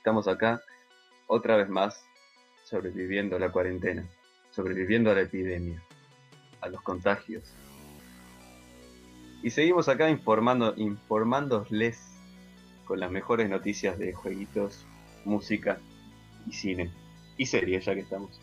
[0.00, 0.62] estamos acá
[1.26, 2.02] otra vez más
[2.64, 4.08] sobreviviendo a la cuarentena,
[4.50, 5.82] sobreviviendo a la epidemia,
[6.62, 7.52] a los contagios.
[9.42, 12.00] Y seguimos acá informando, informándoles
[12.86, 14.86] con las mejores noticias de jueguitos,
[15.26, 15.78] música
[16.46, 16.90] y cine.
[17.36, 18.40] Y series, ya que estamos.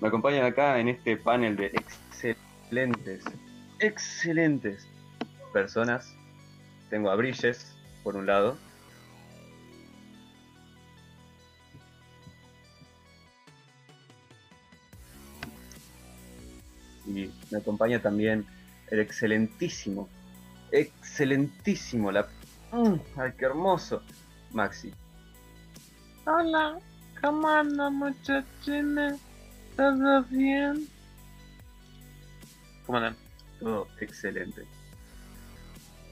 [0.00, 3.24] Me acompañan acá en este panel de excelentes,
[3.78, 4.88] excelentes
[5.52, 6.16] personas.
[6.88, 8.58] Tengo a Brilles, por un lado.
[17.50, 18.46] Me acompaña también
[18.90, 20.08] el excelentísimo,
[20.70, 22.28] excelentísimo, la...
[22.72, 22.94] ¡Mm!
[23.16, 24.02] ¡Ay, qué hermoso!
[24.52, 24.92] Maxi.
[26.26, 26.78] Hola,
[27.20, 29.20] ¿cómo andan muchachines?
[29.76, 30.88] ¿Todo bien?
[32.86, 33.16] ¿Cómo andan?
[33.58, 34.64] Todo excelente.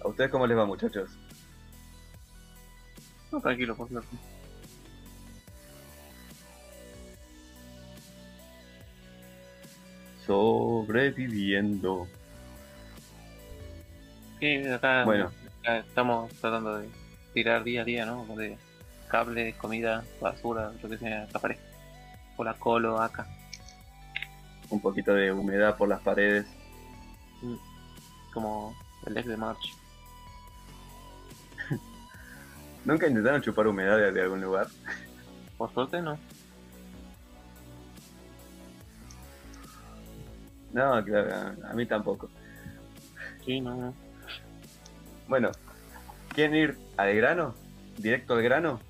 [0.05, 1.11] ¿A ustedes cómo les va, muchachos?
[3.33, 4.08] No, tranquilo, por cierto.
[10.28, 12.06] Sobreviviendo.
[14.38, 15.32] Sí, acá, Bueno.
[15.62, 16.88] acá estamos tratando de
[17.32, 18.26] tirar día a día, ¿no?
[18.36, 18.58] De
[19.08, 21.64] cables, comida, basura, lo que sea, que aparezca.
[22.36, 23.26] Por la colo, acá.
[24.68, 26.44] Un poquito de humedad por las paredes.
[28.34, 29.74] Como el ex de March.
[32.84, 34.66] ¿Nunca intentaron chupar humedad de algún lugar?
[35.56, 36.18] Por suerte, no.
[40.72, 42.28] No, claro, a, mí tampoco.
[43.44, 43.94] Sí, no, no.
[45.27, 45.50] Bueno,
[46.34, 47.55] ¿quieren ir al grano?
[47.97, 48.80] ¿Directo al grano?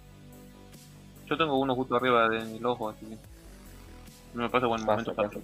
[1.27, 3.17] Yo tengo uno justo arriba del ojo, así que.
[4.34, 5.41] No me pasa buen momento paso.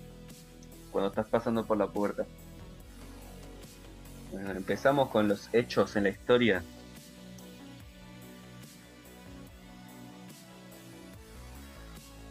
[0.90, 2.24] Cuando estás pasando por la puerta.
[4.32, 6.62] Bueno, empezamos con los hechos en la historia.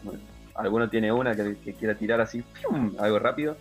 [0.02, 0.20] Bueno,
[0.54, 2.42] ¿Alguno tiene una que, que quiera tirar así?
[2.42, 2.94] ¡pium!
[2.98, 3.56] Algo rápido.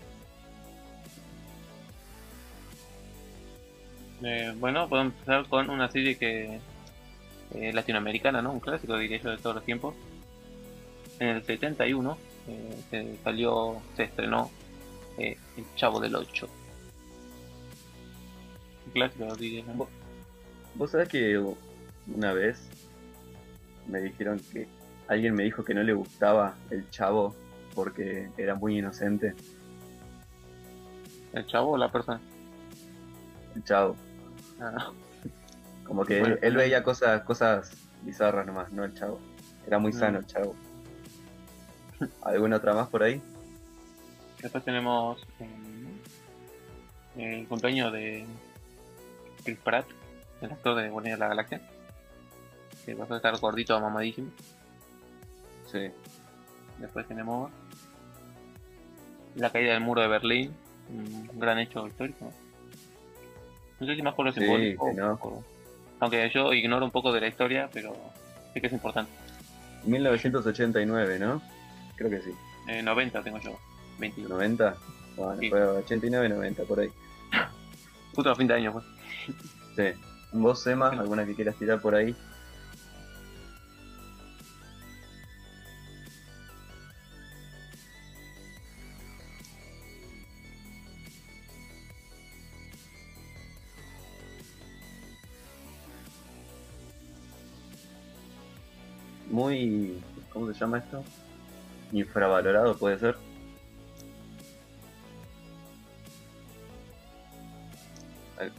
[4.24, 6.60] Eh, bueno, podemos empezar con una serie que
[7.54, 8.54] eh, latinoamericana, ¿no?
[8.54, 9.96] Un clásico, diría yo, de todos los tiempos.
[11.20, 12.18] En el 71
[12.48, 14.50] eh, se salió, se estrenó
[15.18, 16.50] eh, El Chavo del 8.
[18.88, 19.88] Un clásico, diría yo.
[20.76, 21.40] Vos sabés que
[22.08, 22.68] una vez
[23.88, 24.68] me dijeron que
[25.08, 27.36] alguien me dijo que no le gustaba el chavo
[27.76, 29.36] porque era muy inocente.
[31.34, 32.20] El Chavo o la persona.
[33.56, 33.96] El chavo.
[34.63, 34.91] Ah,
[35.84, 37.72] Como que Bueno, él, él veía cosas, cosas
[38.03, 39.19] bizarras nomás, no el chavo.
[39.68, 40.00] Era muy Mm.
[40.00, 40.56] sano el chavo.
[42.22, 43.22] ¿Alguna otra más por ahí?
[44.41, 46.00] Después tenemos eh,
[47.40, 48.25] el cumpleaños de
[49.44, 49.85] Chris Pratt,
[50.41, 51.62] el actor de Guardianes de la Galaxia.
[52.85, 54.30] Que pasó a estar gordito, mamadísimo.
[55.72, 55.90] Sí.
[56.80, 57.51] Después tenemos
[59.35, 60.53] la caída del muro de Berlín,
[60.90, 62.31] un gran hecho histórico.
[63.84, 65.44] No sé si más por lo Sí, simbólico, no.
[66.00, 67.94] aunque yo ignoro un poco de la historia, pero
[68.54, 69.12] sí que es importante.
[69.86, 71.42] 1989, ¿no?
[71.98, 72.32] Creo que sí.
[72.68, 73.58] Eh, 90 tengo yo,
[74.00, 74.30] 21.
[74.30, 74.76] 90.
[75.18, 75.50] Bueno, Sí.
[75.50, 76.90] fue 89, 90, por ahí.
[78.16, 78.86] Justo a fin de año, pues.
[79.76, 80.00] Sí.
[80.32, 82.16] ¿Vos, Emma, alguna que quieras tirar por ahí?
[99.34, 100.00] Muy...
[100.32, 101.04] ¿Cómo se llama esto?
[101.92, 103.16] Infravalorado puede ser.
[108.40, 108.52] Al-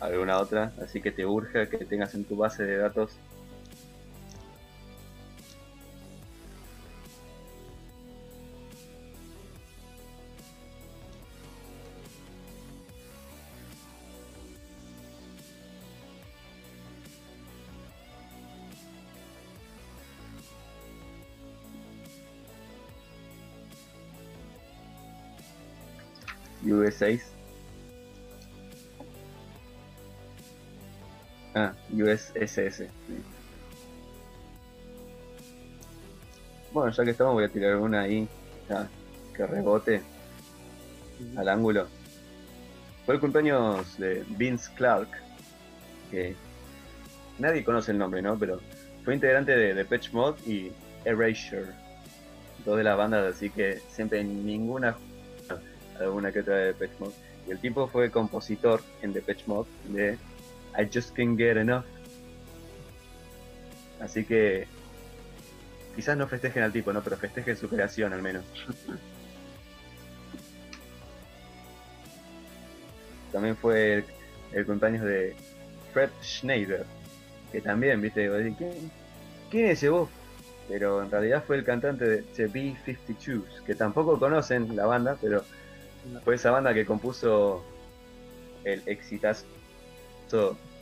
[0.00, 0.72] ¿Alguna otra?
[0.82, 3.18] Así que te urge que tengas en tu base de datos.
[27.02, 27.20] US6.
[31.54, 32.76] Ah, USSS.
[32.76, 32.84] sí.
[36.72, 38.26] Bueno, ya que estamos voy a tirar una ahí,
[39.34, 40.00] que rebote
[41.36, 41.86] al ángulo.
[43.04, 45.08] Fue el cumpleaños de Vince Clark,
[46.10, 46.34] que
[47.38, 48.38] nadie conoce el nombre, ¿no?
[48.38, 48.60] Pero
[49.04, 50.72] fue integrante de Depeche Mode y
[51.04, 51.72] Erasure,
[52.64, 54.96] dos de las bandas, así que siempre en ninguna
[55.98, 57.14] alguna que otra de Depeche Mode.
[57.46, 60.18] Y el tipo fue compositor en Depeche Mode de
[60.78, 61.84] I Just Can't Get Enough.
[64.00, 64.66] Así que
[65.94, 67.02] quizás no festejen al tipo, ¿no?
[67.02, 68.44] Pero festejen su creación al menos.
[73.32, 74.04] También fue el,
[74.52, 75.34] el cumpleaños de
[75.92, 76.84] Fred Schneider,
[77.50, 78.28] que también, viste,
[78.58, 78.90] ¿quién,
[79.50, 80.08] quién es ese vos?
[80.68, 85.44] Pero en realidad fue el cantante de The B-52s, que tampoco conocen la banda, pero
[86.24, 87.64] fue esa banda que compuso
[88.64, 89.46] el exitazo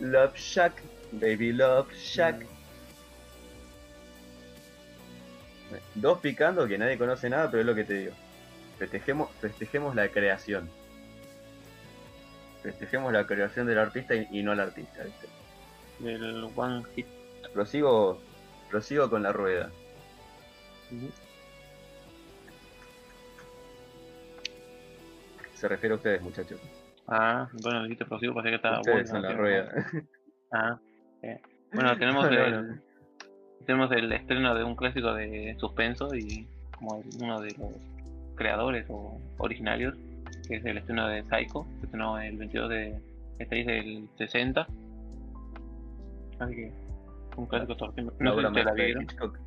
[0.00, 0.82] Love Shack,
[1.12, 2.46] Baby Love Shack.
[5.94, 8.12] Dos picando que nadie conoce nada, pero es lo que te digo.
[8.78, 10.70] Festejemos, festejemos la creación.
[12.62, 15.28] Festejemos la creación del artista y, y no al artista, ¿viste?
[15.98, 17.06] Del One Hit.
[17.52, 18.20] Prosigo,
[18.70, 19.70] prosigo con la rueda.
[25.60, 26.58] Se refiere a ustedes, muchachos.
[27.06, 29.28] Ah, bueno, dijiste prosigo, parece que estaba ustedes bueno.
[29.28, 29.86] en la rueda.
[30.52, 30.80] Ah,
[31.22, 31.40] eh.
[31.72, 32.80] bueno, tenemos el,
[33.64, 36.44] tenemos el estreno de un clásico de suspenso y
[36.76, 37.72] como uno de los
[38.34, 39.94] creadores o originarios,
[40.48, 43.00] que es el estreno de Psycho, que estrenó el 22 de
[43.38, 44.66] este es del 60.
[46.40, 46.72] Así que
[47.36, 48.12] un clásico torcido.
[48.18, 49.02] No sé si la vieron.
[49.04, 49.38] Hitchcock.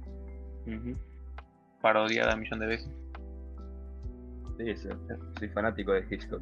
[0.67, 0.95] Ujú.
[1.81, 3.02] Parodiada un millón de veces.
[4.57, 4.89] Sí, sí,
[5.39, 6.41] soy fanático de Hitchcock.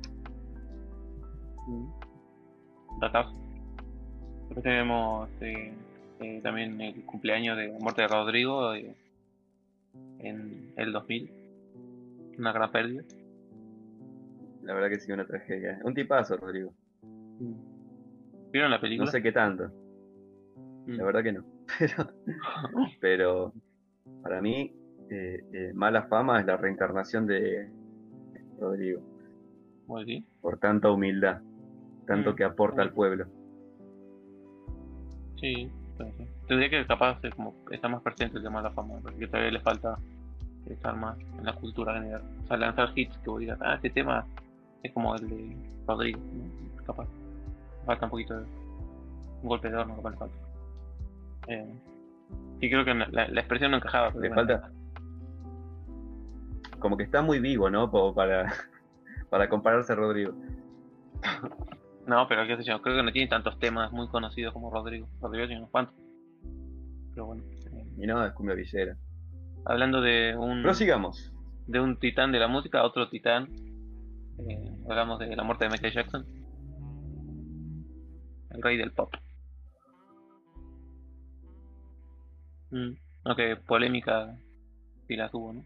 [2.99, 3.33] Datazo.
[4.47, 5.73] Después tenemos eh,
[6.19, 8.93] eh, también el cumpleaños de la muerte de Rodrigo eh,
[10.19, 11.31] en el 2000.
[12.37, 13.03] Una gran pérdida.
[14.63, 15.79] La verdad que sí, una tragedia.
[15.83, 16.73] Un tipazo, Rodrigo.
[18.51, 19.09] ¿Vieron la No película?
[19.11, 19.69] sé qué tanto.
[20.85, 20.95] Mm.
[20.97, 21.43] La verdad que no.
[21.79, 22.11] Pero,
[22.99, 23.53] pero
[24.21, 24.73] para mí,
[25.09, 27.69] eh, eh, mala fama es la reencarnación de
[28.61, 29.01] Rodrigo.
[29.87, 30.23] Bueno.
[30.41, 31.41] Por tanta humildad.
[32.07, 33.25] Tanto que aporta al pueblo.
[35.39, 36.13] Sí, ser.
[36.47, 39.51] Tendría que capaz de como estar más presente el tema de la fama, porque todavía
[39.51, 39.97] le falta
[40.69, 42.21] estar más en la cultura general.
[42.43, 44.25] O sea, lanzar hits que vos digas, ah, este tema
[44.83, 45.55] es como el de
[45.87, 46.83] Rodrigo, ¿no?
[46.85, 47.07] capaz.
[47.85, 48.43] Falta un poquito de
[49.41, 50.35] un golpe de horno, capaz le falta.
[51.47, 51.73] Eh,
[52.59, 54.09] sí, creo que la, la expresión no encajaba.
[54.09, 54.47] pero Le bueno.
[54.47, 54.71] falta.
[56.81, 57.89] Como que está muy vivo, ¿no?
[57.89, 58.51] Como para,
[59.29, 60.33] para compararse a Rodrigo.
[62.07, 65.07] No, pero qué sé yo, creo que no tiene tantos temas muy conocidos como Rodrigo.
[65.21, 65.95] Rodrigo tiene unos cuantos.
[67.13, 67.43] Pero bueno,
[67.73, 68.97] eh, Y no, es cumbia villera.
[69.65, 70.63] hablando de un.
[70.63, 71.31] Prosigamos.
[71.67, 73.47] de un titán de la música otro titán.
[74.39, 76.25] Eh, hablamos de la muerte de Michael Jackson.
[78.49, 79.13] El rey del pop.
[82.71, 82.93] Mm,
[83.25, 84.35] Aunque polémica
[85.07, 85.63] sí la tuvo, ¿no?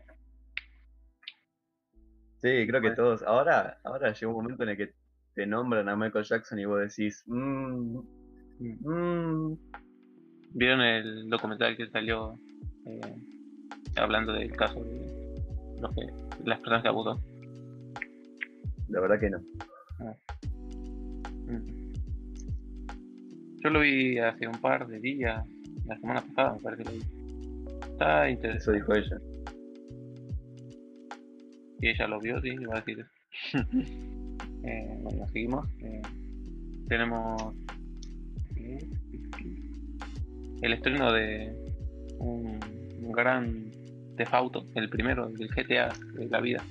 [2.45, 2.95] Sí, creo que Bueno.
[2.95, 3.23] todos.
[3.23, 4.93] Ahora, ahora llega un momento en el que
[5.33, 7.97] te nombran a Michael Jackson y vos decís, mmm,
[8.59, 9.53] mmm,
[10.51, 12.37] ¿Vieron el documental que salió
[12.85, 13.01] eh,
[13.95, 15.35] hablando del caso de
[15.81, 16.01] los que,
[16.45, 17.19] las personas que abusó?
[18.89, 19.39] la verdad que no.
[21.47, 21.93] Mm.
[23.63, 25.43] Yo lo vi hace un par de días,
[25.87, 27.03] la semana pasada me parece que lo vi.
[27.91, 28.79] Está Eso interesante.
[28.79, 29.17] dijo ella.
[31.81, 33.65] Y ella lo vio, sí, iba a decir eso.
[34.63, 35.67] eh, bueno, seguimos.
[35.79, 36.01] Eh,
[36.87, 37.53] tenemos
[38.55, 38.87] eh,
[40.61, 41.53] el estreno de
[42.19, 42.59] un,
[43.01, 43.71] un gran
[44.31, 46.63] Auto, el primero, del GTA de la vida.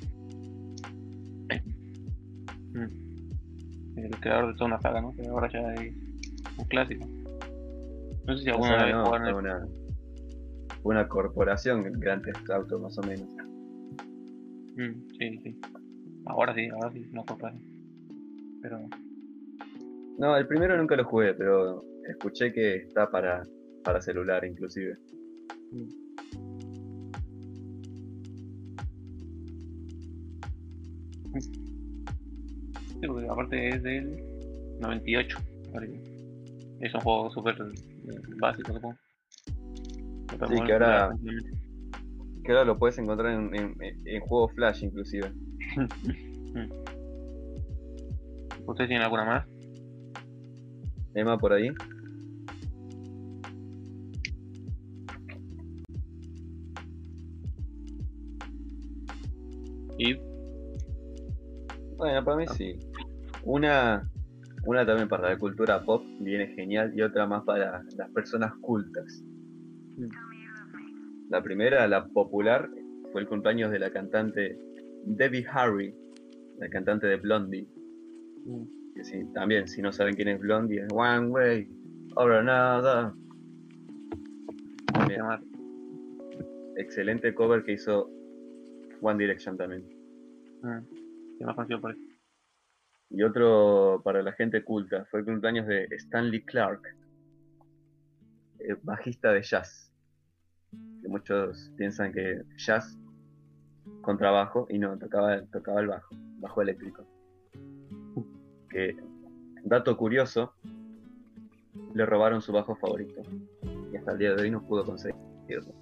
[2.73, 3.99] Mm.
[3.99, 5.15] El creador de toda una saga, ¿no?
[5.15, 5.95] Que ahora ya es
[6.57, 7.07] un clásico.
[8.27, 9.69] No sé si alguna vez jugaron
[10.83, 13.29] una, corporación, el Grand Theft Auto, más o menos.
[14.77, 15.57] Mm, sí, sí.
[16.27, 17.55] Ahora sí, ahora sí, no compras.
[18.63, 18.89] Pero
[20.19, 23.43] No, el primero nunca lo jugué, pero escuché que está para,
[23.85, 24.97] para celular inclusive.
[33.01, 34.17] Sí, porque aparte es del
[34.81, 35.39] 98.
[35.73, 36.01] parece.
[36.81, 38.97] Es un juego súper eh, básico, supongo.
[40.31, 41.17] Sí, que ahora-.
[42.45, 43.75] Que ahora lo puedes encontrar en, en,
[44.05, 45.33] en juegos Flash inclusive.
[48.67, 49.47] ¿Ustedes tienen alguna más?
[51.15, 51.71] Emma por ahí.
[59.99, 60.15] Y
[61.97, 62.79] Bueno, para mí sí.
[63.45, 64.11] Una,
[64.67, 69.23] una también para la cultura pop viene genial y otra más para las personas cultas.
[71.31, 72.71] La primera, la popular,
[73.13, 74.59] fue el cumpleaños de la cantante
[75.05, 75.95] Debbie Harry,
[76.59, 77.67] la cantante de Blondie.
[78.45, 78.65] mm,
[78.95, 81.69] Que sí, también, si no saben quién es Blondie, es One Way
[82.17, 83.13] or Another.
[86.77, 88.11] Excelente cover que hizo
[89.01, 89.85] One Direction también.
[91.39, 92.01] Sí, más por eso.
[93.11, 96.83] Y otro para la gente culta, fue el cumpleaños de Stanley Clark,
[98.59, 99.94] eh, bajista de jazz.
[101.05, 102.97] Que muchos piensan que jazz
[104.01, 106.09] con trabajo y no, tocaba, tocaba el bajo,
[106.39, 107.05] bajo eléctrico.
[108.71, 108.97] Que,
[109.65, 110.55] dato curioso,
[111.93, 113.21] le robaron su bajo favorito.
[113.93, 115.75] Y hasta el día de hoy no pudo conseguirlo.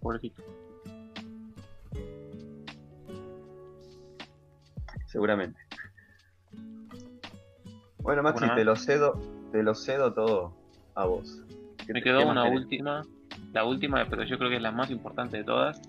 [0.00, 0.40] Pobrecito.
[5.06, 5.58] Seguramente.
[7.98, 10.54] Bueno, Maxi, ¿Alguna te lo cedo, te lo cedo todo
[10.94, 11.42] a vos.
[11.84, 12.60] ¿Qué Me quedó una querés?
[12.60, 13.02] última,
[13.52, 15.80] la última, pero yo creo que es la más importante de todas.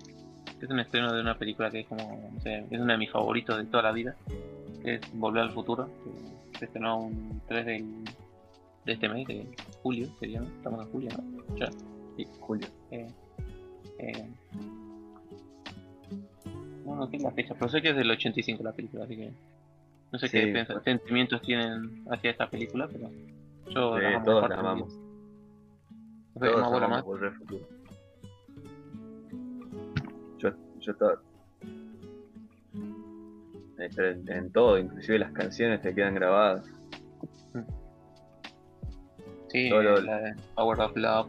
[0.60, 3.10] Es un estreno de una película que es como, no sé, es una de mis
[3.10, 4.16] favoritos de toda la vida,
[4.82, 5.88] que es Volver al Futuro,
[6.52, 8.04] que se estrenó un 3 del-
[8.84, 9.46] de este mes, de
[9.82, 10.46] julio, sería, ¿no?
[10.46, 11.56] estamos en julio, ¿no?
[11.56, 11.68] Ya.
[12.16, 12.66] Sí, Julio.
[12.90, 13.06] Eh,
[13.98, 14.28] eh,
[16.84, 19.30] no, no tengo la fecha, pero sé que es del 85 la película, así que
[20.10, 20.82] no sé Sí, qué pues.
[20.84, 23.10] sentimientos tienen hacia esta película, pero
[23.68, 24.94] yo Sí, la amo todos la amamos.
[26.38, 27.04] Todos más más.
[27.04, 27.66] Volver al Futuro.
[30.38, 30.50] Yo,
[33.94, 36.64] pero en, en todo, inclusive las canciones te quedan grabadas.
[39.48, 41.28] Sí, la de Power of Love.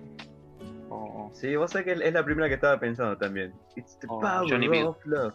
[0.89, 3.53] O, Sí, vos sabés que es, la primera que estaba pensando también.
[3.75, 4.83] It's the Oh, power Johnny B.
[4.83, 5.33] of love.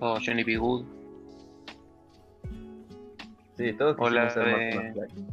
[0.00, 0.56] o Johnny B.
[0.56, 0.84] Good.
[3.56, 5.26] Sí, todos O la de- McFly.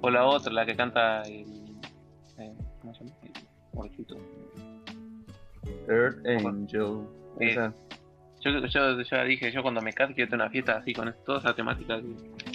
[0.00, 1.44] O la otra, la que canta el.
[5.88, 7.06] Earth Angel.
[7.38, 7.44] Sí.
[7.44, 7.72] Esa.
[8.40, 11.38] Yo, yo ya dije, yo cuando me case quiero tener una fiesta así con toda
[11.38, 12.02] esa temática de,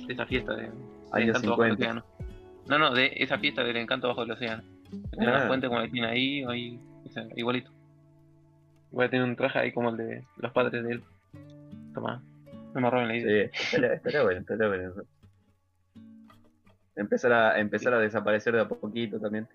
[0.07, 0.69] de esa fiesta de,
[1.13, 1.73] encanto bajo el 50.
[1.73, 2.05] océano.
[2.67, 4.63] No, no, de esa fiesta del encanto bajo el océano.
[5.13, 5.47] En la Ah.
[5.47, 7.71] fuente como la tiene ahí, ahí o sea, igualito.
[8.91, 11.03] Voy a tener un traje ahí como el de los padres de él.
[11.93, 12.21] Toma,
[12.73, 13.50] no me roben la idea.
[13.53, 14.93] Sí, estaría, bueno, estaría bueno.
[16.95, 19.47] Empezar a, empezar a desaparecer de a poquito también.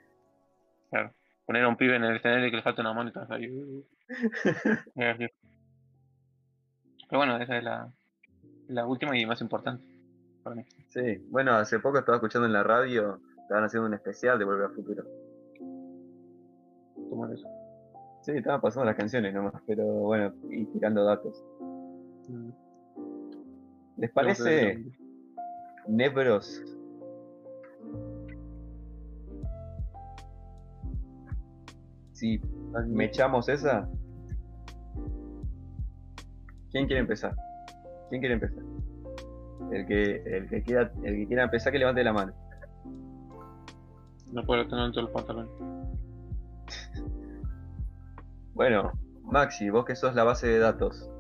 [0.91, 1.13] Claro.
[1.47, 3.27] Poner a un pibe en el escenario que le falta una mano y todo.
[7.09, 7.89] Pero bueno, esa es la,
[8.69, 9.85] la última y más importante
[10.43, 10.65] para mí.
[10.89, 14.67] Sí, bueno, hace poco estaba escuchando en la radio, estaban haciendo un especial de Volver
[14.67, 15.05] al Futuro.
[17.09, 17.49] ¿Cómo es eso?
[18.23, 21.45] Sí, estaban pasando las canciones nomás, pero bueno, y tirando datos.
[22.29, 22.51] Mm,
[23.99, 24.85] ¿Les parece
[25.87, 26.76] Nebros?
[32.17, 32.41] Si
[32.89, 33.87] me echamos esa.
[36.71, 37.35] ¿Quién quiere empezar?
[38.09, 38.63] ¿Quién quiere empezar?
[39.71, 42.33] El que, el que quiera, el que quiera empezar que levante la mano.
[44.33, 45.49] No puedo tener dentro del pantalón.
[48.55, 48.91] Bueno,
[49.25, 51.11] Maxi, vos que sos la base de datos,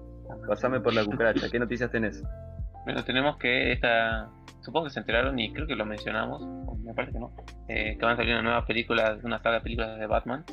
[0.49, 2.23] pasame por la cucaracha, ¿qué noticias tenés?
[2.87, 4.31] Bueno, tenemos que esta.
[4.63, 7.33] Supongo que se enteraron y creo que lo mencionamos, o me parece que no.
[7.69, 10.47] eh, que van a salir una nueva película, una saga de películas de Batman,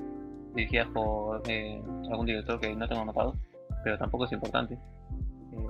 [0.55, 3.35] dirigidas por eh, algún director que no tengo anotado,
[3.83, 4.75] pero tampoco es importante.
[5.53, 5.67] Eh,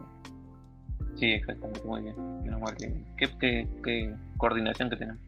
[1.16, 2.16] sí, exactamente, muy bien.
[2.44, 5.22] Menos mal que- qué, qué- qué coordinación que tenemos.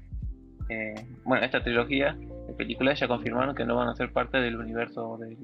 [0.69, 2.13] Eh, bueno, esta trilogía
[2.47, 5.38] de películas ya confirmaron que no van a ser parte del universo del-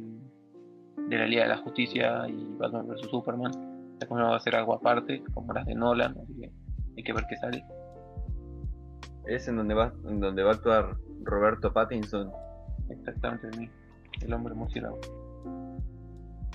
[1.07, 3.51] de la Liga de la Justicia y Batman vs Superman.
[3.99, 6.51] Ya confirmado va a ser algo aparte, como las de Nolan, así que
[6.97, 7.63] hay que ver qué sale.
[9.27, 12.31] Es en donde va, en donde va a actuar Roberto Pattinson.
[12.89, 13.69] Exactamente de mí,
[14.23, 14.99] el hombre murciélago.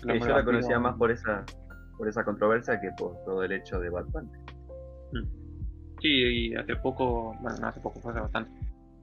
[0.03, 1.45] El hombre yo la conocía más por esa,
[1.99, 4.31] por esa controversia que por todo el hecho de Batman.
[6.01, 6.09] Sí,
[6.51, 8.51] y hace poco, bueno, no hace poco, fue hace bastante,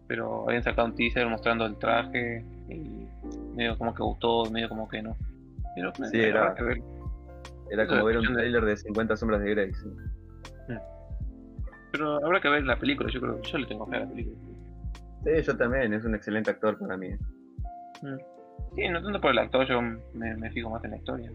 [0.08, 3.08] pero habían sacado un teaser mostrando el traje y
[3.56, 5.16] medio como que gustó, medio como que no.
[5.76, 6.56] Pero Sí, eh, era-.
[7.72, 9.74] Era como ver un cuestión de- trailer de 50 sombras de Grey.
[9.74, 9.90] sí.
[11.92, 14.38] Pero habrá que ver la película, yo creo, yo le tengo fe a la película.
[15.24, 17.10] Sí, yo también, es un excelente actor para mí.
[18.76, 21.32] Sí, no tanto por el actor, yo me, fijo más en la historia.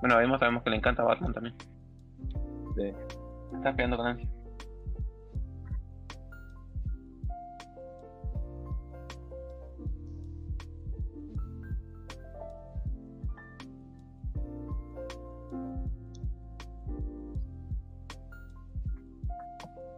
[0.00, 1.54] Bueno, además sabemos que le encanta Batman también.
[2.76, 2.92] Sí.
[3.54, 4.28] Está esperando con ansia.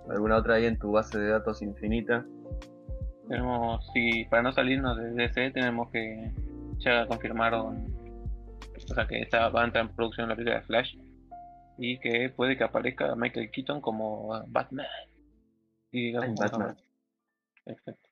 [0.08, 2.24] ¿Alguna otra ahí en tu base de datos infinita?
[3.30, 6.32] Tenemos, si para no salirnos de DC, tenemos que
[6.78, 7.86] ya confirmaron,
[8.74, 10.96] o sea, que está, va a entrar en producción la película de Flash
[11.78, 14.84] y que puede que aparezca Michael Keaton como Batman.
[15.92, 16.76] Y digamos, Ay, Batman.
[17.66, 18.08] Exacto.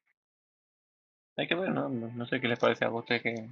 [1.36, 1.88] Hay que ver, ¿no?
[1.88, 3.50] No, sé qué les parece a ustedes que,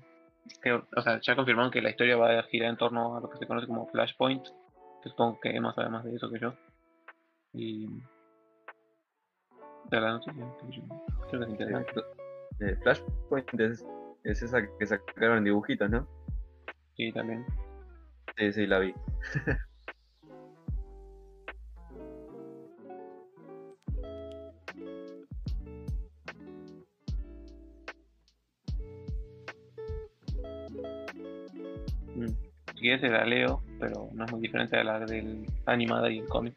[0.62, 3.28] que, o sea, ya confirmaron que la historia va a girar en torno a lo
[3.28, 4.44] que se conoce como Flashpoint,
[5.02, 6.54] que supongo que más de eso que yo.
[7.52, 7.88] Y
[9.90, 10.82] de la noticia, que yo
[11.28, 11.92] creo que es interesante.
[12.60, 13.86] Eh, Flashpoint es,
[14.24, 16.06] es esa que sacaron dibujitos, ¿no?
[16.96, 17.44] Sí, también.
[18.36, 18.94] Sí, sí, la vi.
[32.14, 32.26] Mm.
[32.74, 36.18] Si quieres te la leo, pero no es muy diferente a la del animada y
[36.18, 36.56] el cómic.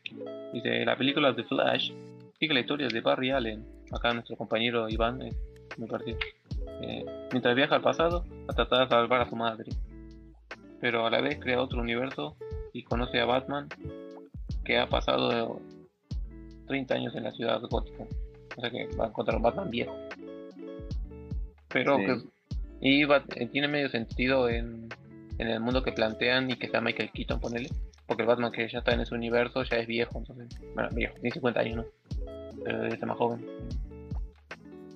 [0.54, 1.92] Dice, la película de Flash
[2.40, 3.66] sigue la historia de Barry Allen.
[3.92, 5.20] Acá nuestro compañero Iván
[5.78, 6.18] muy parecido.
[6.82, 9.72] Eh, mientras viaja al pasado a tratar de salvar a su madre.
[10.82, 12.36] Pero a la vez crea otro universo
[12.74, 13.68] y conoce a Batman
[14.64, 15.60] que ha pasado
[16.68, 18.04] 30 años en la ciudad gótica.
[18.58, 19.96] O sea que va a encontrar un Batman viejo.
[21.70, 22.06] Pero Sí.
[22.06, 22.18] que
[22.82, 24.88] y va- eh, tiene medio sentido en,
[25.38, 27.70] en el mundo que plantean y que está Michael Keaton, ponele.
[28.08, 30.48] Porque el Batman que ya está en ese universo ya es viejo, entonces.
[30.74, 31.86] Bueno, viejo, tiene 50 años, ¿no?
[32.64, 33.46] Pero debe ser más joven.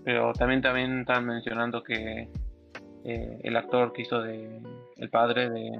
[0.03, 2.27] Pero también, también están mencionando que
[3.05, 4.61] eh, el actor que hizo de
[4.97, 5.79] el padre de.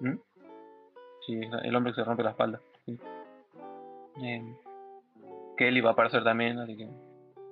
[0.00, 0.18] ¿Mm?
[1.26, 2.60] Sí, el hombre que se rompe la espalda.
[2.84, 2.98] sí.
[4.22, 4.54] Eh,
[5.56, 6.88] que él iba a aparecer también, así que.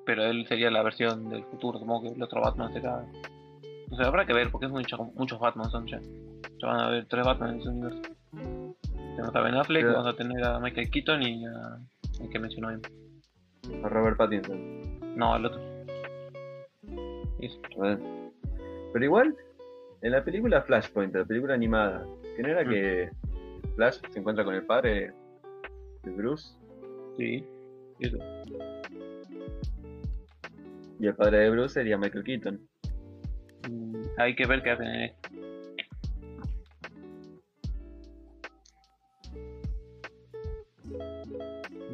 [0.05, 3.05] Pero él sería la versión del futuro, supongo que el otro Batman será.
[3.91, 6.01] O sea, habrá que ver, porque es mucho, muchos Batman son ya.
[6.59, 8.03] Ya van a haber tres Batman en ese universo.
[9.17, 11.79] Tenemos a Ben Affleck, vamos a tener a Michael Keaton y a.
[12.21, 12.81] el que mencionó él.
[13.85, 15.17] A Robert Pattinson.
[15.17, 15.61] No, el otro.
[18.93, 19.37] Pero igual,
[20.03, 22.69] en la película Flashpoint, la película animada, que no era Mm.
[22.71, 23.11] que
[23.77, 25.13] Flash se encuentra con el padre
[26.03, 26.55] de Bruce
[27.17, 27.45] Sí.
[28.01, 28.19] Eso.
[30.99, 32.61] y el padre de Bruce sería Michael Keaton.
[33.69, 35.29] Mm, hay que ver qué hacen en esto.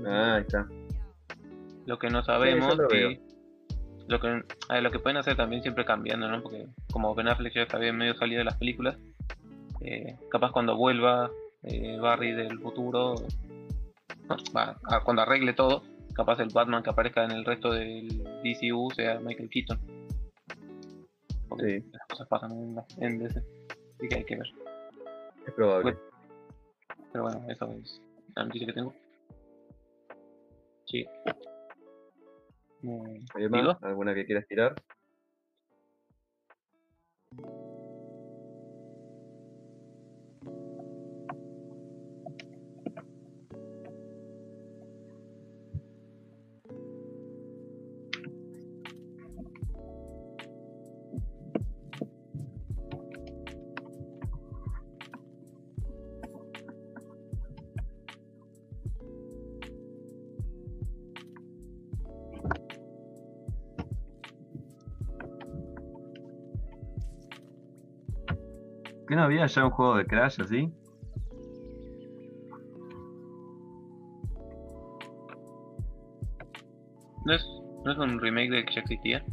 [0.06, 0.66] Ah, ahí está.
[1.88, 3.18] Lo que no sabemos lo y
[4.08, 4.28] lo que
[4.68, 6.42] a ver, lo que pueden hacer también siempre cambiando, ¿no?
[6.42, 8.98] Porque como Ben Affleck ya está bien medio salido de las películas,
[9.80, 11.30] eh, capaz cuando vuelva
[11.62, 13.14] eh, Barry del futuro,
[14.28, 15.82] no, va, a- cuando arregle todo,
[16.14, 18.08] capaz el Batman que aparezca en el resto del
[18.42, 19.78] DCU sea Michael Keaton.
[21.48, 21.86] Porque Sí.
[21.90, 23.38] las cosas pasan en, la- en DC,
[23.96, 24.48] así que hay que ver.
[25.46, 25.82] Es probable.
[25.82, 25.98] Bueno.
[27.12, 28.02] Pero bueno, eso es
[28.36, 28.94] la noticia que tengo.
[30.84, 31.06] Sí.
[33.82, 34.74] ¿Alguna que quieras tirar?
[69.18, 70.72] No había ya un juego de Crash así?
[77.26, 77.44] ¿No es,
[77.84, 79.24] ¿No es un remake del que ya existía?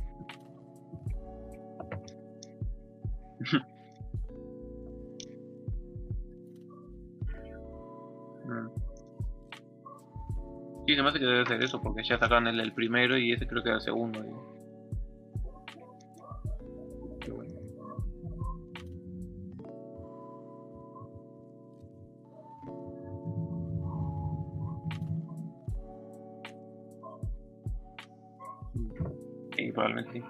[10.88, 13.48] Sí, se me hace que debe ser eso, porque ya sacaron el, primero y ese
[13.48, 14.55] creo que era el segundo.
[30.04, 30.24] Sí.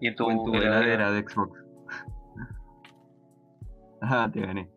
[0.00, 1.58] Y en tu, O en tu heladera, heladera de Xbox.
[4.00, 4.70] Ah, te gané.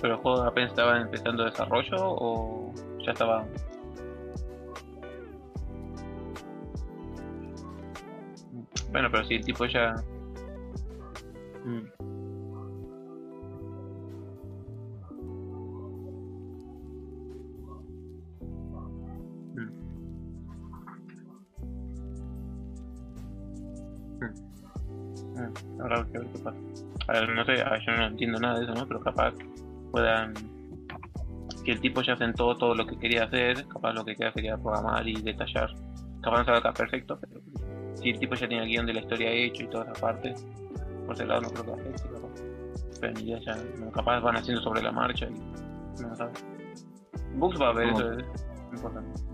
[0.00, 2.72] ¿Pero el juego apenas estaba empezando desarrollo o
[3.04, 3.44] ya estaba...?
[8.90, 9.94] Bueno, pero si el tipo ya
[27.44, 28.86] no sé, yo no entiendo nada de eso, ¿no?
[28.86, 29.34] Pero capaz
[29.90, 30.34] puedan.
[31.64, 34.56] Que el tipo ya sentó todo lo que quería hacer, capaz lo que queda sería
[34.56, 35.70] programar y detallar.
[36.20, 37.40] Capaz no se acá perfecto, pero
[37.94, 40.44] si el tipo ya tiene el guion de la historia hecho y todas las partes,
[41.06, 42.28] por ese lado no creo que afecte, capaz.
[43.00, 46.44] Pero ni idea ya, no, capaz van haciendo sobre la marcha y no sabes.
[47.34, 48.00] Bugs va a ver ¿Cómo?
[48.00, 48.24] eso, es
[48.72, 49.31] importante.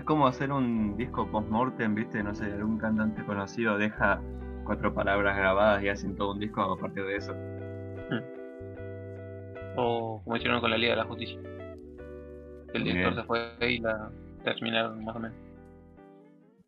[0.00, 2.22] Es como hacer un disco post-mortem, ¿viste?
[2.22, 4.18] No sé, algún cantante conocido deja
[4.64, 7.34] cuatro palabras grabadas y hacen todo un disco a partir de eso.
[9.76, 11.38] O como hicieron con la Liga de la Justicia.
[12.72, 14.10] El director se fue y la
[14.42, 15.36] terminaron más o menos.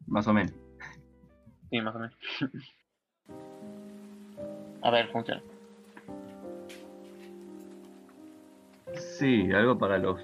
[0.06, 0.52] Más o menos.
[1.70, 2.14] Sí, más o menos.
[4.82, 5.42] a ver, funciona.
[8.92, 10.20] Sí, algo para los.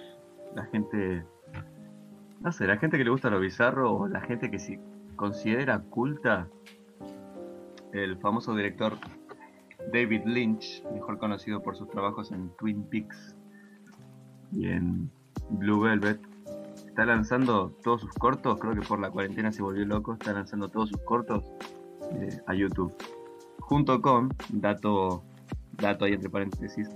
[0.54, 1.24] La gente.
[2.40, 4.78] No sé, la gente que le gusta lo bizarro o la gente que si
[5.16, 6.48] considera culta
[7.92, 8.94] el famoso director
[9.92, 13.36] David Lynch, mejor conocido por sus trabajos en Twin Peaks
[14.52, 15.10] y en
[15.50, 16.20] Blue Velvet,
[16.86, 20.68] está lanzando todos sus cortos, creo que por la cuarentena se volvió loco, está lanzando
[20.68, 21.44] todos sus cortos
[22.12, 22.94] eh, a YouTube.
[23.60, 25.22] Junto con, dato,
[25.72, 26.88] dato ahí entre paréntesis,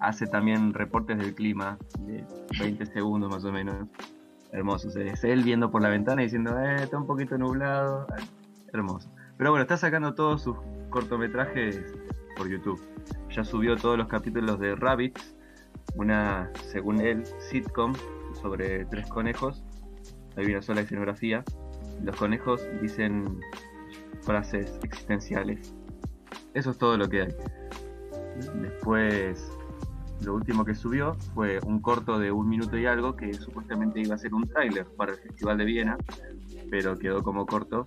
[0.00, 2.24] hace también reportes del clima de
[2.58, 3.88] 20 segundos más o menos.
[4.52, 8.06] Hermoso, es él viendo por la ventana y diciendo, eh, está un poquito nublado.
[8.72, 9.10] Hermoso.
[9.36, 10.56] Pero bueno, está sacando todos sus
[10.90, 11.80] cortometrajes
[12.36, 12.80] por YouTube.
[13.30, 15.36] Ya subió todos los capítulos de Rabbits,
[15.94, 17.94] una, según él, sitcom
[18.40, 19.64] sobre tres conejos.
[20.36, 21.44] Hay una sola escenografía.
[22.02, 23.40] Los conejos dicen
[24.22, 25.74] frases existenciales.
[26.54, 27.34] Eso es todo lo que hay.
[28.62, 29.52] Después,
[30.24, 34.14] lo último que subió fue un corto de un minuto y algo que supuestamente iba
[34.14, 35.98] a ser un tráiler para el Festival de Viena,
[36.70, 37.86] pero quedó como corto,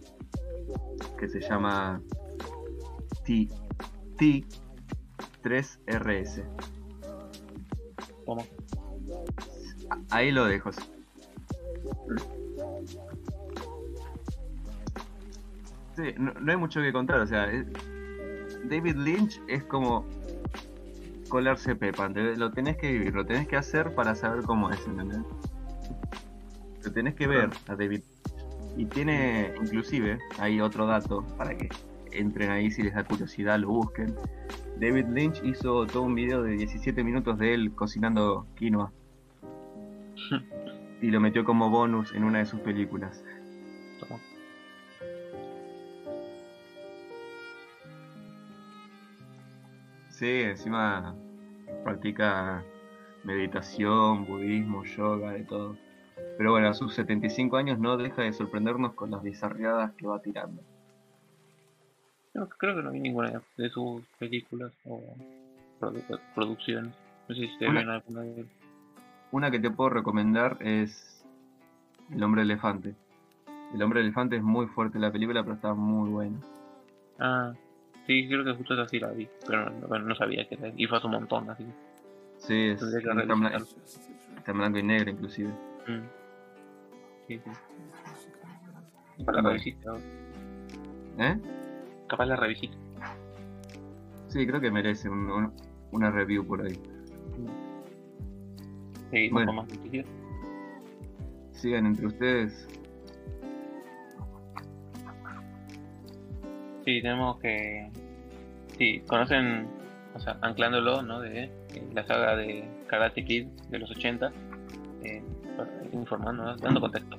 [1.17, 2.01] que se llama
[3.25, 3.47] T,
[4.17, 4.43] T
[5.43, 6.43] 3RS.
[8.25, 8.45] ¿Cómo?
[10.09, 10.71] Ahí lo dejo.
[15.95, 17.65] Sí, no, no hay mucho que contar, o sea, es-
[18.65, 20.05] David Lynch es como
[21.33, 25.17] colarse pepa, lo tenés que vivir, lo tenés que hacer para saber cómo es, ¿entendés?
[26.83, 28.03] Lo tenés que ver a David.
[28.77, 31.69] Y tiene, inclusive, hay otro dato para que
[32.11, 34.13] entren ahí si les da curiosidad, lo busquen.
[34.79, 38.91] David Lynch hizo todo un video de 17 minutos de él cocinando quinoa.
[41.01, 43.23] y lo metió como bonus en una de sus películas.
[43.99, 44.19] Toma.
[50.11, 51.15] Sí, encima
[51.83, 52.63] practica
[53.23, 55.77] meditación, budismo, yoga, de todo.
[56.37, 60.19] Pero bueno, a sus 75 años no deja de sorprendernos con las bizarriadas que va
[60.21, 60.61] tirando.
[62.33, 65.01] No, creo que no vi ninguna de sus películas o
[65.79, 66.91] produ- producciones.
[67.29, 68.45] No sé si se ven alguna de.
[69.31, 71.23] Una que te puedo recomendar es
[72.11, 72.95] El hombre elefante.
[73.73, 76.37] El hombre elefante es muy fuerte la película, pero está muy buena.
[77.19, 77.53] Ah,
[78.07, 80.71] sí, creo que justo esa sí la vi, pero no, bueno, no sabía que era.
[80.75, 81.71] Y fue hace un montón, así que
[82.37, 82.97] Sí, es, que
[84.37, 85.49] está, blanco y negro inclusive.
[85.87, 86.01] Mm.
[87.27, 87.51] Sí, sí.
[89.19, 89.49] Capaz la Bueno.
[89.49, 89.89] revisita.
[89.89, 90.01] ahora.
[91.19, 91.37] ¿Eh?
[92.07, 92.75] Capaz la revisita.
[94.27, 95.53] Sí, creo que merece un- un-
[95.91, 96.77] una review por ahí.
[99.11, 99.47] Seguimos Bueno.
[99.47, 100.05] con más noticias.
[101.51, 102.67] Sigan entre ustedes.
[106.85, 107.89] Sí, tenemos que.
[108.77, 109.67] Sí, conocen,
[110.13, 111.21] o sea, anclándolo, ¿no?
[111.21, 111.51] De eh,
[111.93, 114.31] la saga de Karate Kid de los 80,
[115.03, 115.23] eh,
[115.93, 117.17] informando, dando contexto.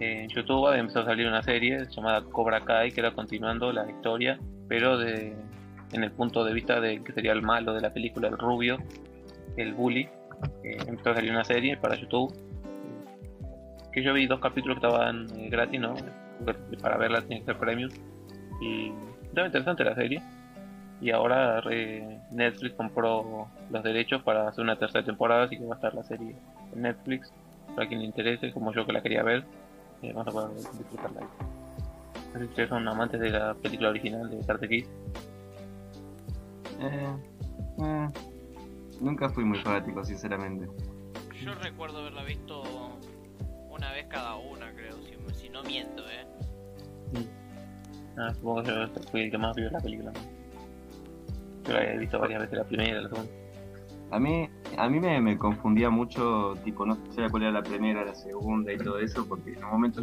[0.00, 3.88] Eh, en YouTube empezado a salir una serie llamada Cobra Kai, que era continuando la
[3.88, 4.38] historia,
[4.68, 5.36] pero de,
[5.92, 8.78] en el punto de vista de que sería el malo de la película, el rubio,
[9.56, 10.08] el bully.
[10.64, 12.34] Eh, empezó a salir una serie para YouTube.
[13.92, 15.94] que yo vi dos capítulos que estaban gratis, ¿no?
[16.82, 17.90] Para verla tenía que ser premium.
[18.60, 18.92] Y
[19.24, 20.22] estaba interesante la serie.
[21.00, 25.74] Y ahora eh, Netflix compró los derechos para hacer una tercera temporada, así que va
[25.74, 26.34] a estar la serie
[26.74, 27.32] en Netflix.
[27.74, 29.44] Para quien le interese, como yo que la quería ver,
[30.02, 31.26] eh, vamos a poder disfrutarla ahí.
[32.32, 34.86] No sé si ustedes son amantes de la película original de Karate Kid.
[36.80, 37.16] Eh,
[37.82, 38.08] eh,
[39.00, 40.68] nunca fui muy fanático, sinceramente.
[41.42, 42.62] yo recuerdo haberla visto
[43.70, 46.26] una vez cada una, creo, si, si no miento, ¿eh?
[48.16, 50.12] Ah, supongo que fui el que más vio la película.
[51.66, 53.32] Yo la he visto varias veces, la primera, la segunda.
[54.10, 58.04] A mí, a mí me, me confundía mucho, tipo, no sé cuál era la primera,
[58.04, 60.02] la segunda y todo eso, porque en un momento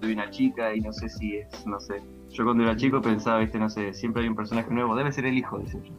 [0.00, 2.02] soy una chica y no sé si es, no sé.
[2.30, 5.26] Yo cuando era chico pensaba, viste, no sé, siempre hay un personaje nuevo, debe ser
[5.26, 5.92] el hijo, decía yo.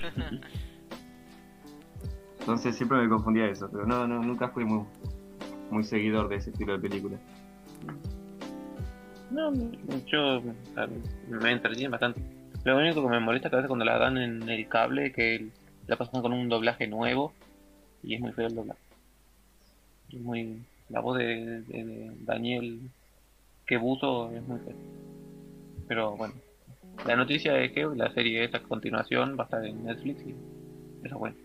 [2.40, 4.84] Entonces siempre me confundía eso, pero no, no, nunca fui muy,
[5.70, 7.16] muy seguidor de ese estilo de película.
[9.30, 9.52] No,
[10.06, 10.42] yo
[11.28, 12.20] me entretiene bastante.
[12.64, 15.12] Lo único que me molesta es que a veces cuando la dan en el cable,
[15.12, 15.48] que
[15.86, 17.32] la pasan con un doblaje nuevo
[18.02, 18.80] y es muy feo el doblaje.
[20.12, 20.62] Muy.
[20.88, 22.80] La voz de, de- de Daniel
[23.68, 24.74] es muy fea.
[25.86, 26.34] Pero bueno,
[27.06, 30.30] la noticia es que la serie esta continuación va a estar en Netflix y
[31.04, 31.36] eso es bueno.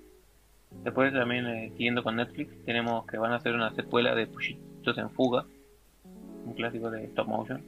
[0.83, 4.97] Después también, eh, siguiendo con Netflix, tenemos que van a hacer una secuela de Pushitos
[4.97, 5.45] en Fuga,
[6.45, 7.61] un clásico de stop motion.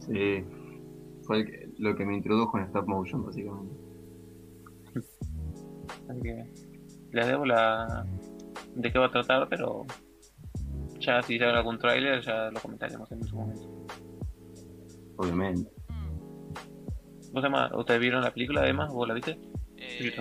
[0.00, 0.44] Sí,
[1.22, 3.74] fue el que- lo que me introdujo en stop motion, básicamente.
[6.08, 6.52] Así que
[7.12, 8.06] les debo la
[8.74, 9.84] de qué va a tratar, pero
[10.98, 13.68] ya si sale algún tráiler ya lo comentaremos en su momento.
[15.16, 15.70] Obviamente.
[17.32, 18.92] ¿Vos además, ¿Ustedes vieron la película además?
[18.92, 19.38] ¿Vos la viste?
[19.76, 20.12] Eh,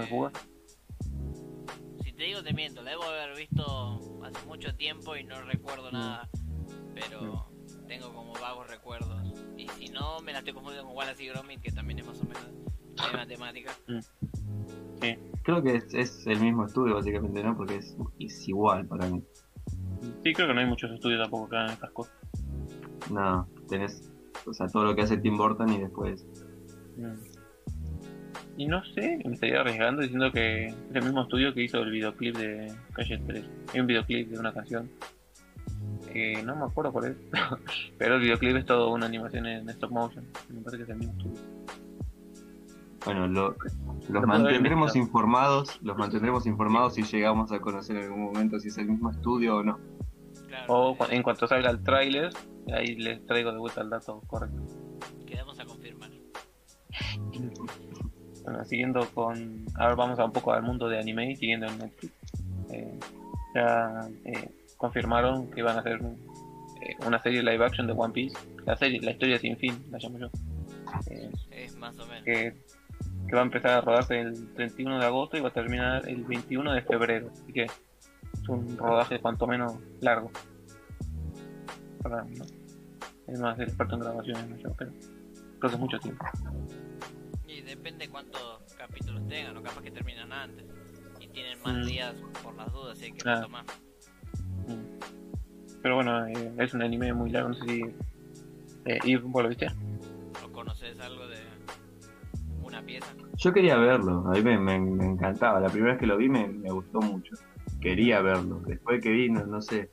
[2.04, 5.90] si te digo te miento, la debo haber visto hace mucho tiempo y no recuerdo
[5.90, 5.94] Mm.
[5.94, 6.30] nada,
[6.94, 7.48] pero
[7.88, 9.31] tengo como vagos recuerdos.
[9.62, 12.20] Y si no, me la estoy confundiendo con Wallace y Gromit, que también es más
[12.20, 12.44] o menos
[13.12, 13.72] de matemática.
[15.44, 17.56] Creo que es, es el mismo estudio, básicamente, ¿no?
[17.56, 19.24] Porque es, es igual para mí.
[20.24, 22.14] Sí, creo que no hay muchos estudios tampoco que hagan estas cosas.
[23.12, 24.12] No, tenés,
[24.48, 26.26] o sea, todo lo que hace Tim Burton y después.
[26.98, 27.42] Mm.
[28.58, 31.92] Y no sé, me estaría arriesgando diciendo que es el mismo estudio que hizo el
[31.92, 33.46] videoclip de Calle 3.
[33.74, 34.90] Hay un videoclip de una canción
[36.12, 37.18] que no me acuerdo cuál es,
[37.98, 40.26] pero el videoclip es todo una animación en stop motion.
[40.50, 41.42] Me parece que es el mismo estudio.
[43.06, 43.56] Bueno, lo-
[44.10, 48.78] los mantendremos informados, los mantendremos informados si llegamos a conocer en algún momento si es
[48.78, 49.80] el mismo estudio o no.
[50.48, 52.30] Claro, O eh, cu- en cuanto salga el tráiler,
[52.76, 54.62] ahí les traigo de vuelta el dato correcto.
[55.26, 56.12] quedamos a confirmar.
[58.44, 59.66] Bueno, siguiendo con.
[59.76, 62.14] Ahora vamos a un poco al mundo de anime, siguiendo en Netflix.
[62.72, 63.00] Eh,
[63.54, 64.50] ya eh,
[64.82, 66.02] confirmaron que van a hacer
[66.82, 68.36] eh, una serie live action de One Piece.
[68.66, 70.28] La serie, la historia sin fin, la llamo yo.
[71.08, 72.24] Eh, Es más o menos.
[72.26, 72.56] que,
[73.28, 76.24] que va a empezar a rodarse el 31 de agosto y va a terminar el
[76.26, 77.30] 21 de febrero.
[77.32, 80.32] Así que es un rodaje cuanto menos largo.
[82.02, 82.44] Para, no,
[83.28, 84.92] es más experto en grabaciones, no yo, pero
[85.60, 86.26] creo que es mucho tiempo.
[87.48, 90.66] Y depende cuántos capítulos tengan, o capaz que terminan antes.
[91.20, 91.84] Y tienen más Mm.
[91.86, 93.66] días por las dudas, si hay que retomar.
[95.82, 95.84] Mm.
[95.84, 97.82] Pero bueno, eh, es un anime muy largo, no sé si...
[98.86, 99.68] Eh, ¿Y vos lo viste?
[100.46, 101.38] ¿O conoces algo de
[102.64, 103.08] una pieza?
[103.38, 105.60] Yo quería verlo, a mí me, me- me encantaba.
[105.60, 107.36] La primera vez que lo vi me, me gustó mucho.
[107.80, 108.62] Quería verlo.
[108.66, 109.90] Después que vi, no, no sé,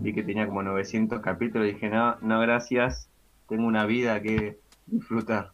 [0.00, 3.10] vi que tenía como 900 capítulos y dije, no, no, gracias.
[3.48, 5.52] Tengo una vida que disfrutar.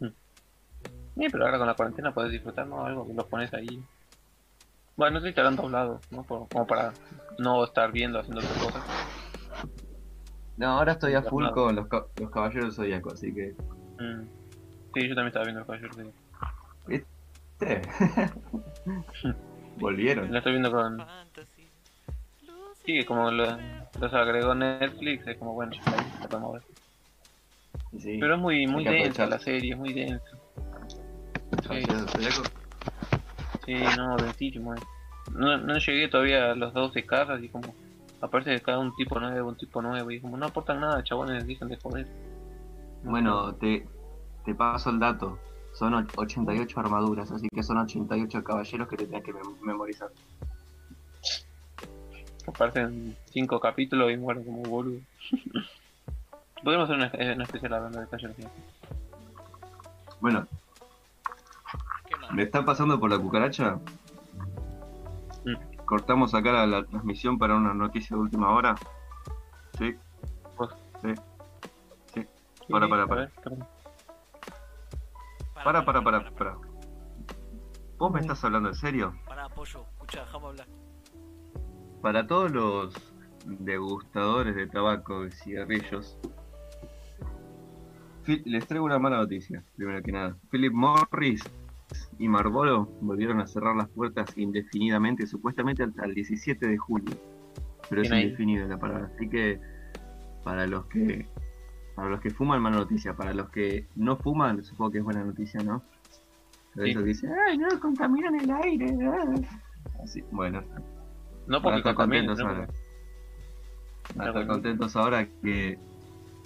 [0.00, 2.84] Sí, pero ahora con la cuarentena puedes disfrutar, ¿no?
[2.86, 3.82] Algo que lo pones ahí.
[5.02, 6.22] Bueno, no sé si estarán doblados, ¿no?
[6.22, 6.94] Por- como para
[7.38, 8.84] no estar viendo haciendo otras cosas.
[10.56, 13.52] No, ahora estoy a full con los, ca- los caballeros del zodiaco, así que.
[13.98, 14.28] Mm.
[14.94, 15.96] Sí, yo también estaba viendo el Caballero
[16.86, 17.04] de...
[19.76, 20.30] Volvieron.
[20.30, 21.04] La estoy viendo con...
[22.84, 23.58] Sí, como lo-
[23.98, 25.82] los agregó Netflix, es como bueno, ya
[26.20, 26.62] la podemos ver.
[27.98, 28.18] Sí.
[28.20, 29.28] Pero es muy, muy que densa aprovechar.
[29.30, 30.24] la serie, es muy densa.
[31.50, 32.42] Sí, Caballeros del Zodíaco.
[33.64, 34.74] sí, no, densísimo.
[34.76, 34.80] eh.
[35.32, 37.74] No, no llegué todavía a los 12 casas y como
[38.20, 41.68] aparece cada un tipo nuevo, un tipo nuevo y como no aportan nada, chabones, dicen
[41.68, 42.06] de joder.
[43.02, 43.86] Bueno, te,
[44.44, 45.38] te paso el dato.
[45.74, 50.10] Son och- 88 armaduras, así que son 88 caballeros que te tenés que mem- memorizar.
[52.46, 55.00] Aparecen 5 capítulos y mueren como boludo.
[56.62, 58.46] Podemos hacer una, eh, una especial hablando de Caballeros de
[60.20, 60.46] Bueno,
[62.08, 62.32] ¿Qué más?
[62.32, 63.78] ¿me está pasando por la cucaracha?
[65.44, 65.84] Mm.
[65.84, 68.74] Cortamos acá la, la transmisión para una noticia de última hora.
[69.78, 69.94] Sí,
[71.02, 71.14] sí.
[72.14, 72.26] Sí.
[72.70, 73.30] Para, para, para.
[75.64, 76.56] Para, para, para, para.
[77.98, 79.14] ¿Vos me estás hablando en serio?
[79.26, 80.66] Para, pollo, escucha, déjame hablar.
[82.00, 82.94] Para todos los
[83.44, 86.18] degustadores de tabaco y cigarrillos,
[88.26, 90.36] les traigo una mala noticia, primero que nada.
[90.50, 91.42] Philip Morris
[92.18, 97.14] y Marlboro volvieron a cerrar las puertas indefinidamente, supuestamente hasta el 17 de julio.
[97.88, 99.10] Pero es indefinido la palabra.
[99.14, 99.60] Así que
[100.44, 101.26] para los que
[101.94, 103.14] para los que fuman, mala noticia.
[103.14, 105.82] Para los que no fuman, supongo que es buena noticia, ¿no?
[106.74, 106.90] Pero Sí.
[106.92, 108.96] eso que dicen, ay, no, contaminan el aire.
[109.06, 109.34] ah".
[110.02, 110.62] Así, bueno,
[111.46, 112.48] No porque estar contentos ¿no?
[112.48, 112.68] ahora.
[114.16, 115.78] Para estar contentos ahora que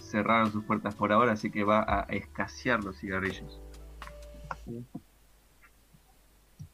[0.00, 3.60] cerraron sus puertas por ahora, así que va a escasear los cigarrillos.
[4.64, 4.84] Sí.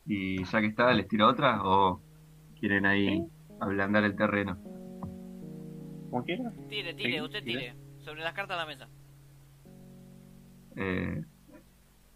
[0.07, 2.01] Y ya que está, ¿les tiro otra o
[2.59, 3.25] quieren ahí
[3.61, 4.59] ablandar el terreno?
[6.11, 6.51] Como quiera.
[6.69, 7.59] Tire, tire, Sí, usted tire.
[7.61, 7.77] tire.
[8.05, 8.89] Sobre las cartas a la mesa.
[10.77, 11.23] Eh,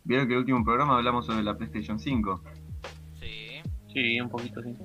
[0.04, 2.42] Vieron que en el último programa hablamos sobre la PlayStation 5.
[3.20, 3.60] Sí.
[3.92, 4.76] Sí, un poquito sí.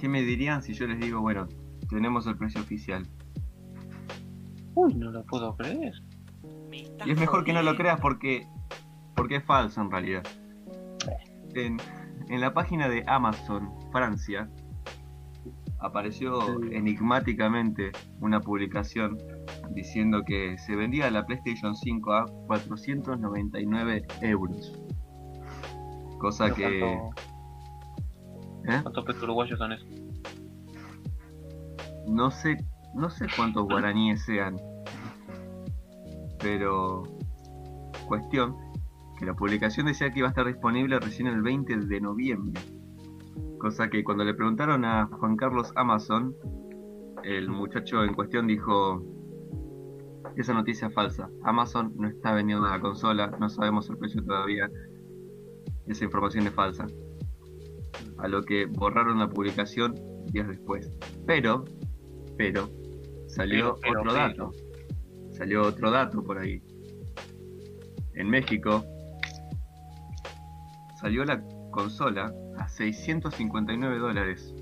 [0.00, 1.46] ¿Qué me dirían si yo les digo, bueno,
[1.88, 3.06] tenemos el precio oficial?
[4.74, 5.92] Uy, no lo puedo creer.
[6.68, 8.46] Me Y es mejor que no lo creas porque,
[9.14, 10.24] porque es falso en realidad.
[11.54, 11.76] En,
[12.28, 14.48] en la página de Amazon Francia
[15.80, 16.52] apareció Sí.
[16.76, 19.18] enigmáticamente una publicación
[19.70, 24.72] diciendo que se vendía la PlayStation 5 a 499 euros.
[26.18, 26.80] Cosa Pero que...
[26.80, 27.22] ¿Cuánto-
[28.72, 28.80] ¿eh?
[28.82, 29.84] ¿Cuántos pesos uruguayos son eso?
[32.06, 32.56] No sé,
[32.94, 34.56] no sé cuántos guaraníes sean.
[36.38, 37.02] Pero
[38.06, 38.56] cuestión
[39.22, 42.60] que la publicación decía que iba a estar disponible recién el 20 de noviembre.
[43.56, 46.34] Cosa que cuando le preguntaron a Juan Carlos Amazon,
[47.22, 49.00] el muchacho en cuestión dijo
[50.36, 51.30] esa noticia es falsa.
[51.44, 54.68] Amazon no está vendiendo la consola, no sabemos el precio todavía.
[55.86, 56.86] Esa información es falsa.
[58.18, 59.94] A lo que borraron la publicación
[60.32, 60.98] días después.
[61.28, 61.64] Pero,
[62.36, 62.68] pero,
[63.28, 64.14] salió Pero, pero, otro pero.
[64.14, 64.52] dato.
[65.30, 66.60] Salió otro dato por ahí.
[68.14, 68.84] En México
[71.02, 74.54] salió la consola a 659 dólares.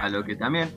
[0.00, 0.68] A lo que también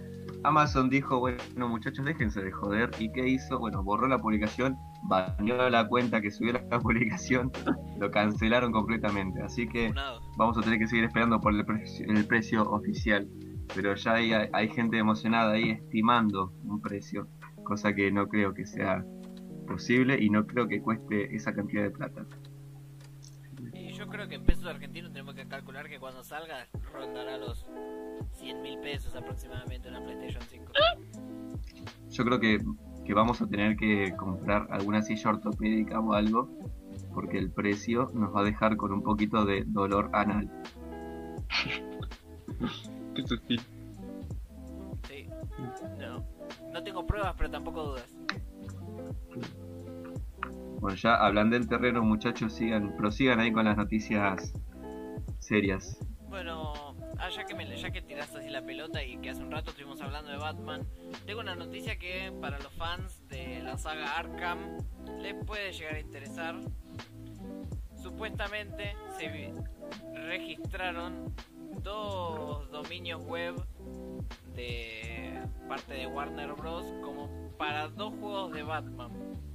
[0.44, 2.92] Amazon dijo, bueno muchachos, déjense de joder.
[3.00, 3.60] ¿Y qué hizo?
[3.60, 7.52] Bueno, borró la publicación, baneó la cuenta que subió la publicación,
[8.00, 9.42] lo cancelaron completamente.
[9.42, 9.94] Así que
[10.38, 13.28] vamos a tener que seguir esperando por el precio, el precio oficial.
[13.74, 17.28] Pero ya hay, hay gente emocionada ahí estimando un precio,
[17.64, 19.04] cosa que no creo que sea
[19.66, 22.26] posible y no creo que cueste esa cantidad de plata.
[24.14, 27.66] Creo que en pesos argentinos tenemos que calcular que cuando salga rondará los
[28.34, 30.72] 100 mil pesos aproximadamente una PlayStation 5.
[32.12, 32.60] Yo creo que,
[33.04, 36.48] que vamos a tener que comprar alguna silla ortopédica o algo,
[37.12, 40.48] porque el precio nos va a dejar con un poquito de dolor anal.
[43.16, 43.62] Qué sutil.
[45.08, 45.28] Sí.
[45.98, 46.24] No.
[46.72, 48.16] No tengo pruebas, pero tampoco dudas.
[50.84, 54.52] Bueno, ya hablando del terreno, muchachos, sigan, prosigan ahí con las noticias
[55.40, 55.98] serias.
[56.28, 56.74] Bueno,
[57.20, 59.70] ah, ya que, me, ya que tiraste así la pelota y que hace un rato
[59.70, 60.86] estuvimos hablando de Batman,
[61.26, 64.60] tengo una noticia que para los fans de la saga Arkham
[65.22, 66.56] les puede llegar a interesar.
[67.96, 69.54] Supuestamente se
[70.16, 71.34] registraron
[71.82, 73.56] dos dominios web
[74.54, 76.86] de parte de Warner Bros.
[77.02, 79.53] como para dos juegos de Batman.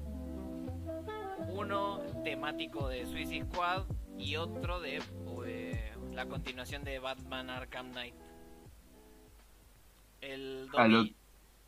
[1.50, 3.84] Uno temático de Suicide Squad
[4.18, 5.02] y otro de
[5.46, 8.14] eh, la continuación de Batman Arkham Knight.
[10.20, 11.04] El A lo-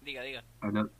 [0.00, 0.44] Diga, diga.
[0.60, 0.90] A lo,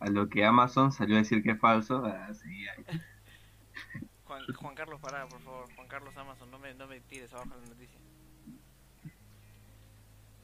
[0.00, 2.84] a lo que Amazon salió a decir que es falso, ah, sí, ahí.
[4.24, 5.72] Juan, Juan Carlos, pará, por favor.
[5.74, 7.98] Juan Carlos Amazon, no me, no me tires abajo la noticia.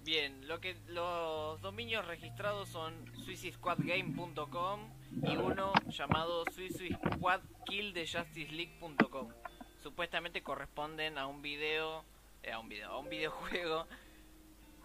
[0.04, 4.90] Bien, lo que los dominios registrados son suicidesquadgame.com
[5.22, 9.28] y uno llamado suicidesquadkillthejustice.league.com.
[9.82, 12.05] Supuestamente corresponden a un video,
[12.42, 13.86] eh, a un video, a un videojuego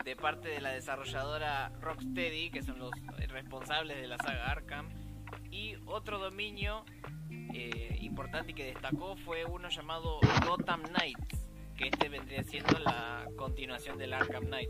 [0.05, 2.91] de parte de la desarrolladora Rocksteady, que son los
[3.28, 4.88] responsables de la saga Arkham,
[5.51, 6.86] y otro dominio
[7.53, 11.49] eh, importante que destacó fue uno llamado Gotham Knights,
[11.80, 14.69] que este vendría siendo la continuación del Arkham Knight.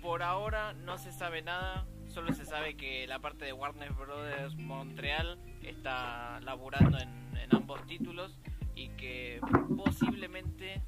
[0.00, 4.56] Por ahora no se sabe nada, solo se sabe que la parte de Warner Brothers
[4.56, 8.40] Montreal está laburando en, ambos títulos
[8.74, 9.40] y que
[9.76, 10.82] posiblemente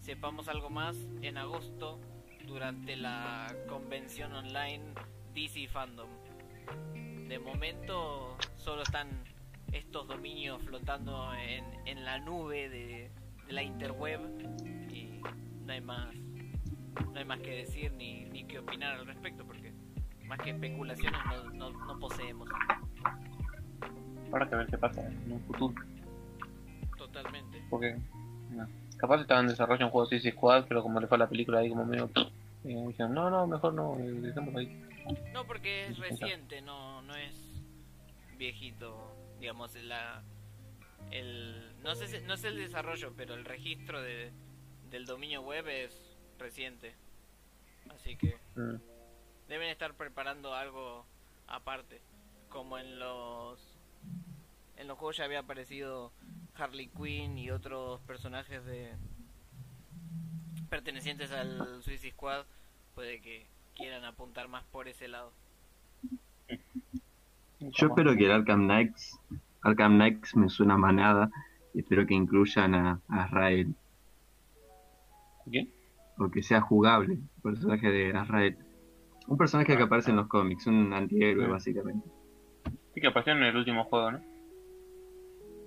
[0.00, 2.00] sepamos algo más en agosto
[2.46, 4.94] durante la convención online
[5.34, 6.08] DC Fandom.
[7.28, 9.24] De momento solo están
[9.72, 13.10] estos dominios flotando en, en la nube de,
[13.50, 14.20] de la interweb
[14.92, 15.20] y
[15.64, 16.14] no hay más
[17.12, 19.72] no hay más que decir ni, ni que opinar al respecto porque
[20.24, 22.48] más que especulaciones no, no, no poseemos.
[24.30, 25.74] Habrá que ver qué pasa en un futuro.
[27.68, 27.96] porque
[28.50, 28.68] no.
[28.96, 31.28] capaz estaba en desarrollo un juego de Suicide Squad, pero como le fue a la
[31.28, 32.08] película ahí como medio...
[32.14, 34.80] eh, dijeron, no, no, mejor no, eh, dejémoslo ahí.
[35.32, 37.64] No, porque es reciente, no, no es
[38.38, 40.22] viejito, digamos, la,
[41.10, 44.32] el, no sé, no sé el desarrollo, pero el registro de,
[44.90, 46.94] del dominio web es reciente,
[47.94, 48.76] así que Mm.
[49.48, 51.04] deben estar preparando algo
[51.46, 52.00] aparte,
[52.48, 53.60] como en los,
[54.76, 56.12] en los juegos ya había aparecido
[56.56, 58.92] Harley Quinn y otros personajes de
[60.68, 62.44] pertenecientes al Suicide Squad,
[62.94, 65.32] puede que quieran apuntar más por ese lado.
[67.60, 69.18] Yo espero que el Arkham Knights,
[69.62, 71.30] Arkham Knights me suena a manada
[71.74, 73.74] espero que incluyan a, a Azrael
[75.50, 75.70] ¿Quién?
[76.18, 78.58] o que sea jugable el personaje de Azrael.
[79.26, 81.50] Un personaje que aparece en los cómics, un antihéroe Mm.
[81.50, 82.08] básicamente.
[82.94, 84.20] Sí que apareció en el último juego, ¿no?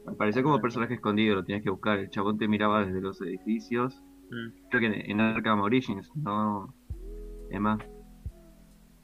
[0.06, 1.97] Apareció como personaje escondido, lo tienes que buscar.
[1.97, 4.04] El chabón te miraba desde los edificios.
[4.30, 4.68] Mm.
[4.70, 6.74] Creo que en, Arkham Origins, no.
[7.49, 7.78] Emma.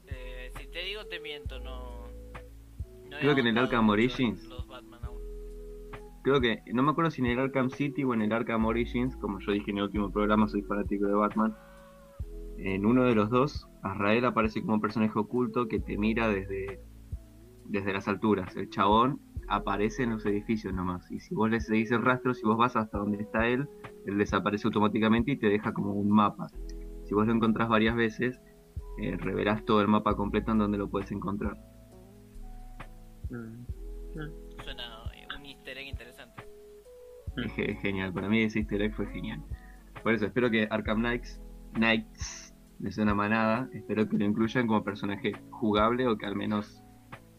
[0.06, 2.04] Eh, si te digo te miento, no.
[3.10, 4.49] no Creo que en el Arkham Origins.
[6.22, 9.16] Creo que, no me acuerdo si en el Arkham City o en el Arkham Origins,
[9.16, 11.54] como yo dije en el último programa, soy fanático de Batman.
[12.58, 16.78] En uno de los dos, Azrael aparece como un personaje oculto que te mira desde,
[17.64, 18.54] desde las alturas.
[18.54, 19.18] El chabón
[19.48, 21.10] aparece en los edificios nomás.
[21.10, 23.66] Y si vos le seguís el rastro, si vos vas hasta donde está él,
[24.04, 26.48] él desaparece automáticamente y te deja como un mapa.
[27.04, 28.38] Si vos lo encontrás varias veces,
[29.00, 31.56] eh, reverás todo el mapa completo en donde lo puedes encontrar.
[33.30, 33.80] Mm.
[34.12, 34.32] Suena
[37.44, 39.42] Es genial, para mí ese easter egg fue genial.
[40.02, 41.40] Por eso espero que Arkham Knights,
[41.74, 46.82] Knights le suena manada, espero que lo incluyan como personaje jugable o que al menos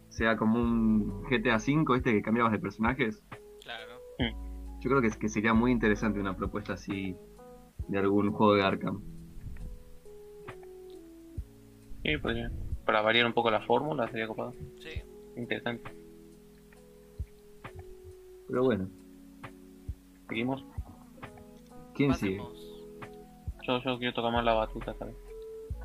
[0.09, 3.23] sea como un GTA V, este que cambiabas de personajes.
[3.63, 3.99] Claro.
[4.81, 7.15] Yo creo que, que sería muy interesante una propuesta así
[7.87, 9.01] de algún juego de Arkham.
[12.03, 12.51] Sí, podría.
[12.85, 14.53] Para variar un poco la fórmula sería copado.
[14.79, 15.01] Sí.
[15.37, 15.91] Interesante.
[18.47, 18.89] Pero bueno,
[20.31, 20.63] Seguimos.
[21.93, 22.41] ¿quién sigue?
[23.67, 25.13] Yo, yo quiero tocar más la batuta, ¿sabes?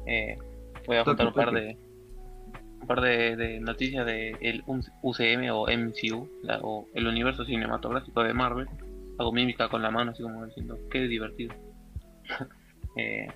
[0.07, 0.39] Eh,
[0.87, 1.61] voy a Toque, contar un par toque.
[1.61, 1.77] de
[2.81, 4.63] un par de, de noticias de el
[5.03, 8.69] UCM o MCU, la- o el universo cinematográfico de Marvel.
[9.19, 11.55] Hago mímica con la mano, así como diciendo, qué divertido.
[12.99, 13.29] Eh,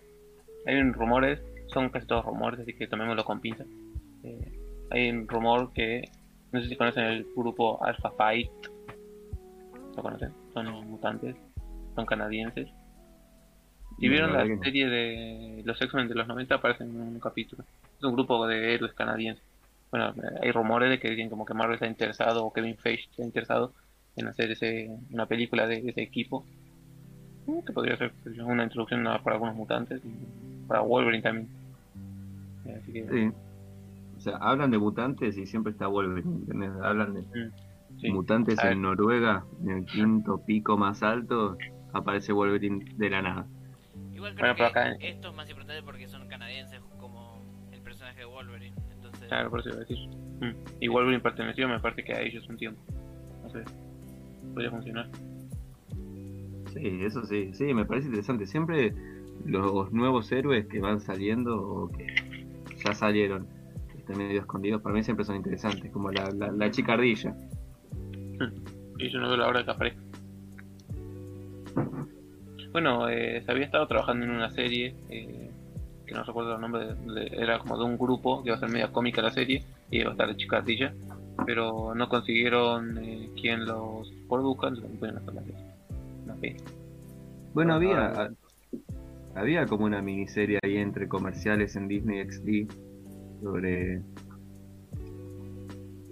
[0.65, 3.67] hay un rumores, son casi todos rumores, así que tomémoslo con pinzas.
[4.23, 4.59] Eh,
[4.91, 6.09] hay un rumor que,
[6.51, 8.51] no sé si conocen el grupo Alpha Fight.
[9.97, 10.33] ¿Lo conocen?
[10.55, 11.37] Son mutantes,
[11.95, 12.69] son canadienses.
[13.99, 14.63] Si No, vieron la no.
[14.63, 17.65] serie de los X-Men de los 90, aparecen en un capítulo.
[17.99, 19.45] Es un grupo de héroes canadienses.
[19.91, 23.09] Bueno, eh, hay rumores de que dicen como que Marvel está interesado o Kevin Feige
[23.11, 23.73] está interesado
[24.17, 26.45] en hacer ese, una película de ese equipo.
[27.47, 31.49] Mm, Que podría ser yo, una introducción para algunos mutantes y para Wolverine también.
[32.67, 33.31] Eh, Así que, Sí.
[34.17, 36.71] O sea, hablan de mutantes y siempre está Wolverine, ¿entendés?
[36.83, 37.51] Hablan de
[38.01, 38.11] sí.
[38.11, 41.57] mutantes en Noruega, en el quinto pico más alto,
[41.93, 43.47] aparece Wolverine de la nada.
[44.13, 47.43] Igual creo Bueno, pero que acá- esto es más importante porque son canadienses como
[47.73, 48.77] el personaje de Wolverine.
[48.93, 49.99] Entonces, Claro, por eso iba a decir.
[50.41, 50.55] Mm.
[50.81, 52.81] Y Wolverine perteneció, me parece que a ellos un tiempo.
[53.43, 53.63] No sé.
[54.55, 55.09] Podría funcionar.
[56.73, 58.47] Sí, eso sí, sí, me parece interesante.
[58.47, 58.95] Siempre
[59.45, 62.07] los nuevos héroes que van saliendo o que
[62.85, 63.49] ya salieron,
[63.91, 67.35] que están medio escondidos, para mí siempre son interesantes, como la, la, la chica ardilla.
[68.99, 70.01] Y yo no veo la hora de que aparezca.
[72.73, 75.51] Bueno, eh, se había estado trabajando en una serie, eh,
[76.07, 78.61] que no recuerdo el nombre, de- de- era como de un grupo, que iba a
[78.61, 80.95] ser media cómica la serie, y iba a estar la chica ardilla,
[81.47, 86.57] pero no consiguieron eh, quien los produzca, entonces no pudieron hacer la serie.
[87.55, 88.31] Bueno, Ah, había,
[89.35, 92.71] había como una miniserie ahí entre comerciales en Disney XD
[93.43, 94.03] sobre...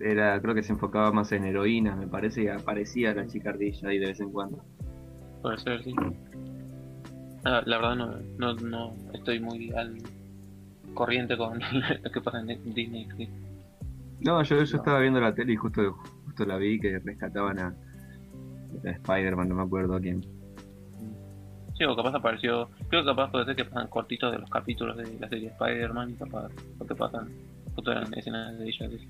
[0.00, 3.88] Era, creo que se enfocaba más en heroínas, me parece, y aparecía la chica ardilla
[3.88, 4.64] ahí de vez en cuando.
[5.42, 5.94] Puede ser, sí.
[7.44, 9.96] Ah, la verdad no, no, no estoy muy al
[10.94, 11.58] corriente con
[12.02, 13.08] lo que pasa en Disney.
[13.16, 13.28] sí.
[14.20, 15.92] No, yo, yo estaba viendo la tele y justo,
[16.24, 20.22] justo la vi que rescataban a, a Spider-Man, no me acuerdo a quién.
[21.78, 22.68] Sí, o capaz apareció.
[22.88, 26.10] Creo que capaz puede ser que pasan cortitos de los capítulos de la serie Spider-Man
[26.10, 27.28] y capaz lo que pasan
[27.76, 28.88] justo eran escenas de ella.
[28.90, 29.08] sí.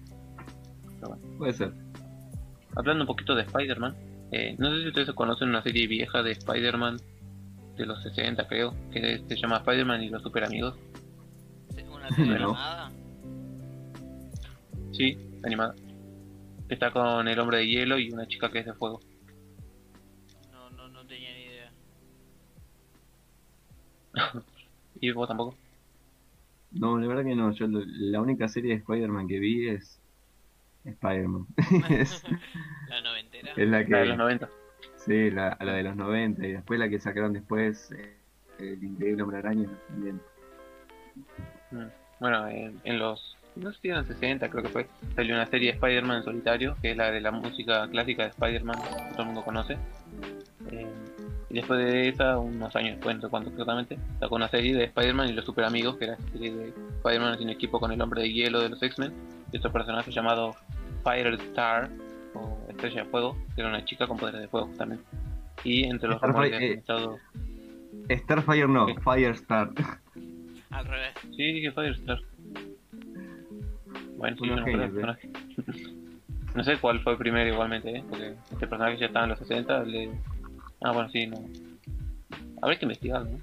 [1.01, 1.38] Pero bueno.
[1.38, 1.72] Puede ser.
[2.76, 3.96] Hablando un poquito de Spider-Man,
[4.32, 6.99] eh, no sé si ustedes conocen una serie vieja de Spider-Man
[7.76, 10.74] de los 60, creo, que se llama Spider-Man y los Super Amigos.
[11.90, 12.49] una serie No.
[12.51, 12.90] animada.
[14.92, 15.74] Sí, animada.
[16.66, 19.01] Que Está con el hombre de hielo y una chica que es de fuego.
[20.53, 21.72] No, no, no, tenía ni idea.
[25.01, 25.55] ¿Y vos tampoco?
[26.72, 27.53] No, la verdad que no.
[27.53, 30.01] Yo la única serie de Spider-Man que vi es
[30.91, 31.47] Spider-Man.
[31.91, 32.22] es,
[32.89, 33.53] La noventera.
[33.57, 34.16] es la La de los que.
[34.16, 34.49] 90.
[34.97, 38.16] Sí, la, la de los 90 y después la que sacaron después, eh,
[38.59, 40.20] El Increíble Hombre Araña también.
[41.70, 41.86] Mm.
[42.20, 43.36] Bueno, en, en los.
[43.57, 44.86] No sé si eran 60, creo que fue.
[45.16, 48.28] Salió una serie de Spider-Man en solitario, que es la de la música clásica de
[48.30, 49.76] Spider-Man, que todo el mundo conoce.
[50.70, 50.86] Eh,
[51.51, 54.84] y después de esa, unos años después, no sé cuánto exactamente, sacó una serie de
[54.84, 58.01] Spider-Man y los super amigos, que era esta serie de Spider-Man haciendo equipo con el
[58.01, 59.12] hombre de hielo de los X-Men,
[59.53, 60.55] y otro personaje llamado
[61.05, 61.90] Firestar,
[62.34, 65.01] o Estrella de Fuego, que era una chica con poderes de fuego también.
[65.64, 66.72] Y entre los rumores que han eh.
[66.74, 67.18] estado.
[68.11, 68.94] Starfire no, ¿Qué?
[69.01, 69.70] Firestar.
[70.70, 71.14] Al revés.
[71.36, 72.18] Sí, dije Firestar.
[74.16, 75.30] Bueno, sí, no personaje.
[76.55, 78.05] No sé cuál fue el primero igualmente, ¿eh?
[78.09, 79.84] porque este personaje ya estaba en los 60.
[79.84, 80.11] Le...
[80.82, 81.36] Ah, bueno, sí, no.
[82.62, 83.38] Habría que investigarlo, ¿no?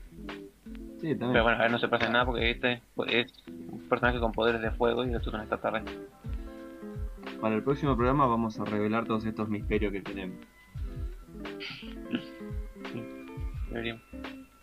[1.06, 1.34] Sí, también.
[1.34, 4.60] Pero bueno, a ver, no se pasa nada porque este es un personaje con poderes
[4.60, 5.94] de fuego y otro es un extraterrestre.
[7.40, 10.38] Para el próximo programa vamos a revelar todos estos misterios que tenemos.
[13.70, 14.02] Deberíamos.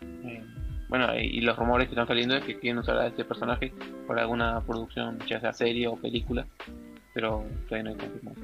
[0.01, 0.43] Eh,
[0.89, 3.73] bueno, y, y los rumores que están saliendo es que quieren usar a este personaje
[4.05, 6.45] para alguna producción, ya sea serie o película,
[7.13, 8.09] pero todavía no hay.
[8.09, 8.37] Veremos.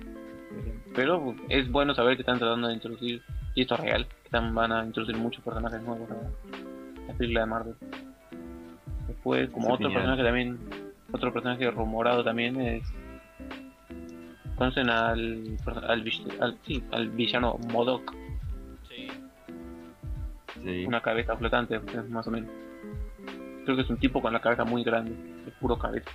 [0.95, 3.21] Pero es bueno saber que están tratando de introducir,
[3.55, 6.07] y esto es real, que están, van a introducir muchos personajes nuevos
[7.11, 7.75] la película de Marvel.
[9.07, 9.93] Después, como Sí, otro genial.
[10.17, 10.59] personaje también,
[11.11, 12.83] otro personaje rumorado también es.
[14.55, 15.57] Conocen al,
[15.87, 18.13] al, vill- al, sí, al villano Modok,
[18.89, 19.07] Sí.
[20.63, 20.85] Sí.
[20.85, 21.79] una cabeza flotante,
[22.09, 22.49] más o menos.
[23.63, 25.13] Creo que es un tipo con la cabeza muy grande,
[25.47, 26.09] es puro cabeza.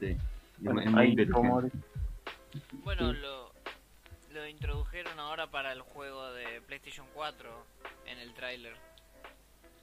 [0.00, 0.16] sí.
[0.58, 1.72] Bueno, es hay rumores.
[2.84, 3.18] Bueno, Sí.
[3.20, 3.50] lo,
[4.34, 7.48] lo introdujeron ahora para el juego de PlayStation 4
[8.06, 8.74] en el tráiler,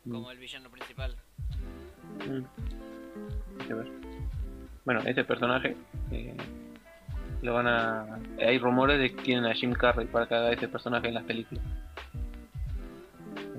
[0.09, 1.15] como el villano principal.
[2.27, 2.43] Mm.
[3.73, 3.87] Ver.
[4.85, 5.75] Bueno, ese personaje
[6.11, 6.35] eh,
[7.41, 8.19] lo van a.
[8.39, 11.23] Hay rumores de que quieren a Jim Carrey para que haga ese personaje en las
[11.25, 11.63] películas.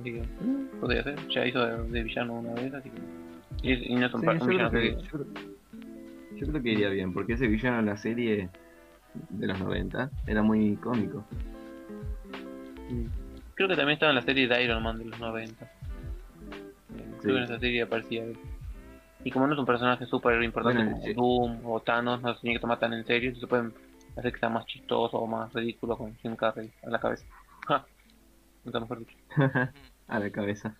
[0.00, 1.28] Así que mm, podría ser.
[1.28, 2.98] Ya hizo de, de villano una vez, así que.
[3.68, 5.02] Y, es- y no es un, Sí, un creo villano que, que.
[5.02, 5.26] yo, creo-
[6.36, 8.48] yo creo que iría bien, porque ese villano en la serie
[9.30, 11.24] de los 90 era muy cómico.
[12.90, 13.06] Mm.
[13.54, 15.70] Creo que también estaba en la serie de Iron Man de los 90.
[17.20, 18.38] Creo que en esa serie aparecía él.
[19.24, 21.14] Y como no es un personaje súper importante Bueno, como sí.
[21.14, 23.72] Doom o Thanos, no se tiene que tomar tan en serio, se pueden
[24.16, 27.26] hacer que sea más chistoso o más ridículo con Jim Carrey a la cabeza.
[27.66, 27.84] Ja.
[28.64, 29.16] Nunca mejor dicho.
[30.08, 30.76] a la cabeza.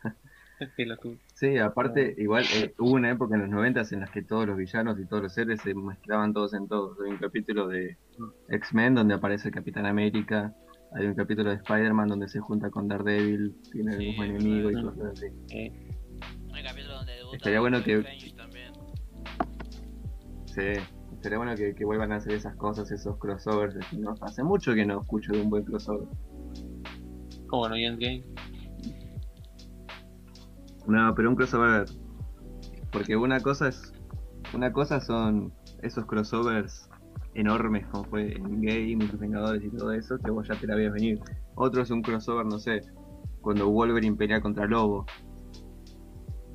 [0.77, 0.99] La.
[1.35, 4.57] Sí, aparte, igual eh, hubo una época en los 90 en las que todos los
[4.57, 6.99] villanos y todos los seres se mezclaban todos en todos.
[7.01, 7.97] Hay un capítulo de
[8.49, 10.53] X-Men donde aparece el Capitán América,
[10.93, 14.31] hay un capítulo de Spider-Man donde se junta con Daredevil, tiene el Sí, mismo es
[14.31, 15.27] enemigo y cosas así.
[15.51, 15.73] Eh,
[16.59, 18.73] Hay capítulo donde debuta Estaría bueno que- Strange también.
[20.47, 20.83] Sí,
[21.23, 23.77] sería bueno que, que vuelvan a hacer esas cosas, esos crossovers.
[23.93, 24.15] ¿no?
[24.23, 26.09] Hace mucho que no escucho de un buen crossover.
[27.47, 28.25] como bueno, y Endgame.
[30.87, 31.85] No, pero un crossover.
[32.91, 33.93] Porque una cosa es.
[34.55, 35.53] Una cosa son
[35.83, 36.89] esos crossovers
[37.35, 40.67] enormes como fue en Game y los Vengadores y todo eso, que vos ya te
[40.67, 41.21] la veías venir.
[41.55, 42.81] Otro es un crossover, no sé,
[43.43, 45.07] cuando Wolverine pelea contra Lobo.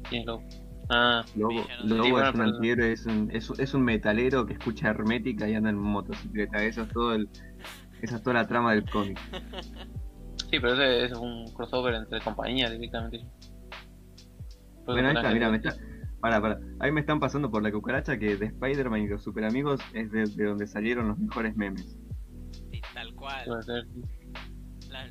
[0.09, 0.43] ¿Quién es Lobo?
[0.89, 1.85] Ah, Lobo, Villano.
[1.85, 5.47] Lobo Sí, bueno, es un antihéroe, es un, es, es un metalero que escucha hermética
[5.47, 6.63] y anda en motocicleta.
[6.63, 7.29] Eso es todo el,
[8.01, 9.19] esa es toda la trama del cómic.
[10.51, 13.25] sí, pero ese, ese es un crossover entre compañías directamente.
[14.85, 15.75] Bueno, ahí está, mira, me está.
[16.19, 16.59] Para, para.
[16.79, 20.11] Ahí me están pasando por la cucaracha que de Spider-Man y los super amigos es
[20.11, 21.97] de, de donde salieron los mejores memes.
[22.71, 23.45] Sí, tal cual.
[23.45, 23.87] Puede ser.
[24.89, 25.09] La-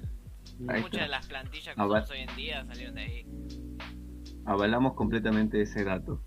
[0.59, 1.03] muchas está.
[1.03, 3.27] de las plantillas que usamos hoy en día salieron de ahí.
[4.45, 6.23] Avalamos completamente ese dato.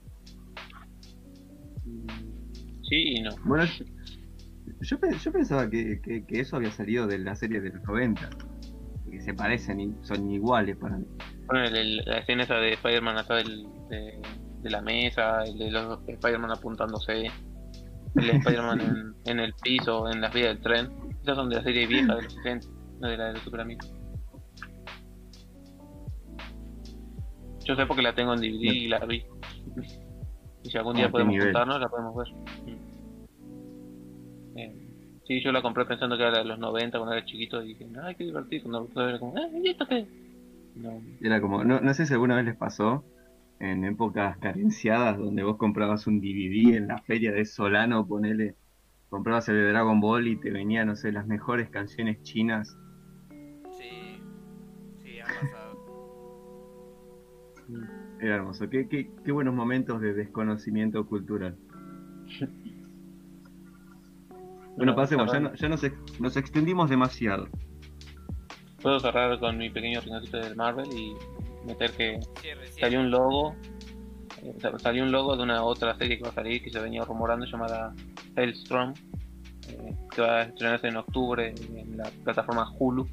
[2.84, 3.32] Sí y no.
[3.46, 3.86] Bueno, yo,
[4.82, 7.84] yo pe- yo pensaba que, que- que eso había salido de la serie de los
[7.84, 8.30] 90.
[9.10, 11.06] Que se parecen y son iguales para mí.
[11.48, 14.20] Bueno, el- el- la escena esa de Spider-Man atrás del- de,
[14.62, 17.26] de la mesa, el de los Spider-Man apuntándose,
[18.16, 18.82] el de Spider-Man
[19.26, 20.90] en, en el piso, en las vías del tren.
[21.22, 22.68] Esas son de la serie vieja de los 60,
[23.00, 23.92] no de la de los Super Amigos.
[27.66, 29.24] Yo sé porque la tengo en DVD y la vi.
[30.64, 32.28] Y si algún Ah, día qué podemos juntarnos, la podemos ver.
[32.66, 32.96] Mm.
[34.58, 34.88] Eh,
[35.28, 37.88] sí, yo la compré pensando que era de los 90 cuando era chiquito y dije,
[38.02, 38.64] ay, qué divertido.
[38.64, 40.08] Cuando lo era como, ay, ¿y esto qué?
[40.76, 43.04] No, Era como, no, no sé si alguna vez les pasó
[43.60, 48.56] en épocas carenciadas donde vos comprabas un DVD en la feria de Solano, ponele,
[49.10, 52.78] comprabas el de Dragon Ball y te venían, no sé, las mejores canciones chinas.
[53.78, 54.20] Sí,
[55.02, 55.65] sí, ha pasado.
[58.20, 58.70] Era hermoso.
[58.70, 61.56] Qué, qué, qué buenos momentos de desconocimiento cultural.
[64.78, 67.48] Bueno, pasemos, ya, no- ya nos, ex- nos extendimos demasiado.
[68.82, 71.16] Puedo cerrar con mi pequeño rinconcito del Marvel y
[71.66, 72.82] meter que Cierre, cierre.
[72.82, 73.56] salió un logo.
[74.44, 76.80] eh, sa- Salió un logo de una otra serie que va a salir que se
[76.82, 77.96] venía rumorando llamada
[78.36, 78.94] Hellstrom,
[79.70, 83.08] eh, que va a estrenarse en octubre en la plataforma Hulu,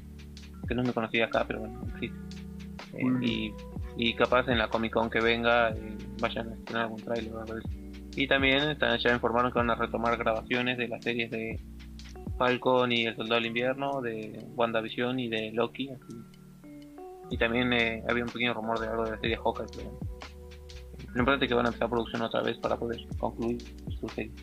[0.67, 2.17] que no es muy conocida acá, pero bueno, existe.
[2.93, 3.53] Eh, y,
[3.95, 7.33] y capaz en la Comic Con que venga eh, vayan a estrenar algún trailer.
[8.15, 11.59] Y también están- ya informaron que van a retomar grabaciones de las series de
[12.37, 15.89] Falcon y El Soldado del Invierno, de WandaVision y de Loki.
[15.89, 16.17] así.
[17.29, 19.65] Y también eh, había un pequeño rumor de algo de la serie Hawkeye.
[19.75, 19.99] Pero
[21.13, 23.61] lo importante es que van a empezar producción otra vez para poder concluir
[23.99, 24.33] su serie.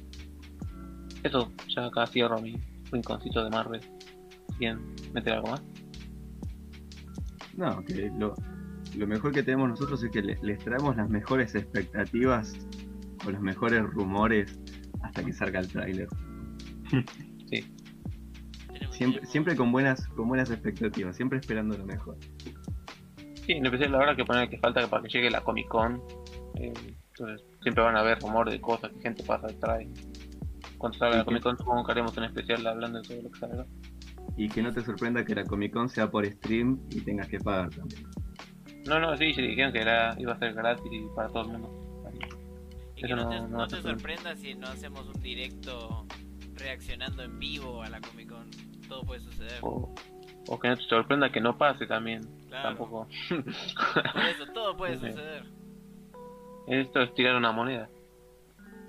[1.22, 2.57] Eso, ya acá cierro mi
[2.90, 3.80] rinconcito de Marvel.
[4.59, 4.78] Bien,
[5.12, 5.62] meter algo más.
[7.57, 8.34] No, que lo,
[8.97, 12.55] lo mejor que tenemos nosotros es que le- les traemos las mejores expectativas
[13.26, 14.59] o los mejores rumores
[15.03, 16.09] hasta que salga el tráiler.
[17.51, 22.16] Tenemos- Siempre, siempre con buenas, con buenas expectativas, siempre esperando lo mejor.
[23.47, 26.03] Sí, en especial ahora que poner que falta para que llegue la Comic Con.
[26.57, 26.72] eh,
[27.11, 29.88] entonces siempre van a haber rumores de cosas que gente pasa trae.
[30.78, 33.30] Cuando salga Sí, la Comic Con supongo que haremos un especial hablando de todo lo
[33.30, 33.66] que salga.
[34.36, 37.38] Y que no te sorprenda que la Comic Con sea por stream y tengas que
[37.38, 38.03] pagar también.
[38.87, 41.49] No, no, sí, se dijeron que era, iba a ser gratis y para todo el
[41.59, 41.70] mundo.
[42.97, 43.99] Y que no, te, no te ser problema.
[43.99, 46.07] sorprenda si no hacemos un directo
[46.57, 48.51] reaccionando en vivo a la Comic Con.
[48.89, 49.59] Todo puede suceder.
[49.62, 49.95] O,
[50.49, 52.22] o que no te sorprenda que no pase también.
[52.49, 52.68] Claro.
[52.70, 53.09] Tampoco.
[53.28, 55.07] Por eso, todo puede Sí.
[55.09, 55.45] suceder.
[56.66, 57.89] Esto es tirar una moneda.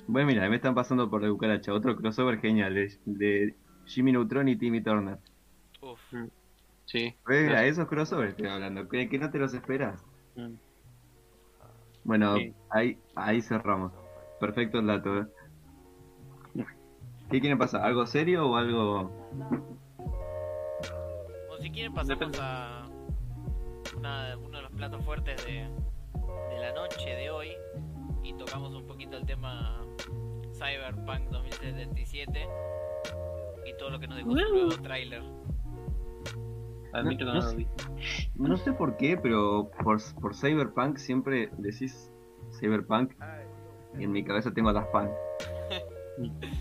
[0.07, 1.73] Bueno, mira, me están pasando por la cucaracha.
[1.73, 5.17] Otro crossover genial de, de Jimmy Neutron y Timmy Turner.
[5.81, 5.99] Uf.
[6.85, 7.15] Sí.
[7.25, 7.51] ¿Ves?
[7.53, 10.03] A esos crossovers estoy hablando, que, que no te los esperas.
[10.35, 10.53] Mm.
[12.03, 12.53] Bueno, Sí.
[12.69, 13.91] ahí, ahí cerramos.
[14.39, 15.25] Perfecto el dato, ¿eh?
[17.29, 17.81] ¿Qué quieren pasar?
[17.85, 19.09] ¿Algo serio o algo...?
[21.49, 22.87] O si quieren pasamos a
[23.95, 27.51] una- uno de los platos fuertes de, de la noche de hoy
[28.23, 29.81] y tocamos un poquito el tema
[30.53, 32.47] Cyberpunk 2077
[33.65, 35.23] y todo lo que nos dejó su nuevo tráiler.
[36.93, 37.55] Admito No- que no, no lo sé.
[37.57, 37.67] vi.
[38.35, 42.11] No sé por qué, pero por, por Cyberpunk siempre decís
[42.59, 43.13] Cyberpunk
[43.97, 45.09] y en mi cabeza tengo a Daft Punk.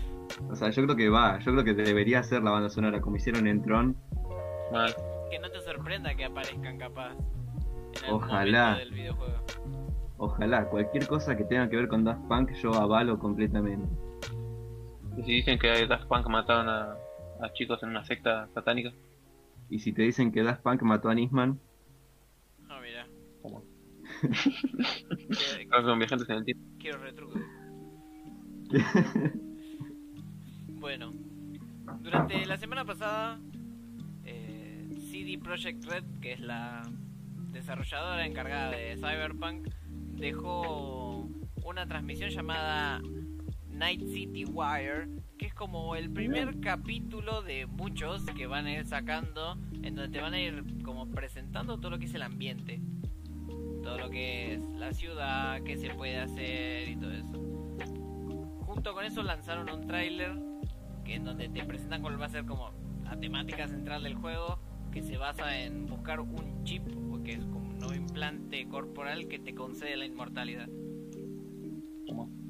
[0.49, 3.15] O sea, yo creo que va, yo creo que debería ser la banda sonora como
[3.17, 3.95] hicieron en Tron.
[4.71, 4.93] Mal.
[5.29, 8.75] Que no te sorprenda que aparezcan capaz en algún Ojalá.
[8.77, 9.35] del videojuego.
[10.17, 13.87] Ojalá, cualquier cosa que tenga que ver con Daft Punk yo avalo completamente.
[15.17, 16.95] Y si dicen que Daft Punk mataron a,
[17.41, 18.91] a chicos en una secta satánica,
[19.71, 21.59] Y si te dicen que Daft Punk mató a Nisman,
[22.69, 23.07] Ah, mira.
[23.41, 23.63] ¿cómo?
[25.81, 26.63] Son viajantes en el tiempo.
[26.79, 27.39] quiero retruco.
[30.79, 31.11] Bueno,
[32.01, 33.39] durante la semana pasada,
[34.25, 36.81] eh, CD Projekt Red, que es la
[37.51, 39.67] desarrolladora encargada de Cyberpunk,
[40.15, 41.29] dejó
[41.63, 42.99] una transmisión llamada
[43.81, 45.07] Night City Wire,
[45.39, 50.09] que es como el primer capítulo de muchos que van a ir sacando, en donde
[50.09, 52.79] te van a ir como presentando todo lo que es el ambiente,
[53.81, 58.63] todo lo que es la ciudad, qué se puede hacer y todo eso.
[58.67, 60.37] Junto con eso lanzaron un tráiler
[61.03, 62.73] que en donde te presentan cuál va a ser como
[63.03, 64.59] la temática central del juego,
[64.91, 66.83] que se basa en buscar un chip,
[67.23, 70.69] que es como un nuevo implante corporal que te concede la inmortalidad.
[72.05, 72.40] ¿Cómo?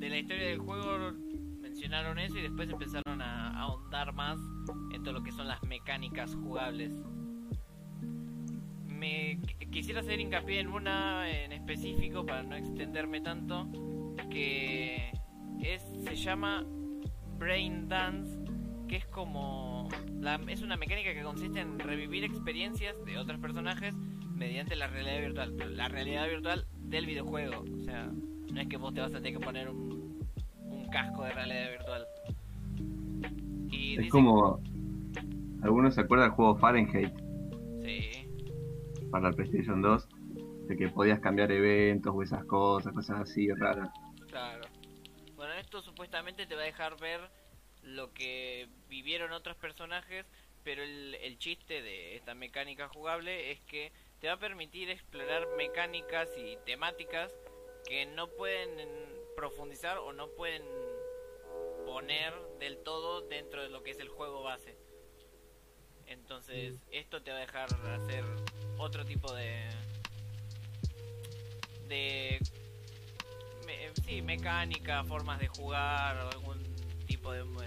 [0.00, 1.12] De, la historia del juego
[1.60, 4.38] mencionaron eso y después empezaron a, ahondar más
[4.92, 6.92] en todo lo que son las mecánicas jugables.
[8.86, 13.68] Me qu- quisiera hacer hincapié en una en específico para no extenderme tanto,
[14.30, 15.12] que
[15.62, 16.64] es se llama
[17.38, 18.38] Brain Dance,
[18.88, 19.88] que es como
[20.18, 23.94] la, es una mecánica que consiste en revivir experiencias de otros personajes
[24.34, 27.64] mediante la realidad virtual, la realidad virtual del videojuego,
[28.52, 30.26] no es que vos te vas a tener que poner un,
[30.70, 32.06] un casco de realidad virtual.
[33.70, 34.60] Y es dicen- como...
[35.62, 37.12] ¿Algunos se acuerdan del juego Fahrenheit
[37.84, 38.26] Sí,
[39.10, 40.08] para el PlayStation 2?
[40.68, 43.90] De que podías cambiar eventos o esas cosas, cosas así raras.
[44.28, 44.62] claro.
[45.36, 47.20] Bueno, esto supuestamente te va a dejar ver
[47.82, 50.24] lo que vivieron otros personajes,
[50.64, 53.90] pero el, el chiste de esta mecánica jugable es que
[54.20, 57.32] te va a permitir explorar mecánicas y temáticas
[57.86, 58.70] que no pueden
[59.36, 60.62] profundizar o no pueden
[61.86, 64.76] poner del todo dentro de lo que es el juego base.
[66.06, 68.24] Entonces, esto te va a dejar hacer
[68.78, 69.68] otro tipo de
[71.88, 72.38] de
[73.66, 76.62] me- sí, mecánica, formas de jugar, algún
[77.06, 77.60] tipo de mo-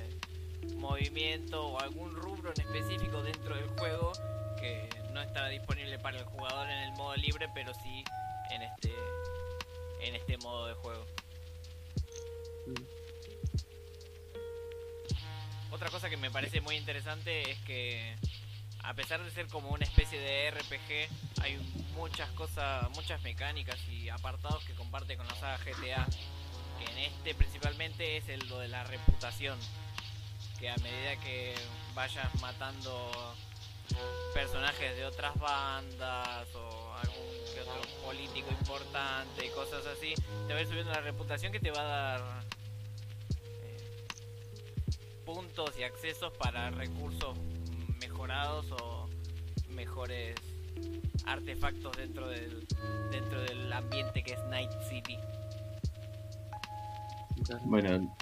[0.77, 4.13] movimiento o algún rubro en específico dentro del juego
[4.59, 8.03] que no está disponible para el jugador en el modo libre, pero sí
[8.51, 8.93] en este
[10.03, 11.05] en este modo de juego.
[15.71, 18.15] Otra cosa que me parece muy interesante es que
[18.83, 21.57] a pesar de ser como una especie de RPG, hay
[21.95, 26.05] muchas cosas, muchas mecánicas y apartados que comparte con la saga GTA.
[26.77, 29.57] Que en este principalmente es lo de la reputación.
[30.59, 31.55] Que a medida que
[31.93, 33.35] vayas matando
[34.33, 37.42] personajes de otras bandas o algún
[37.79, 40.13] otro político importante y cosas así,
[40.47, 42.43] te va a ir subiendo la reputación que te va a dar
[43.63, 44.05] eh,
[45.25, 47.37] puntos y accesos para recursos
[47.99, 49.09] mejorados o
[49.69, 50.35] mejores
[51.25, 52.67] artefactos dentro del
[53.11, 55.17] dentro del ambiente que es Night City.
[57.65, 58.15] Bueno,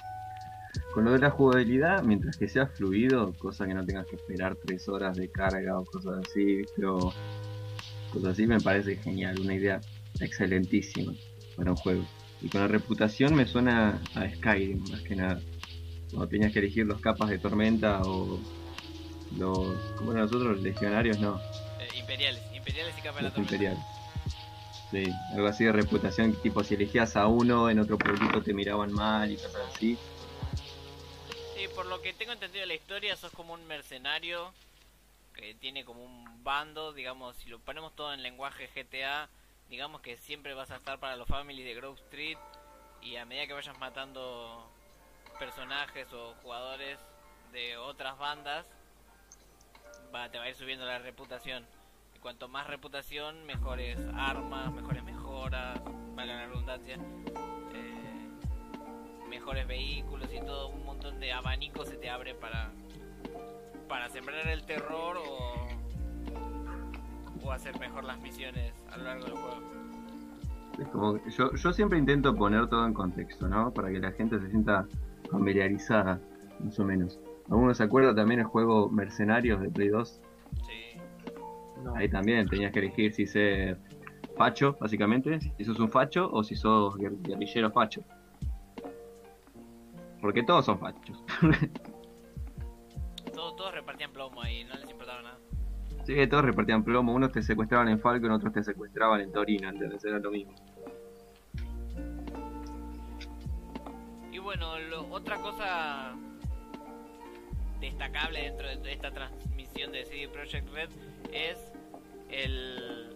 [0.94, 4.56] con lo de la jugabilidad, mientras que sea fluido, cosa que no tengas que esperar
[4.56, 7.14] tres horas de carga o cosas así, pero
[8.12, 9.82] cosas así me parece genial, una idea
[10.20, 11.14] excelentísima
[11.56, 12.06] para un juego.
[12.42, 15.40] Y con la reputación me suena a Skyrim, más que nada.
[16.10, 18.40] Cuando tenías que elegir los capas de tormenta o
[19.38, 19.76] los.
[19.98, 20.62] ¿Cómo eran nosotros?
[20.62, 21.40] Legionarios, no,
[21.80, 23.54] Eh, imperiales, imperiales y capa de la tormenta.
[23.56, 23.84] imperiales.
[24.90, 25.04] Sí,
[25.34, 29.32] algo así de reputación, tipo si elegías a uno en otro pueblito te miraban mal
[29.32, 29.98] y cosas así.
[31.56, 34.52] Sí, por lo que tengo entendido de la historia, sos como un mercenario
[35.42, 39.28] que tiene como un bando, digamos, si lo ponemos todo en lenguaje GTA,
[39.70, 42.38] digamos que siempre vas a estar para los families de Grove Street
[43.02, 44.72] y a medida que vayas matando
[45.40, 47.00] personajes o jugadores
[47.52, 48.68] de otras bandas,
[50.14, 51.66] va, te va a ir subiendo la reputación.
[52.16, 55.82] Y cuanto más reputación, mejores armas, mejores mejoras,
[56.14, 56.98] valga la redundancia.
[57.74, 58.30] eh,
[59.28, 62.72] mejores vehículos y todo un montón de abanicos se te abre para
[63.92, 65.68] para sembrar el terror o
[67.44, 69.62] o hacer mejor las misiones a lo largo del juego.
[70.80, 73.74] Es como que yo, yo siempre intento poner todo en contexto, ¿no?
[73.74, 74.88] Para que la gente se sienta
[75.30, 76.22] familiarizada,
[76.64, 77.20] más o menos.
[77.50, 80.22] ¿Alguno se acuerda también el juego Mercenarios de Play 2?
[80.68, 81.02] Sí.
[81.84, 81.96] No.
[81.96, 83.78] Ahí también tenías que elegir si ser
[84.38, 88.02] facho, básicamente, si sos un facho o si sos guer- guerrillero facho.
[90.22, 91.24] Porque todos son fachos.
[93.52, 95.38] Todos, todos repartían plomo ahí, no les importaba nada.
[96.06, 100.04] Sí, todos repartían plomo, unos te secuestraban en Falcon, otros te secuestraban en Torino, ¿entendés?
[100.04, 100.54] Era lo mismo.
[104.32, 106.14] Y bueno, lo- otra cosa
[107.80, 110.90] destacable dentro de esta transmisión de CD Projekt Red
[111.32, 111.72] es
[112.30, 113.16] el,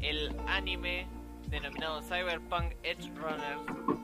[0.00, 1.06] el anime
[1.48, 3.98] denominado Cyberpunk Edge Runners,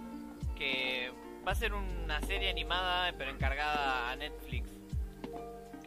[0.56, 1.10] que
[1.46, 4.70] va a ser una serie animada pero encargada a Netflix,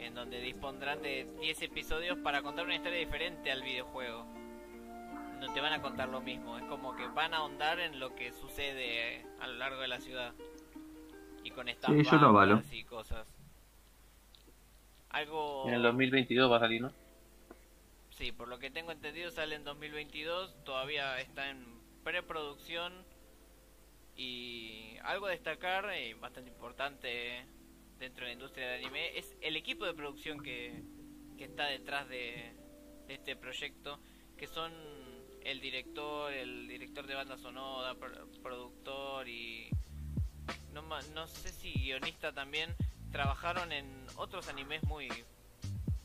[0.04, 4.26] en donde dispondrán de 10 episodios para contar una historia diferente al videojuego.
[5.40, 8.16] No te van a contar lo mismo, es como que van a ahondar en lo
[8.16, 10.34] que sucede a lo largo de la ciudad.
[11.44, 13.28] Y con estas Sí, yo lo y cosas.
[15.10, 15.68] Algo...
[15.68, 16.92] En el 2022 va a salir, ¿no?
[18.12, 21.66] Sí, por lo que tengo entendido sale en 2022, todavía está en
[22.04, 22.94] preproducción
[24.16, 27.46] y algo a destacar y bastante importante
[28.00, 30.84] dentro de la industria del anime es el equipo de producción que,
[31.38, 32.54] que está detrás de,
[33.08, 34.00] de este proyecto,
[34.38, 34.72] que son
[35.44, 39.70] el director, el director de banda sonora, pro- productor y
[40.74, 40.82] no,
[41.14, 42.76] no sé si guionista también,
[43.12, 45.08] trabajaron en otros animes muy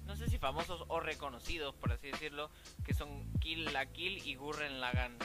[0.07, 2.51] no sé si famosos o reconocidos, por así decirlo,
[2.85, 5.19] que son Kill la Kill y Gurren Lagann.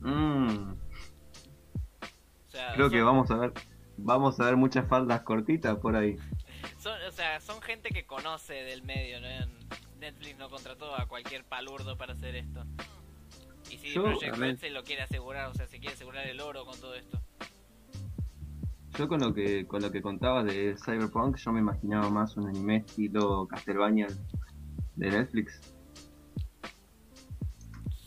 [0.00, 0.72] Mm,
[2.46, 3.52] O sea, creo que vamos a ver
[3.96, 6.16] vamos a ver muchas faldas cortitas por ahí.
[6.78, 9.28] son, o sea, son gente que conoce del medio, ¿no?
[9.98, 12.64] Netflix no contrató a cualquier palurdo para hacer esto.
[13.70, 16.40] Y si Yo, Project Red se lo quiere asegurar, o sea, se quiere asegurar el
[16.40, 17.20] oro con todo esto.
[18.98, 22.48] Yo con lo que con lo que contabas de Cyberpunk, yo me imaginaba más un
[22.48, 24.08] anime estilo Castlevania
[24.96, 25.74] de Netflix.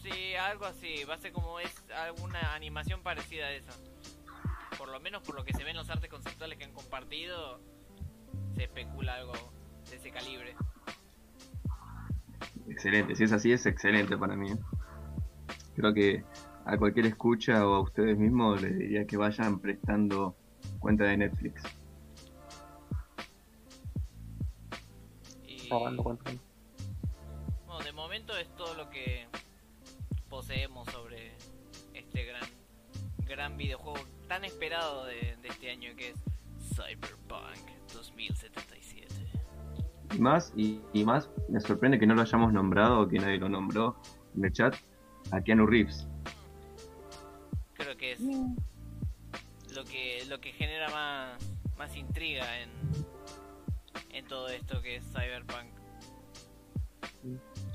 [0.04, 3.72] Sí, algo así, va a ser como es alguna animación parecida a esa.
[4.78, 7.60] Por lo menos por lo que se ven en los artes conceptuales que han compartido,
[8.56, 9.34] se especula algo
[9.90, 10.56] de ese calibre.
[12.70, 14.52] Excelente, si es así es excelente para mí.
[14.52, 14.58] ¿eh?
[15.76, 16.24] Creo que
[16.66, 20.36] a cualquier escucha o a ustedes mismos les diría que vayan prestando
[20.80, 21.62] cuenta de Netflix.
[25.46, 26.18] Y bueno,
[27.84, 29.28] de momento es todo lo que
[30.30, 31.34] poseemos sobre
[31.94, 32.44] este gran,
[33.26, 36.18] gran videojuego tan esperado de, de este año que es
[36.76, 39.06] Cyberpunk 2077.
[40.14, 43.38] Y más, y, y más, me sorprende que no lo hayamos nombrado o que nadie
[43.38, 43.98] lo nombró
[44.36, 44.76] en el chat
[45.32, 46.08] a Keanu Reeves.
[47.74, 48.22] Creo que es
[49.76, 51.38] lo que lo que genera más
[51.78, 52.70] más intriga en
[54.12, 55.76] en todo esto que es Cyberpunk.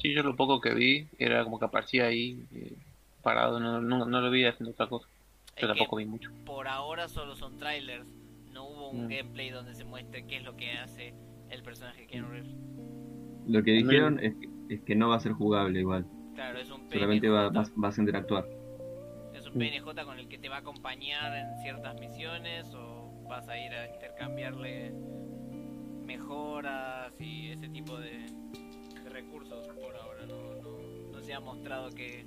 [0.01, 2.75] Sí, yo lo poco que vi era como que aparecía ahí eh,
[3.23, 5.10] parado, no, no, no lo vi haciendo otra cosa.
[5.61, 6.31] Es Yo que tampoco vi mucho.
[6.45, 8.07] por ahora solo son trailers,
[8.53, 9.09] no hubo un Mm.
[9.09, 11.15] gameplay donde se muestre qué es lo que hace
[11.51, 12.55] el personaje Keanu Reeves.
[13.47, 16.71] Lo que dijeron es que, es que no va a ser jugable igual, Claro, es
[16.71, 18.47] un solamente va, PNJ, vas, vas a interactuar.
[19.35, 23.49] es un PNJ con el que te va a acompañar en ciertas misiones o vas
[23.49, 24.93] a ir a intercambiarle
[26.05, 28.11] mejoras y ese tipo de,
[29.05, 30.27] de recursos por ahora.
[30.27, 32.25] No, no, no se ha mostrado que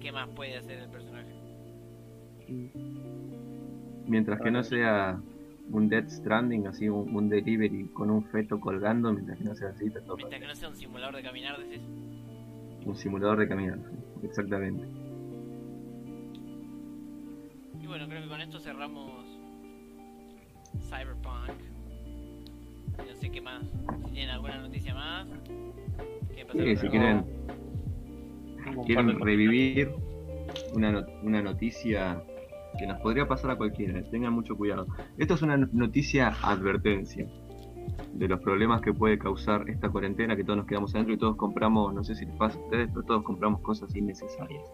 [0.00, 1.32] qué más puede hacer el personaje.
[4.06, 5.20] Mientras que no sea
[5.70, 9.68] un Dead Stranding, así un, un delivery con un feto colgando, mientras que no sea
[9.70, 11.80] así, todo Mientras que no sea un simulador de caminar, decís.
[12.84, 14.84] un simulador de caminar, sí, exactamente.
[17.82, 19.24] Y bueno, creo que con esto cerramos
[20.88, 21.60] Cyberpunk.
[22.98, 23.62] No sé qué más.
[24.06, 25.26] Si tienen alguna noticia más.
[26.28, 27.24] ¿Quieren pasar Sí, si quieren,
[28.86, 29.92] quieren revivir
[30.74, 32.22] una, no- una noticia
[32.78, 34.86] que nos podría pasar a cualquiera, tengan mucho cuidado.
[35.18, 37.26] Esto es una noticia advertencia
[38.12, 41.36] de los problemas que puede causar esta cuarentena, que todos nos quedamos adentro y todos
[41.36, 44.64] compramos, no sé si les pasa a ustedes, pero todos compramos cosas innecesarias.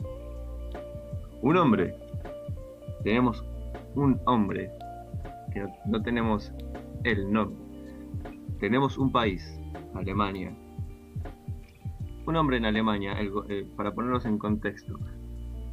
[1.43, 1.95] Un hombre,
[3.03, 3.45] tenemos
[3.95, 4.71] un hombre,
[5.53, 6.53] que no, tenemos
[7.05, 7.57] el nombre,
[8.61, 9.59] tenemos un país,
[9.95, 10.55] Alemania.
[12.27, 14.99] Un hombre en Alemania, eh, para ponerlos en contexto,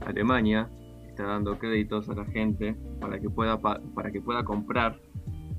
[0.05, 0.69] Alemania
[1.18, 4.99] está dando créditos a la gente para que pueda pa- para que pueda comprar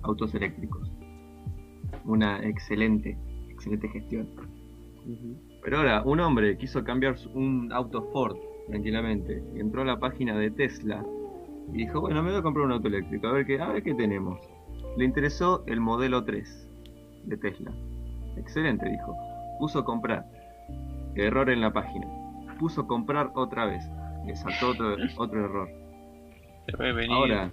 [0.02, 0.88] autos eléctricos.
[2.04, 4.28] Una excelente, excelente gestión.
[5.64, 8.36] Pero ahora, un hombre quiso cambiar un auto Ford
[8.68, 9.42] tranquilamente.
[9.56, 11.04] y Entró a la página de Tesla
[11.72, 13.82] y dijo, bueno, me voy a comprar un auto eléctrico, a ver qué, a ver
[13.82, 14.38] qué tenemos.
[14.96, 16.68] Le interesó el modelo 3
[17.24, 17.72] de Tesla.
[18.36, 19.12] Excelente, dijo.
[19.59, 20.24] Puso comprar.
[21.16, 22.06] Error en la página.
[22.61, 23.82] Puso comprar otra vez.
[24.37, 25.68] Saltó otro, otro error.
[26.79, 27.11] Venir.
[27.11, 27.53] Ahora,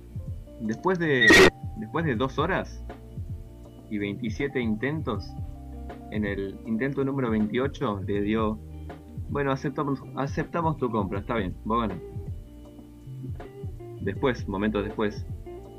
[0.62, 1.28] después de,
[1.78, 2.84] después de dos horas
[3.90, 5.34] y 27 intentos,
[6.12, 8.60] en el intento número 28 le dio,
[9.30, 12.02] bueno, aceptamos, aceptamos tu compra, está bien, vos ganás.
[14.02, 15.26] Después, momentos después,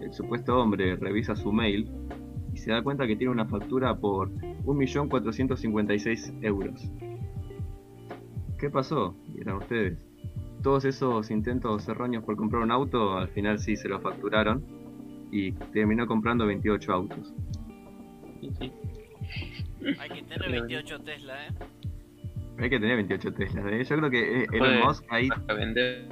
[0.01, 1.91] el supuesto hombre revisa su mail
[2.53, 4.31] y se da cuenta que tiene una factura por
[4.65, 6.91] 1.456 euros.
[8.59, 9.15] ¿Qué pasó?
[9.29, 9.99] Dirán ustedes.
[10.67, 14.65] Todos esos intentos erróneos por comprar un auto, al final sí se lo facturaron
[15.31, 17.33] y terminó comprando 28 autos.
[18.41, 18.73] Sí, sí.
[20.01, 21.51] Hay que tener 28 Tesla, eh.
[22.59, 23.65] Hay que tener 28 Teslas.
[23.65, 23.85] ¿eh?
[23.85, 26.09] Yo creo que eh, Elon Musk ahí, A vender.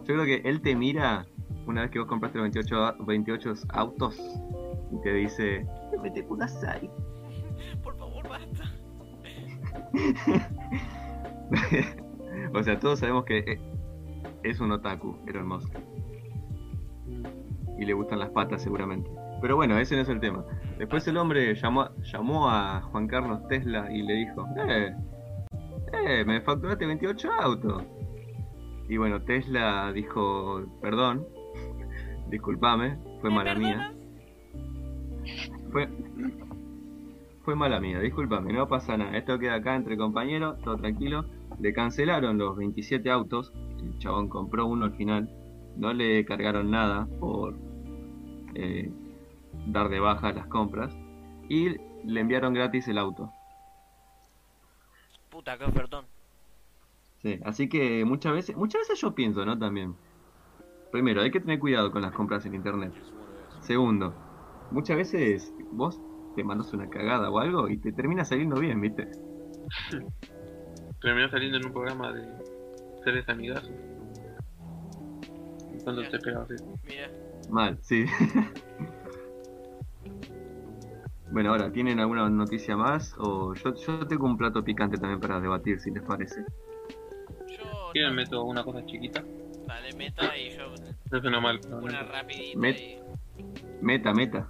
[0.00, 1.24] yo creo que él te mira
[1.64, 4.20] una vez que vos compraste los 28, a- 28 autos
[4.92, 5.66] y te dice,
[6.02, 6.90] vete kudasai.
[7.82, 8.74] Por favor, basta.
[12.52, 13.58] o sea, todos sabemos que eh,
[14.42, 15.72] es un otaku, Elon Musk,
[17.78, 19.10] y le gustan las patas seguramente.
[19.40, 20.44] Pero bueno, ese no es el tema.
[20.78, 24.94] Después el hombre llamó, llamó a Juan Carlos Tesla y le dijo, eh,
[25.92, 27.84] eh, me facturaste 28 autos.
[28.88, 31.26] Y bueno, Tesla dijo, perdón,
[32.30, 33.94] discúlpame, fue ¿Me mala mía.
[35.70, 35.88] Fue,
[37.42, 39.16] fue mala mía, discúlpame, no pasa nada.
[39.16, 41.24] Esto queda acá entre compañeros, todo tranquilo.
[41.58, 45.30] Le cancelaron los 27 autos, el chabón compró uno al final.
[45.76, 47.56] No le cargaron nada por
[48.54, 48.90] eh,
[49.66, 50.96] dar de baja las compras.
[51.48, 53.32] Y le enviaron gratis el auto.
[55.30, 56.04] Puta, qué ofertón.
[57.22, 59.58] Sí, así que muchas veces, muchas veces yo pienso, ¿no?
[59.58, 59.94] También.
[60.90, 62.92] Primero, hay que tener cuidado con las compras en internet.
[63.60, 64.14] Segundo,
[64.70, 66.00] muchas veces vos
[66.34, 69.08] te mandas una cagada o algo y te termina saliendo bien, ¿viste?
[71.00, 72.26] Terminó saliendo en un programa de
[73.04, 73.70] seres amigazos.
[75.84, 76.64] Cuando te pegabas eso.
[76.86, 77.10] Mira,
[77.48, 78.04] Mal, sí.
[81.32, 83.14] bueno, ahora, ¿tienen alguna noticia más?
[83.18, 86.44] O yo, yo tengo un plato picante también para debatir, si les parece.
[87.48, 87.90] yo.
[87.92, 89.22] ¿Quieren meto una cosa chiquita?
[89.66, 90.72] Dale, meta y yo
[91.10, 91.60] No suena mal.
[91.70, 91.78] ¿no?
[91.78, 92.98] una rapidita Met- y.
[93.80, 94.48] Meta, meta.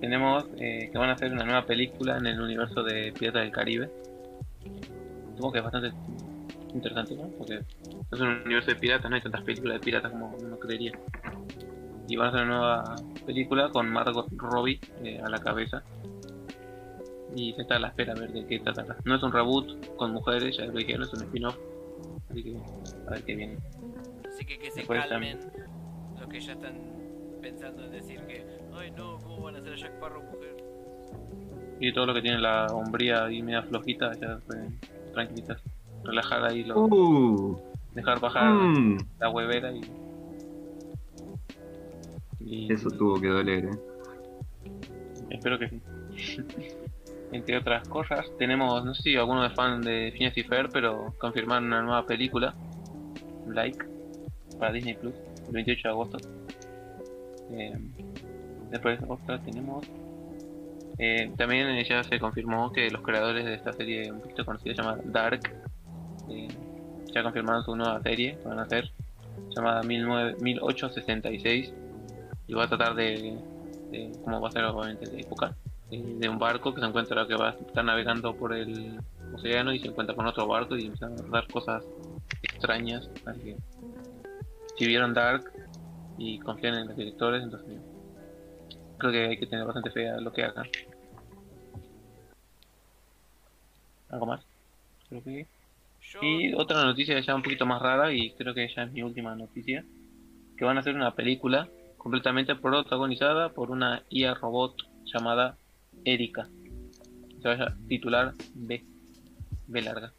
[0.00, 3.52] Tenemos eh, que van a hacer una nueva película en el universo de Piratas del
[3.52, 3.90] Caribe.
[5.36, 5.92] Supongo que es bastante
[6.74, 7.28] interesante, ¿no?
[7.38, 7.60] Porque
[8.12, 10.92] es un universo de piratas, no hay tantas películas de piratas como uno creería.
[12.08, 15.82] Y van a hacer una nueva película con Margot Robbie eh, a la cabeza.
[17.36, 18.96] Y se está a la espera a ver de qué trata.
[19.04, 21.56] No es un reboot con mujeres, ya lo dijeron, es un spin-off.
[22.28, 22.56] Así que
[23.06, 23.58] a ver qué viene.
[24.28, 25.38] Así que que se Después calmen
[26.18, 26.74] los que ya están
[27.40, 28.44] pensando en decir que,
[28.74, 30.56] ay no, ¿cómo van a hacer a Jack Sparrow mujer?
[31.80, 34.78] Y todo lo que tiene la hombría y media flojita, ya pueden
[35.12, 35.62] tranquilitas.
[36.04, 37.58] Relajar ahí, lo, Uh,
[37.94, 39.80] dejar bajar mm, la huevera y.
[42.40, 43.78] y- eso tuvo que doler, eh.
[45.30, 45.80] Espero que sí.
[47.32, 51.14] Entre otras cosas, tenemos, no sé si alguno es fan de Phineas y Fer, pero
[51.18, 52.54] confirmaron una nueva película,
[53.46, 53.84] Like,
[54.58, 55.14] para Disney Plus,
[55.46, 56.18] el 28 de agosto.
[57.52, 57.78] Eh,
[58.70, 59.86] después otra tenemos.
[60.98, 65.00] eh, también ya se confirmó que los creadores de esta serie un poquito conocida llamada
[65.04, 65.40] Dark
[66.30, 66.48] eh,
[67.12, 68.90] ya confirmaron su nueva serie que van a hacer
[69.54, 71.72] llamada 19 1866
[72.46, 73.38] y va a tratar de,
[73.90, 75.54] de cómo va a ser obviamente de época
[75.90, 79.00] de un barco que se encuentra que va a estar navegando por el
[79.34, 81.84] océano y se encuentra con otro barco y empiezan a dar cosas
[82.42, 83.56] extrañas así que
[84.76, 85.50] si vieron Dark
[86.16, 87.80] y confían en los directores entonces
[89.00, 90.66] creo que hay que tener bastante fe a lo que hagan.
[94.10, 94.40] Algo más
[95.08, 95.46] creo que
[96.20, 99.34] y otra noticia ya un poquito más rara y creo que ya es mi última
[99.34, 99.84] noticia,
[100.56, 105.56] que van a hacer una película completamente protagonizada por una IA robot llamada
[106.04, 106.48] Erika.
[107.40, 108.84] Se va a titular B,
[109.66, 110.12] B larga.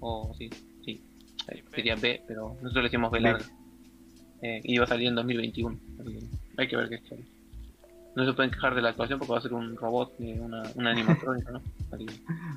[0.00, 0.50] O sí,
[0.84, 1.02] sí,
[1.48, 3.44] eh, sería B, pero nosotros le decimos B larga.
[4.42, 5.78] Eh, y va a salir en 2021.
[6.00, 6.26] así que
[6.56, 7.24] hay que ver qué sale.
[8.14, 10.62] No se pueden quejar de la actuación porque va a ser un robot, eh, una,
[10.74, 11.62] una animatrónica, ¿no?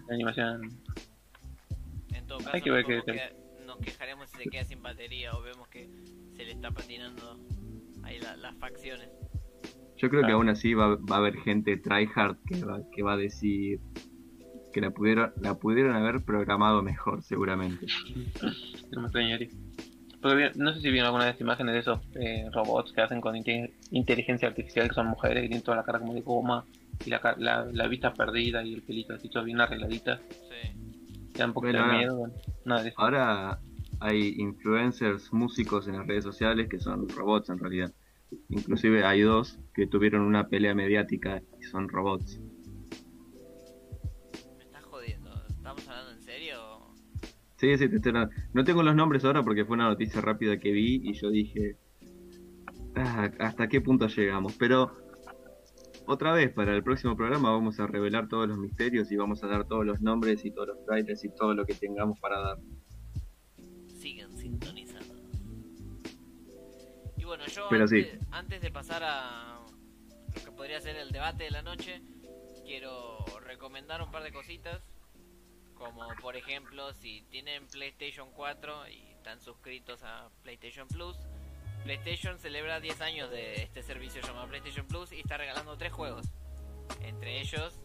[0.07, 0.71] La animación
[2.29, 5.41] todo caso, hay que ver qué- que nos quejaremos si se queda sin batería o
[5.41, 5.89] vemos que
[6.35, 7.37] se le está patinando
[8.03, 9.09] ahí la- las facciones.
[9.97, 13.13] Yo creo que aún así va, va a haber gente tryhard que va, que va
[13.13, 13.79] a decir
[14.71, 17.85] que la pudieron, la pudieron haber programado mejor, seguramente.
[18.91, 19.49] No me extrañaría.
[20.21, 23.35] Porque no sé si vieron alguna vez imágenes de esos eh, robots que hacen con
[23.35, 26.65] inte- inteligencia artificial, que son mujeres, que tienen toda la cara como de goma,
[27.05, 30.19] y la, la, la vista perdida y el pelito así todo bien arregladita.
[30.29, 30.88] Sí.
[31.39, 32.17] Da un poco Bueno, de ahora- miedo.
[32.17, 32.33] bueno.
[32.97, 33.59] Ahora
[34.01, 37.91] hay influencers, músicos en las redes sociales que son robots en realidad.
[38.49, 42.39] Inclusive hay dos que tuvieron una pelea mediática y son robots.
[44.57, 45.31] Me estás jodiendo.
[45.49, 46.57] ¿Estamos hablando en serio?
[47.57, 48.33] Sí, sí, te estoy hablando.
[48.53, 51.77] No tengo los nombres ahora porque fue una noticia rápida que vi y yo dije,
[52.95, 54.55] "Ah, ¿hasta qué punto llegamos?
[54.57, 54.91] Pero
[56.09, 59.47] otra vez, para el próximo programa vamos a revelar todos los misterios y vamos a
[59.47, 62.57] dar todos los nombres y todos los trailers y todo lo que tengamos para dar.
[63.99, 65.13] Sigan sintonizando.
[67.15, 67.97] Y bueno, yo Pero sí.
[67.97, 69.59] antes, antes de pasar a
[70.33, 72.01] lo que podría ser el debate de la noche,
[72.65, 74.81] quiero recomendar un par de cositas.
[75.75, 81.17] Como por ejemplo, si tienen PlayStation 4 y están suscritos a PlayStation Plus,
[81.83, 86.27] PlayStation celebra 10 años de este servicio llamado PlayStation Plus y está regalando 3 juegos.
[87.01, 87.79] Entre ellos,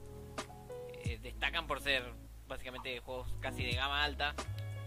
[1.05, 2.05] eh, destacan por ser
[2.49, 4.35] básicamente juegos casi de gama alta.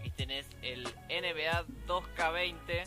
[0.04, 2.84] Y tenés el NBA 2K20,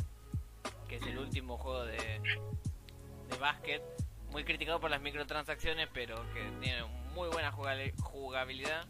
[0.88, 3.82] que es el último juego de, de básquet.
[4.30, 8.88] Muy criticado por las microtransacciones, pero que tiene muy buena jugabilidad.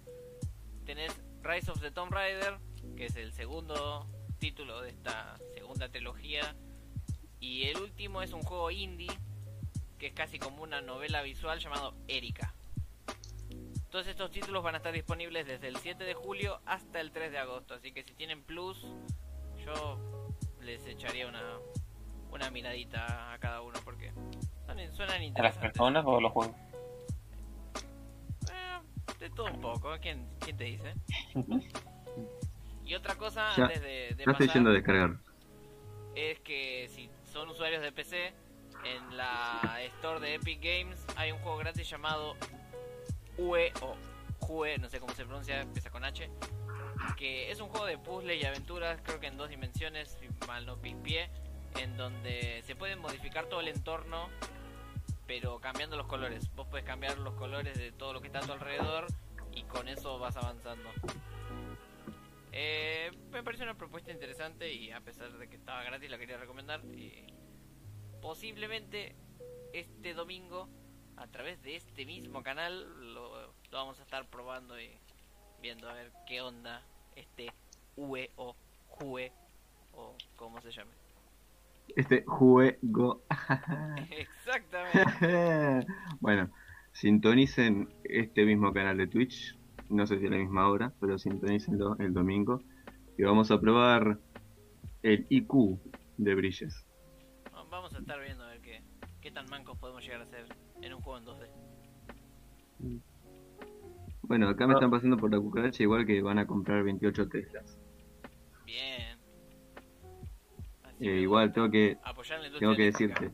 [0.86, 2.59] Tenés Rise of the Tomb Raider,
[2.95, 4.07] que es el segundo
[4.38, 6.55] título de esta segunda trilogía.
[7.42, 9.12] Y el último es un juego indie,
[10.00, 12.54] que es casi como una novela visual llamado Erika.
[13.89, 17.32] Todos estos títulos van a estar disponibles desde el 7 de julio hasta el 3
[17.32, 17.74] de agosto.
[17.74, 18.86] Así que si tienen Plus,
[19.66, 20.00] yo
[20.62, 21.58] les echaría una,
[22.32, 24.12] una miradita a cada uno porque
[24.94, 25.62] suenan ¿A las interesantes.
[25.72, 26.56] personas o a los juegos?
[28.52, 28.80] Eh,
[29.20, 30.94] de todo un poco, ¿quién, quién te dice?
[32.86, 35.16] Y otra cosa, Ya- antes de, de Ya estoy pasar, yendo a descargar.
[36.16, 38.34] es que si son usuarios de PC,
[38.84, 42.36] en la store de Epic Games hay un juego gratis llamado
[43.38, 43.95] UE o
[44.39, 46.29] Jue, no sé cómo se pronuncia, empieza con H,
[47.15, 50.65] que es un juego de puzzles y aventuras, creo que en dos dimensiones, si mal
[50.65, 51.29] no pispié,
[51.79, 54.29] en donde se puede modificar todo el entorno,
[55.25, 56.53] pero cambiando los colores.
[56.55, 59.07] Vos puedes cambiar los colores de todo lo que está a tu alrededor
[59.53, 60.89] y con eso vas avanzando.
[62.52, 66.38] Eh, me pareció una propuesta interesante y a pesar de que estaba gratis la quería
[66.38, 66.82] recomendar.
[66.86, 67.26] Y
[68.22, 69.16] posiblemente
[69.74, 70.68] este domingo,
[71.16, 74.89] a través de este mismo canal, lo, lo vamos a estar probando y
[75.62, 76.82] viendo a ver qué onda
[77.16, 77.52] este
[77.95, 78.56] UE o
[78.88, 79.32] Jue
[79.93, 80.91] o como se llame.
[81.95, 83.24] Este juego.
[84.12, 85.88] Exactamente.
[86.20, 86.49] bueno,
[86.91, 89.58] sintonicen este mismo canal de Twitch.
[89.92, 92.62] No sé si a la misma hora, pero sintonícenlo el domingo.
[93.18, 94.18] Que vamos a probar
[95.04, 95.80] el IQ
[96.18, 96.86] de Brilles.
[97.70, 98.82] Vamos a estar viendo a ver qué,
[99.22, 100.46] qué tan mancos podemos llegar a ser
[100.82, 103.02] en un juego en 2D.
[104.24, 107.78] Bueno, acá me están pasando por la cucaracha igual que van a comprar 28 Teslas.
[108.66, 109.20] Bien.
[111.00, 111.98] Eh, igual tengo que
[112.60, 113.32] tengo que decirte,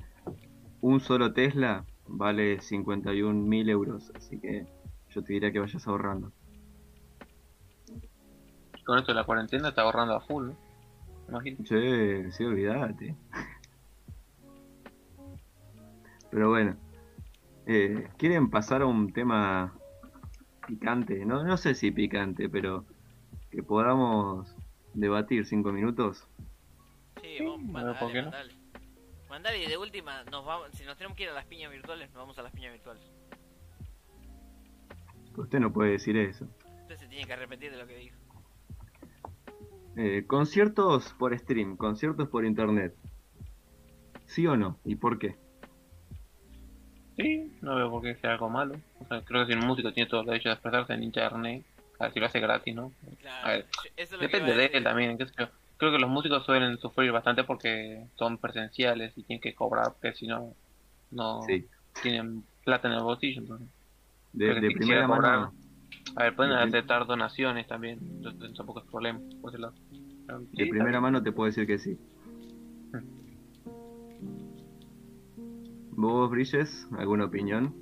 [0.82, 4.66] un solo Tesla vale 51 mil euros, así que
[5.10, 6.32] yo te diría que vayas ahorrando.
[8.88, 10.56] Con esto de la cuarentena está ahorrando a full, ¿no?
[11.28, 11.58] Imagino.
[11.66, 13.18] Che, sí, olvídate.
[16.32, 16.78] Pero bueno,
[17.66, 19.74] eh, ¿quieren pasar a un tema
[20.66, 21.26] picante?
[21.26, 22.86] No, no sé si picante, pero
[23.52, 24.56] que podamos
[24.94, 26.26] debatir cinco minutos.
[27.22, 28.32] Sí, vamos, mandale, ¿por qué no?
[29.30, 29.68] mandale.
[29.68, 32.40] De última, nos vamos, si nos tenemos que ir a las piñas virtuales, nos vamos
[32.40, 33.04] a las piñas virtuales.
[35.36, 36.48] Usted no puede decir eso.
[36.84, 38.17] Usted se tiene que arrepentir de lo que dijo.
[39.98, 42.94] Eh, conciertos por stream, conciertos por internet.
[44.28, 44.78] ¿Sí o no?
[44.86, 45.36] ¿Y por qué?
[47.16, 48.76] Sí, no veo por qué sea algo malo.
[49.00, 51.66] O sea, creo que si un músico tiene todo el derecho de expresarse en internet,
[52.00, 52.92] a ver si lo hace gratis, ¿no?
[53.20, 55.48] Claro, A ver, yo- eso es lo que Depende de él también, qué sé yo.
[55.78, 60.14] Creo que los músicos suelen sufrir bastante porque son presenciales y tienen que cobrar, porque
[60.14, 60.54] si no,
[61.12, 61.68] no Sí,
[62.04, 63.42] tienen plata en el bolsillo.
[63.42, 63.68] Entonces.
[64.34, 65.54] de, de si primera mano.
[66.16, 69.74] A ver, pueden aceptar donaciones también, entonces tampoco es problema por ese lado.
[70.28, 71.98] Sí, De primera mano te puedo decir que sí.
[75.92, 77.74] ¿Vos, Brilles, alguna opinión?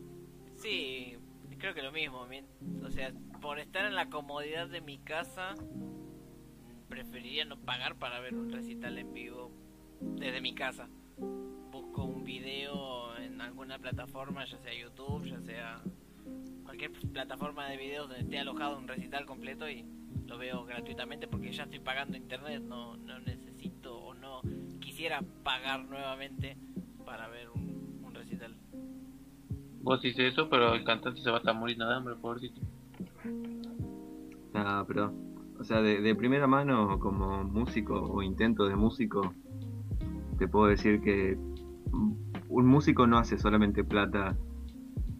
[0.55, 1.15] Sí,
[1.57, 2.25] creo que lo mismo.
[2.27, 2.43] mi-
[2.83, 5.55] O sea, por estar en la comodidad de mi casa,
[6.87, 9.51] preferiría no pagar para ver un recital en vivo
[9.99, 10.87] desde mi casa.
[11.71, 15.81] Busco un video en alguna plataforma, ya sea YouTube, ya sea
[16.63, 19.85] cualquier plataforma de videos donde esté alojado un recital completo y
[20.27, 24.41] lo veo gratuitamente porque ya estoy pagando internet, no, no necesito o no
[24.79, 26.57] quisiera pagar nuevamente
[27.05, 28.55] para ver un, un recital.
[29.81, 32.59] Vos dices eso, pero el cantante se va a estar muriendo de hambre, pobrecito.
[34.53, 35.13] Ah, pero,
[35.59, 39.33] o sea, de, de primera mano, como músico o intento de músico,
[40.39, 41.37] te puedo decir que
[42.49, 44.35] un músico no hace solamente plata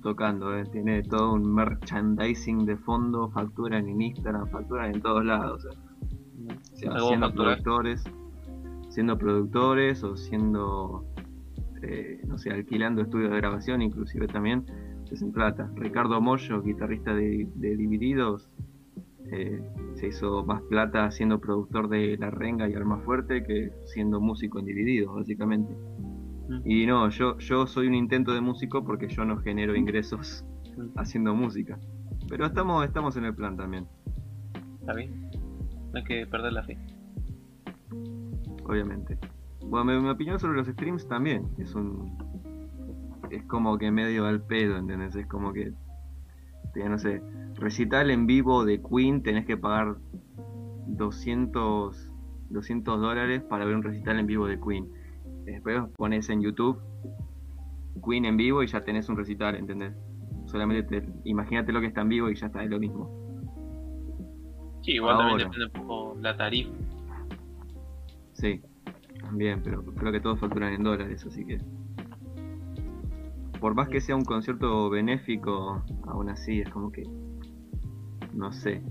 [0.06, 0.66] tocando, ¿eh?
[0.72, 5.66] tiene todo un merchandising de fondo, facturan en Instagram, facturan en todos lados.
[5.66, 7.34] o sea, siendo facturar.
[7.34, 8.03] productores,
[8.89, 11.03] siendo productores o siendo,
[11.82, 14.64] eh, no sé, alquilando estudios de grabación, inclusive también
[15.12, 15.72] se plata.
[15.74, 18.51] Ricardo Mollo, guitarrista de, de Divididos,
[19.32, 19.60] eh,
[19.95, 24.60] se hizo más plata siendo productor de La Renga y Alma Fuerte que siendo músico
[24.60, 25.73] en Divididos, básicamente.
[26.63, 30.45] Y no, yo, yo soy un intento de músico porque yo no genero ingresos
[30.95, 31.80] haciendo música.
[32.30, 33.88] Pero estamos, estamos en el plan también,
[34.80, 35.30] ¿Está bien?
[35.91, 36.77] No hay que perder la fe.
[38.65, 39.17] obviamente.
[39.61, 42.17] Bueno, mi, mi opinión sobre los streams también es un.
[43.31, 45.15] Es como que medio al pedo, ¿entendés?
[45.15, 45.73] Es como que.
[46.73, 47.22] te- No sé,
[47.55, 49.95] recital en vivo de Queen tenés que pagar
[50.88, 52.11] 200,
[52.49, 54.88] 200 dólares para ver un recital en vivo de Queen.
[55.45, 56.81] Después pones en YouTube
[58.05, 59.93] Queen en vivo y ya tenés un recital, ¿entendés?
[60.45, 63.09] Solamente te, imagínate lo que está en vivo y ya está, es lo mismo.
[64.81, 66.72] Sí, igual también depende un poco la tarifa.
[68.34, 68.61] Sí,
[69.22, 71.59] también, pero creo que todos facturan en dólares, así que.
[73.59, 77.03] Por más que sea un concierto benéfico, aún así es como que.
[78.34, 78.84] No sé.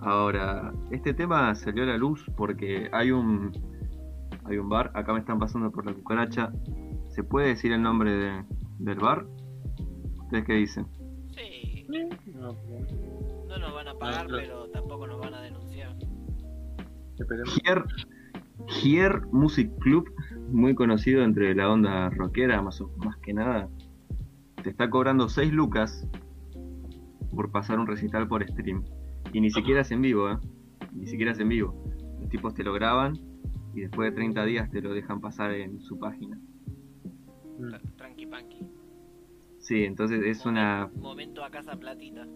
[0.00, 3.52] Ahora, este tema salió a la luz porque hay un.
[4.48, 6.52] Hay un bar, acá me están pasando por la cucaracha.
[7.08, 8.44] ¿Se puede decir el nombre de-
[8.78, 9.26] del bar?
[10.22, 10.86] ¿Ustedes qué dicen?
[11.34, 11.86] Sí,
[12.34, 12.52] No,
[13.48, 15.96] no nos van a pagar, pero tampoco nos van a denunciar.
[18.68, 20.12] Hier Music Club,
[20.50, 23.68] muy conocido entre la onda rockera, más, o- más que nada,
[24.62, 26.06] te está cobrando 6 lucas
[27.34, 28.84] por pasar un recital por stream.
[29.32, 30.38] Y ni siquiera es en vivo, ¿eh?
[30.92, 31.74] Ni siquiera es en vivo.
[32.20, 33.18] Los tipos te lo graban
[33.76, 36.36] y después de 30 días te lo dejan pasar en su página.
[37.58, 37.68] Mm.
[37.68, 38.66] Tra- Tranqui panqui.
[39.60, 42.26] Sí, entonces es una, Momento a casa platita.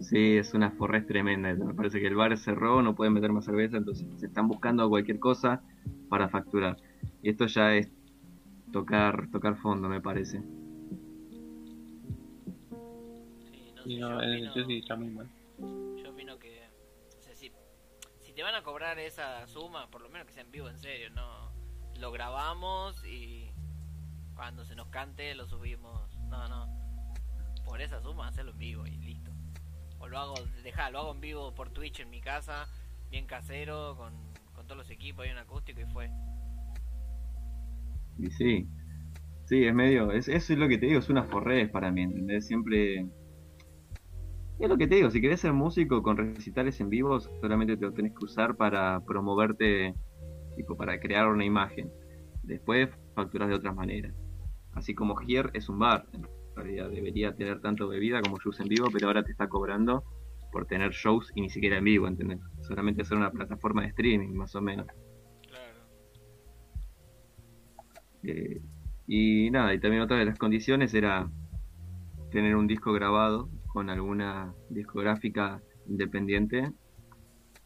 [0.00, 1.52] sí, es una forrez tremenda.
[1.54, 4.88] Me parece que el bar cerró, no pueden meter más cerveza, entonces se están buscando
[4.88, 5.62] cualquier cosa
[6.08, 6.76] para facturar.
[7.22, 7.90] Y esto ya es
[8.72, 10.40] tocar, tocar fondo, me parece.
[13.84, 15.26] Sí, no sé, yo, no, opino, eso sí está muy mal.
[18.38, 21.10] Te van a cobrar esa suma, por lo menos que sea en vivo, en serio,
[21.10, 21.50] no
[21.98, 23.50] lo grabamos y
[24.36, 26.16] cuando se nos cante lo subimos.
[26.28, 26.68] No, no.
[27.64, 29.32] Por esa suma, hacerlo en vivo y listo.
[29.98, 32.68] O lo hago, dejá, lo hago en vivo por Twitch en mi casa,
[33.10, 34.14] bien casero, con,
[34.54, 36.08] con todos los equipos, hay un acústico y fue.
[38.18, 38.68] Y sí,
[39.46, 42.02] sí, es medio, es, eso es lo que te digo, es una forrés para mí,
[42.02, 42.46] ¿entendés?
[42.46, 43.04] Siempre...
[44.58, 47.84] Es lo que te digo, si querés ser músico con recitales en vivo, solamente te
[47.84, 49.94] lo tenés que usar para promoverte,
[50.56, 51.92] tipo, para crear una imagen.
[52.42, 54.14] Después facturas de otras maneras.
[54.72, 56.26] Así como Here es un bar, en
[56.56, 60.02] realidad debería tener tanto bebida como shows en vivo, pero ahora te está cobrando
[60.50, 62.40] por tener shows y ni siquiera en vivo, ¿entendés?
[62.62, 64.86] Solamente ser una plataforma de streaming, más o menos.
[65.46, 65.78] Claro.
[68.24, 68.60] Eh,
[69.06, 71.30] y nada, y también otra de las condiciones era
[72.32, 73.48] tener un disco grabado
[73.78, 76.72] con alguna discográfica independiente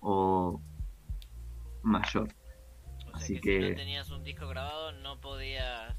[0.00, 0.60] o
[1.82, 2.28] mayor.
[2.28, 5.96] O sea Así que, si no tenías un disco grabado no podías...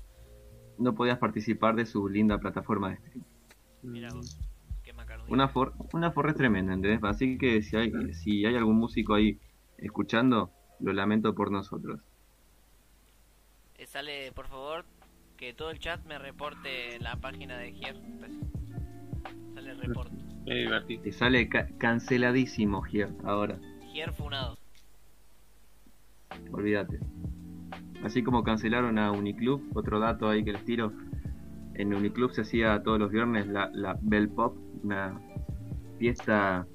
[0.77, 3.25] No podías participar de su linda plataforma de streaming.
[3.81, 4.39] Mira vos,
[4.83, 5.33] qué macaroni.
[5.33, 7.03] Una, for una forre tremenda, ¿entendés?
[7.03, 9.39] Así que si hay, si hay algún músico ahí
[9.79, 12.01] escuchando, lo lamento por nosotros.
[13.79, 14.85] Eh, sale, por favor,
[15.37, 17.95] que todo el chat me reporte la página de Gier.
[19.63, 20.11] Pues, sale report.
[20.45, 21.01] Qué divertido.
[21.03, 23.57] Te sale ca- canceladísimo here ahora,
[23.91, 24.57] Gier Funado.
[26.51, 26.99] olvídate.
[28.03, 30.91] Así como cancelaron a Uniclub, otro dato ahí que les tiro.
[31.75, 35.19] En Uniclub se hacía todos los viernes la, la Bell Pop, una
[35.97, 36.67] fiesta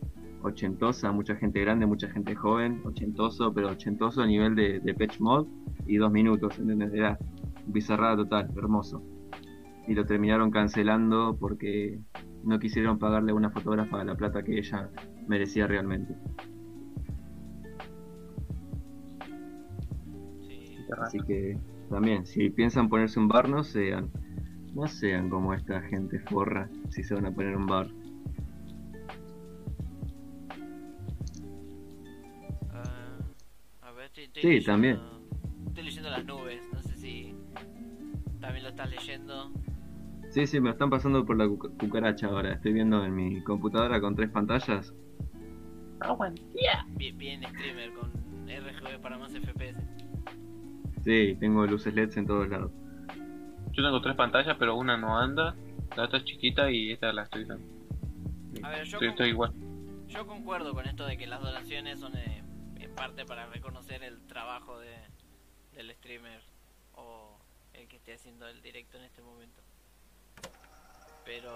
[0.42, 5.20] ochentosa, mucha gente grande, mucha gente joven, ochentoso, pero ochentoso a nivel de, de Patch
[5.20, 5.46] Mod
[5.86, 6.92] y dos minutos, ¿entendés?
[6.94, 7.18] Era
[7.66, 9.02] bizarrada total, hermoso.
[9.86, 11.98] Y lo terminaron cancelando porque
[12.44, 14.88] no quisieron pagarle a una fotógrafa la plata que ella
[15.26, 16.14] merecía realmente.
[20.46, 20.76] Sí.
[21.02, 21.58] Así que
[21.90, 24.10] también, si piensan ponerse un bar, no sean,
[24.74, 27.88] no sean como esta gente forra si se van a poner un bar.
[32.72, 33.18] Ah,
[33.82, 34.98] a ver, estoy, estoy Sí, leyendo- también.
[35.68, 36.62] Estoy leyendo las nubes.
[36.72, 37.34] No sé si
[38.40, 39.52] también lo estás leyendo.
[40.38, 42.52] Sí, sí, me lo están pasando por la cuca- cucaracha ahora.
[42.52, 44.94] Estoy viendo en mi computadora con tres pantallas.
[46.96, 48.12] Bien, bien streamer con
[48.48, 49.80] RGB para más FPS.
[51.02, 52.70] Sí, tengo luces LEDs en todos lados.
[53.72, 55.56] Yo tengo tres pantallas, pero una no anda,
[55.96, 57.66] la otra es chiquita y esta la estoy usando.
[58.62, 59.52] A ver, yo Estoy, con- estoy igual.
[60.06, 62.44] Yo concuerdo con esto de que las donaciones son eh,
[62.78, 64.94] en parte para reconocer el trabajo de,
[65.74, 66.40] del streamer
[66.94, 67.40] o
[67.72, 69.62] el que esté haciendo el directo en este momento.
[71.28, 71.52] Pero,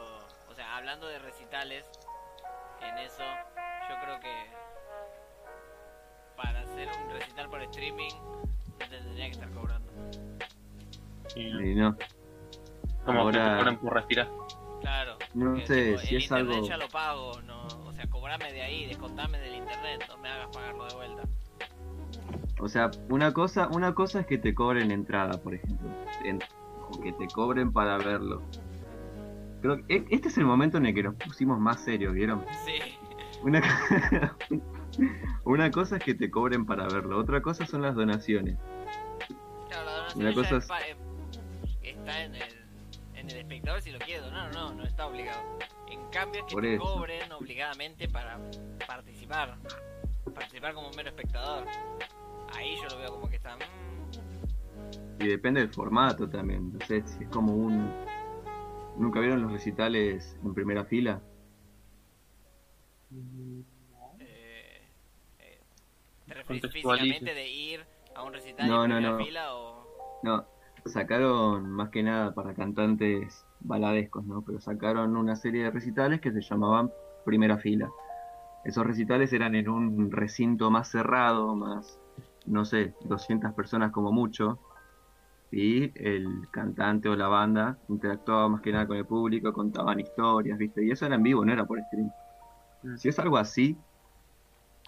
[0.50, 1.86] o sea, hablando de recitales,
[2.82, 3.22] en eso
[3.88, 4.34] yo creo que
[6.36, 9.90] para hacer un recital por streaming no te tendría que estar cobrando.
[11.34, 11.96] Y no,
[13.06, 14.28] como que te ahora- cobran por respirar.
[14.82, 15.16] Claro.
[15.32, 18.06] No porque, sé, tipo, si el es internet algo- ya lo pago, no, o sea,
[18.10, 21.22] cobrame de ahí, descontame del internet, no me hagas pagarlo de vuelta.
[22.60, 25.88] o sea, una cosa, una cosa es que te cobren entrada, por ejemplo,
[26.24, 26.40] en-
[26.90, 28.42] o que te cobren para verlo.
[29.62, 32.44] Creo que e- este es el momento en el que nos pusimos más serios, ¿vieron?
[32.66, 32.98] Sí.
[33.43, 33.62] Una,
[35.44, 38.59] una cosa es que te cobren para verlo, otra cosa son las donaciones.
[39.68, 40.97] Claro, la donación Una cosa es eh,
[41.82, 42.43] está en el,
[43.14, 45.40] en el espectador si lo quiere donar o no, no está obligado.
[45.89, 48.39] En cambio es que te cobren obligadamente para
[48.86, 49.56] participar,
[50.34, 51.66] participar como un mero espectador.
[52.55, 53.56] Ahí yo lo veo como que está...
[53.56, 56.72] mm, Y depende del formato también.
[56.72, 57.90] No sé si es como un.
[58.97, 61.20] ¿Nunca vieron los recitales en primera fila?
[64.20, 64.82] eh,
[65.39, 65.60] eh,
[66.27, 67.05] ¿Te refieres Contextualice.
[67.14, 69.24] físicamente de ir a un recital No, en no, primera no.
[69.24, 69.86] fila o...?
[70.23, 70.47] No,
[70.86, 74.43] sacaron más que nada para cantantes baladescos, ¿no?
[74.43, 76.90] Pero sacaron una serie de recitales que se llamaban
[77.24, 77.90] primera fila.
[78.64, 81.98] Esos recitales eran en un recinto más cerrado, más,
[82.47, 84.59] no sé, 200 personas como mucho.
[85.52, 90.56] Y el cantante o la banda interactuaba más que nada con el público, contaban historias,
[90.56, 90.82] ¿viste?
[90.84, 92.10] Y eso era en vivo, no era por stream.
[92.82, 92.96] Mm.
[92.96, 93.76] Si es algo así,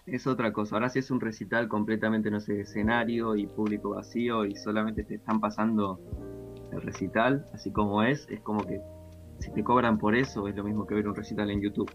[0.06, 0.76] es otra cosa.
[0.76, 5.16] Ahora si es un recital completamente, no sé, escenario y público vacío y solamente te
[5.16, 6.00] están pasando
[6.72, 8.80] el recital, así como es, es como que
[9.40, 11.90] si te cobran por eso es lo mismo que ver un recital en YouTube.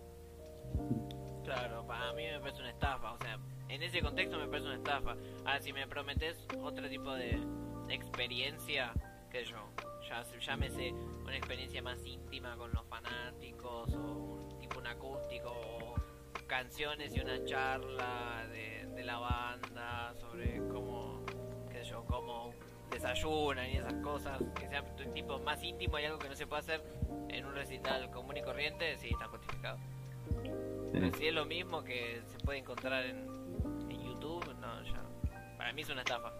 [1.44, 4.78] Claro, para mí me parece una estafa, o sea, en ese contexto me parece una
[4.78, 5.16] estafa.
[5.46, 7.40] Ahora, si me prometes otro tipo de
[7.96, 8.94] experiencia,
[9.32, 9.58] que yo,
[10.08, 10.92] ya llámese
[11.24, 15.96] una experiencia más íntima con los fanáticos, o un tipo un acústico, o
[16.48, 21.24] canciones y una charla de, de la banda, sobre cómo,
[21.72, 22.54] qué sé yo, cómo
[22.90, 26.48] desayunan y esas cosas, que sea un tipo más íntimo y algo que no se
[26.48, 26.84] puede hacer
[27.30, 29.78] en un recital común y corriente, sí, está justificado.
[30.92, 33.28] Pero si es lo mismo que se puede encontrar en,
[33.90, 35.04] en YouTube, no, ya.
[35.58, 36.34] Para mí es una estafa.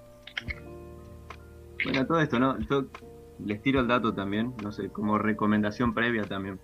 [1.84, 2.60] Bueno, todo esto, ¿no?
[2.60, 2.86] Yo
[3.46, 6.60] les tiro el dato también, no sé, como recomendación previa también.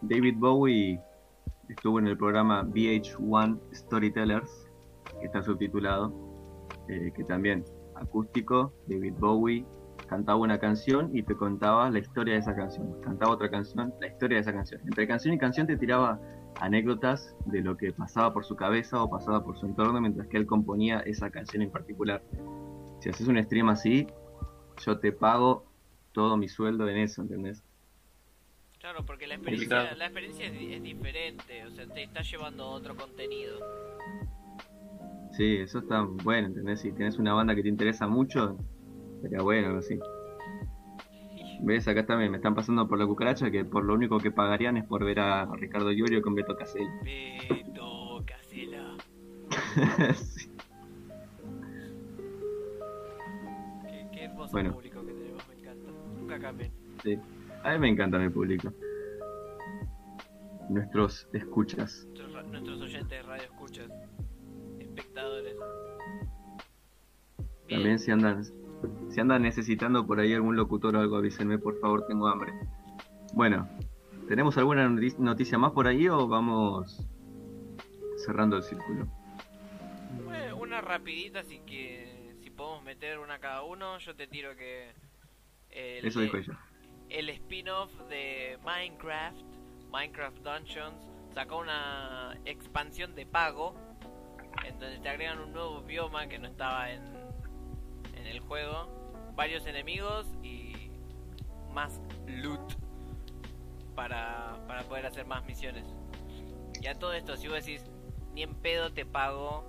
[0.00, 1.00] David Bowie
[1.68, 4.68] estuvo en el programa VH1 Storytellers,
[5.20, 6.12] que está subtitulado,
[6.88, 7.64] eh, que también
[7.94, 9.64] acústico, David Bowie
[10.08, 13.00] cantaba una canción y te contaba la historia de esa canción.
[13.02, 14.80] Cantaba otra canción, la historia de esa canción.
[14.84, 16.20] Entre canción y canción te tiraba
[16.60, 20.36] anécdotas de lo que pasaba por su cabeza o pasaba por su entorno mientras que
[20.36, 22.22] él componía esa canción en particular.
[23.02, 24.06] Si haces un stream así,
[24.86, 25.66] yo te pago
[26.12, 27.64] todo mi sueldo en eso, ¿entendés?
[28.78, 32.94] Claro, porque la experiencia, la experiencia es, es diferente, o sea, te está llevando otro
[32.94, 33.58] contenido.
[35.32, 36.80] Sí, eso está bueno, ¿entendés?
[36.82, 38.56] Si tienes una banda que te interesa mucho,
[39.20, 39.98] sería bueno, algo así.
[41.62, 41.88] ¿Ves?
[41.88, 44.84] Acá también me están pasando por la cucaracha que por lo único que pagarían es
[44.84, 47.00] por ver a Ricardo Llorio con Beto Casella.
[47.02, 48.96] Beto Casella.
[50.14, 50.51] Sí.
[54.52, 54.72] Bueno.
[54.74, 55.90] público que tenemos, me encanta.
[56.18, 56.70] Nunca cambien.
[57.02, 57.18] Sí.
[57.64, 58.72] A mí me encanta mi público.
[60.68, 62.06] Nuestros escuchas.
[62.50, 63.90] Nuestros, oyentes de radio escuchas,
[64.78, 65.54] espectadores.
[67.66, 67.80] Bien.
[67.80, 68.44] También si andan,
[69.08, 72.52] si andan necesitando por ahí algún locutor o algo, avísenme por favor, tengo hambre.
[73.34, 73.68] Bueno,
[74.28, 77.06] ¿tenemos alguna noti- noticia más por ahí o vamos
[78.16, 79.06] cerrando el círculo?
[80.24, 82.11] Bueno, una rapidita, así que
[82.62, 84.92] podemos meter una cada uno, yo te tiro que
[85.70, 86.56] el, Eso dijo ella.
[87.08, 89.42] el spin-off de Minecraft,
[89.90, 93.74] Minecraft Dungeons, sacó una expansión de pago
[94.64, 97.02] en donde te agregan un nuevo bioma que no estaba en,
[98.14, 100.92] en el juego, varios enemigos y
[101.72, 102.74] más loot
[103.96, 105.84] para, para poder hacer más misiones.
[106.80, 107.84] Y a todo esto, si vos decís,
[108.34, 109.64] ni en pedo te pago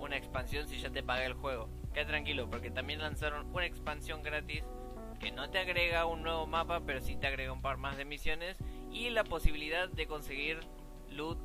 [0.00, 1.68] una expansión si ya te pagué el juego.
[1.96, 4.62] Queda tranquilo, porque también lanzaron una expansión gratis
[5.18, 8.04] que no te agrega un nuevo mapa, pero sí te agrega un par más de
[8.04, 8.58] misiones
[8.92, 10.60] y la posibilidad de conseguir
[11.08, 11.38] loot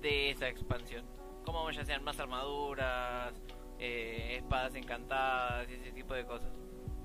[0.00, 1.04] de esa expansión.
[1.44, 3.34] Como ya sean más armaduras,
[3.78, 6.50] eh, espadas encantadas y ese tipo de cosas.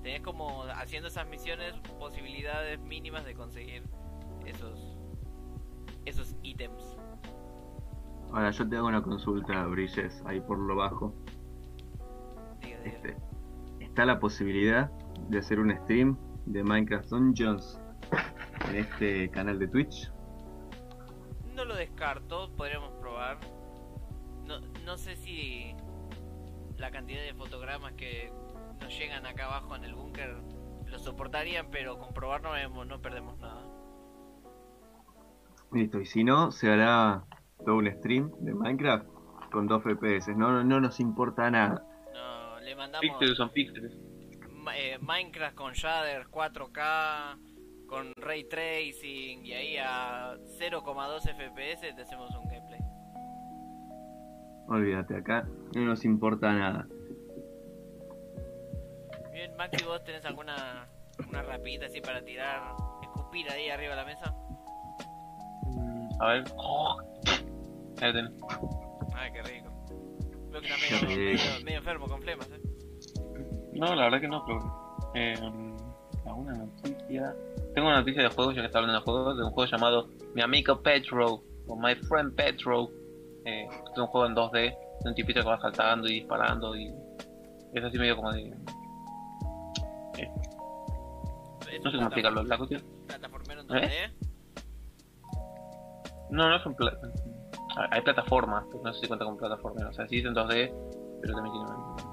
[0.02, 3.82] Tenés como haciendo esas misiones posibilidades mínimas de conseguir
[4.46, 4.96] esos
[6.06, 6.96] esos ítems.
[8.32, 11.14] Ahora yo te hago una consulta, Brilles, ahí por lo bajo.
[12.84, 13.16] Este,
[13.80, 14.90] está la posibilidad
[15.28, 16.16] de hacer un stream
[16.46, 17.80] de Minecraft Dungeons
[18.70, 20.10] en este canal de Twitch.
[21.54, 23.38] No lo descarto, podríamos probar.
[24.46, 25.74] No, no sé si
[26.76, 28.32] la cantidad de fotogramas que
[28.80, 30.36] nos llegan acá abajo en el búnker
[30.86, 33.64] lo soportarían, pero con probar no, no perdemos nada.
[35.72, 37.24] Listo, y si no, se hará
[37.64, 39.06] todo un stream de Minecraft
[39.52, 40.36] con 2 FPS.
[40.36, 41.84] No, no, no nos importa nada.
[42.70, 43.92] Le mandamos Píxeles son píxeles.
[44.52, 47.36] Ma- eh, Minecraft con shaders 4K,
[47.88, 52.78] con ray tracing y ahí a 0,2 FPS te hacemos un gameplay.
[54.68, 56.86] Olvídate, acá no nos importa nada.
[59.32, 60.86] Bien, Maxi, ¿vos tenés alguna
[61.28, 64.32] una rapidita así para tirar, escupir ahí arriba de la mesa?
[65.66, 66.44] Mm, A ver.
[66.56, 66.96] Oh.
[68.00, 68.32] Ahí tenés.
[69.16, 69.70] Ay, qué rico.
[70.52, 72.59] Veo que está medio- medio enfermo con flemas, eh.
[73.80, 74.60] No, la verdad que no, pero.
[75.14, 75.34] Eh,
[76.26, 77.34] ¿Alguna noticia?
[77.74, 80.08] Tengo una noticia de juegos, ya que está hablando de juegos, de un juego llamado
[80.34, 82.90] Mi amigo Petro, o My Friend Petro.
[83.46, 86.92] Eh, es un juego en 2D, de un tipito que va saltando y disparando, y
[87.72, 88.54] es así medio como de.
[90.18, 92.82] Es No sé cómo explicarlo, la cuestión.
[93.06, 94.12] Plataformero en 2D.
[96.30, 96.98] No, no es un pla-
[97.90, 99.88] Hay plataformas, pero no sé si cuenta como plataforma.
[99.88, 100.70] O sea, sí es en 2D,
[101.22, 102.09] pero también tiene.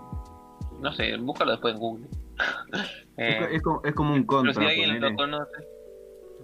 [0.81, 2.07] No sé, búscalo después en Google.
[3.19, 5.67] Eh, Es, como, es como un pero contra, si alguien lo conoce.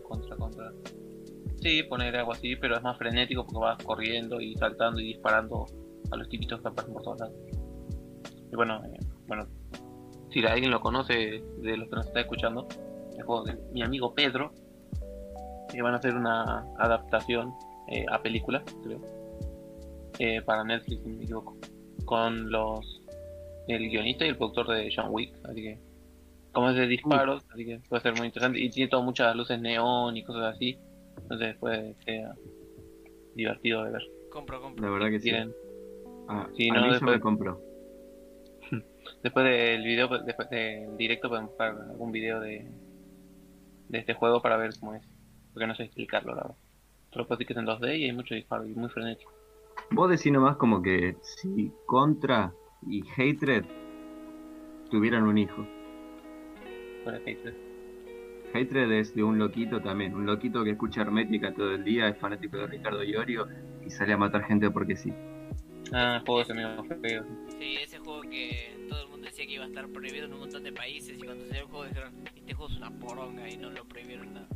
[0.02, 0.74] Contra, contra.
[1.62, 5.68] Sí, poner algo así, pero es más frenético porque vas corriendo y saltando y disparando
[6.12, 7.36] a los tipitos que aparecen por todos lados.
[8.52, 8.98] Y bueno, eh,
[9.28, 9.46] bueno,
[10.32, 12.68] si alguien lo conoce de los que nos está escuchando,
[13.16, 14.52] el juego de mi amigo Pedro,
[15.72, 17.54] que van a hacer una adaptación
[17.88, 19.02] eh, a película, creo,
[20.20, 21.58] eh, para Netflix, si no me equivoco,
[22.06, 22.93] con los
[23.68, 25.80] el guionista y el productor de John Wick, así que
[26.52, 29.60] como es de disparos, así que puede ser muy interesante y tiene todas muchas luces
[29.60, 30.78] neón y cosas así,
[31.22, 32.28] entonces puede ser
[33.36, 34.02] divertido de ver.
[34.32, 34.86] Compro, compro.
[34.86, 35.32] La verdad que sí.
[36.28, 37.60] Ah, Sí, a no, después- me compró.
[39.24, 42.70] Después del video, después del directo podemos buscar algún video de,
[43.90, 45.04] de este juego para ver cómo es.
[45.54, 46.58] Porque no sé explicarlo, la verdad.
[47.12, 49.32] Solo puedo decir que es en 2D y hay mucho disparo y muy frenético.
[49.92, 52.54] Vos decís nomás como que si Contra
[52.88, 53.66] y Hatred
[54.90, 55.66] tuvieran un hijo.
[57.04, 57.54] Fuera de Hatred.
[58.54, 62.18] Hatred es de un loquito también, un loquito que escucha Hermética todo el día, es
[62.18, 63.48] fanático de Ricardo Iorio
[63.84, 65.12] y sale a matar gente porque sí.
[65.92, 67.26] Ah, juego ese medio feo.
[67.60, 70.40] Sí, ese juego que todo el mundo decía que iba a estar prohibido en un
[70.40, 73.58] montón de países y cuando salió el juego dijeron, este juego es una poronga y
[73.58, 74.48] no lo prohibieron nada.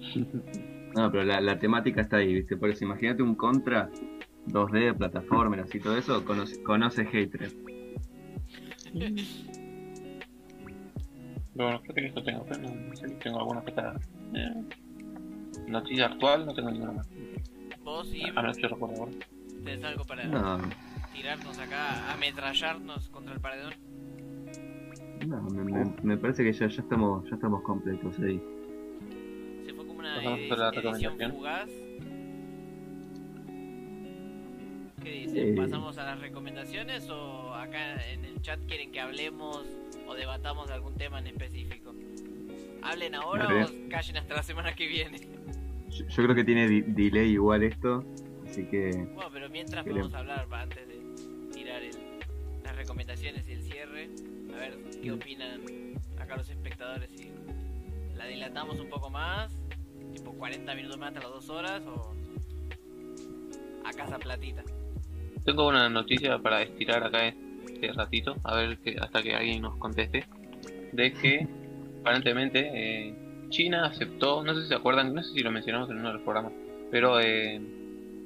[0.94, 2.56] No, pero la, la temática está ahí, ¿viste?
[2.56, 3.90] Por eso imagínate un Contra
[4.52, 7.52] 2D, plataformas y todo eso, conoce, conoce Hatred.
[11.54, 13.94] Bueno, creo que esto tengo, pero no, no sé si tengo alguna otra
[14.34, 14.64] eh,
[15.66, 17.08] noticia actual, no tengo ninguna más.
[17.82, 19.12] Vos y A ver si recuerdo ahora.
[19.64, 20.58] tenés algo para No,
[21.12, 23.72] tirarnos acá, ametrallarnos contra el paredón.
[25.26, 28.40] no me, me- me parece que ya, ya estamos ya estamos completos ahí.
[29.66, 31.68] Se fue como una Pasamos edi- por la edición fugaz.
[35.08, 35.56] ¿Qué dicen?
[35.56, 39.64] ¿Pasamos a las recomendaciones o acá en el chat quieren que hablemos
[40.06, 41.94] o debatamos algún tema en específico?
[42.82, 43.64] ¿Hablen ahora Dale.
[43.64, 45.18] o callen hasta la semana que viene?
[45.88, 48.04] Yo, yo creo que tiene delay igual esto,
[48.46, 50.12] así que Bueno, pero mientras Queremos.
[50.12, 51.96] podemos hablar antes de tirar el-
[52.62, 54.10] las recomendaciones y el cierre.
[54.54, 55.62] A ver qué opinan
[56.20, 57.10] acá los espectadores.
[57.10, 57.30] Si
[58.14, 59.50] la dilatamos un poco más,
[60.14, 62.14] tipo 40 minutos más hasta las 2 horas o
[63.86, 64.62] a casa platita.
[65.48, 69.78] Tengo una noticia para estirar acá este ratito, a ver que, hasta que alguien nos
[69.78, 70.26] conteste,
[70.92, 71.48] de que
[72.02, 73.14] aparentemente eh,
[73.48, 76.14] China aceptó, no sé si se acuerdan, no sé si lo mencionamos en uno de
[76.16, 76.52] los programas,
[76.90, 77.62] pero eh,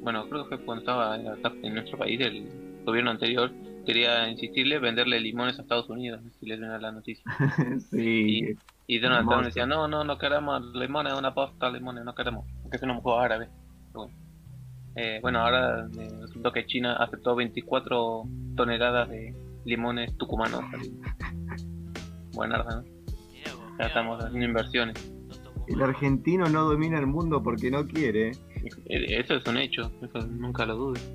[0.01, 3.53] bueno, creo que fue cuando estaba en, nuestro país, el gobierno anterior
[3.87, 7.23] quería insistirle venderle limones a Estados Unidos, si les suena la noticia.
[7.93, 8.57] sí,
[8.89, 12.79] Y Donald Trump decía, no, no, no queremos limones, una posta, limones, no queremos, porque
[12.79, 13.49] es un juego árabe.
[13.93, 14.22] Pero bueno.
[14.97, 18.25] Eh, bueno, ahora eh, resultó que China aceptó 24
[18.57, 20.63] toneladas de limones tucumanos.
[22.33, 22.85] Buenarda, ¿no?
[23.79, 25.13] Ya estamos haciendo inversiones.
[25.69, 28.31] el argentino no domina el mundo porque no quiere.
[28.87, 31.09] Eh, Eso es un hecho, eso nunca lo dudes.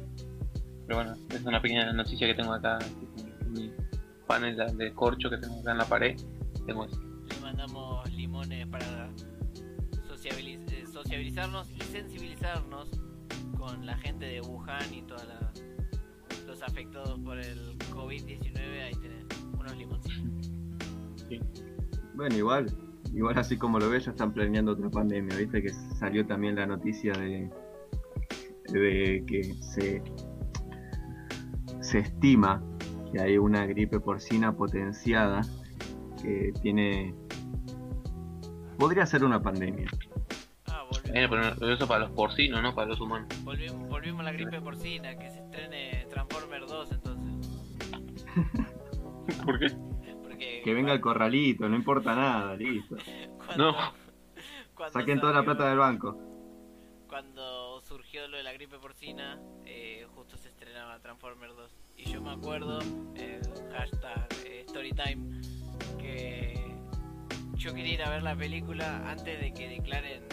[0.87, 2.77] Pero bueno, es una pequeña noticia que tengo acá
[3.45, 3.71] en mi
[4.25, 6.15] panel de- corcho que tengo acá en la pared.
[6.65, 6.99] Tengo eso.
[7.29, 9.09] Le mandamos limones para
[10.07, 12.89] sociabiliz- eh, sociabilizarnos y sensibilizarnos
[13.67, 15.27] con la gente de Wuhan y todos
[16.45, 18.83] los afectados por el COVID-19.
[18.83, 19.25] Ahí tenés
[19.59, 20.51] unos limoncitos.
[22.13, 22.67] Bueno, igual,
[23.13, 25.69] igual así como lo ves, ya están planeando otra pandemia, viste que
[25.99, 27.49] salió también la noticia de,
[28.71, 30.01] de que se,
[31.81, 32.63] se estima
[33.11, 35.41] que hay una gripe porcina potenciada
[36.21, 37.13] que tiene...
[38.77, 39.87] Podría ser una pandemia.
[41.13, 43.27] Eh, pero eso para los porcinos, no para los humanos.
[43.43, 45.15] volvimos, volvimos a la gripe porcina.
[45.17, 47.47] Que se estrene Transformer 2 entonces.
[49.45, 49.69] ¿Por qué?
[50.23, 52.95] Porque Que venga el corralito, no importa nada, listo.
[53.45, 53.77] cuando- No.
[54.75, 56.17] cuando Saquen toda la plata del banco.
[57.07, 61.71] cuando surgió lo de la gripe porcina, eh, justo se estrenaba Transformer 2.
[61.97, 62.79] Y yo me acuerdo,
[63.15, 63.41] el
[63.73, 65.41] hashtag eh, Storytime,
[65.97, 66.75] que
[67.55, 70.23] yo quería ir a ver la película antes de que declaren...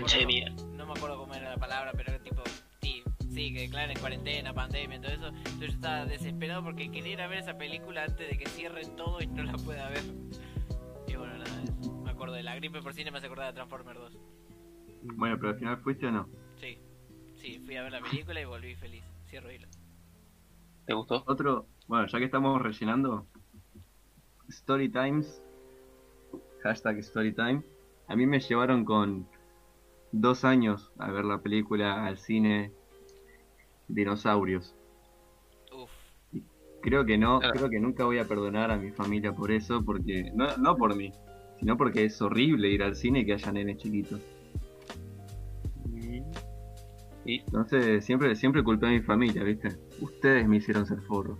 [0.00, 0.50] Pandemia.
[0.76, 2.42] no me acuerdo cómo era la palabra, pero era tipo...
[2.80, 5.26] Sí, sí, que declaren cuarentena, pandemia, todo eso.
[5.28, 8.96] Entonces yo estaba desesperado porque quería ir a ver esa película antes de que cierren
[8.96, 10.02] todo y no la pueda ver.
[11.06, 11.92] Y bueno, nada, eso.
[12.02, 14.18] me acuerdo de la gripe porcina y me hace acordar de Transformer 2.
[15.16, 16.28] Bueno, pero al final fuiste o no.
[16.56, 16.78] Sí,
[17.36, 19.04] sí, fui a ver la película y volví feliz.
[19.28, 19.68] Cierro hilo.
[20.86, 21.22] ¿Te gustó?
[21.26, 23.26] Otro, bueno, ya que estamos rellenando,
[24.48, 25.42] Story Times,
[26.62, 27.62] hashtag Storytime,
[28.08, 29.26] a mí me llevaron con
[30.12, 32.70] dos años a ver la película al cine
[33.88, 34.74] Dinosaurios.
[35.74, 35.90] Uf,
[36.82, 37.54] Creo que no, Claro.
[37.54, 40.94] creo que nunca voy a perdonar a mi familia por eso, porque no, no por
[40.96, 41.12] mí,
[41.58, 44.20] sino porque es horrible ir al cine y que haya nenes chiquitos.
[47.24, 49.76] Y Entonces siempre, siempre culpé a mi familia, ¿viste?
[50.00, 51.38] Ustedes me hicieron ser forro.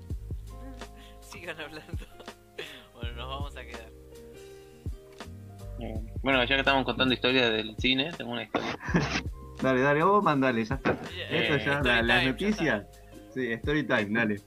[6.22, 8.76] Bueno, ya que estamos contando historias del cine, tengo una historia.
[9.62, 10.90] Dale, dale, vos mandale, ya está.
[11.30, 12.86] Eh, Esto ya, la- time, las ya noticias.
[13.32, 14.40] Sí, story time, dale.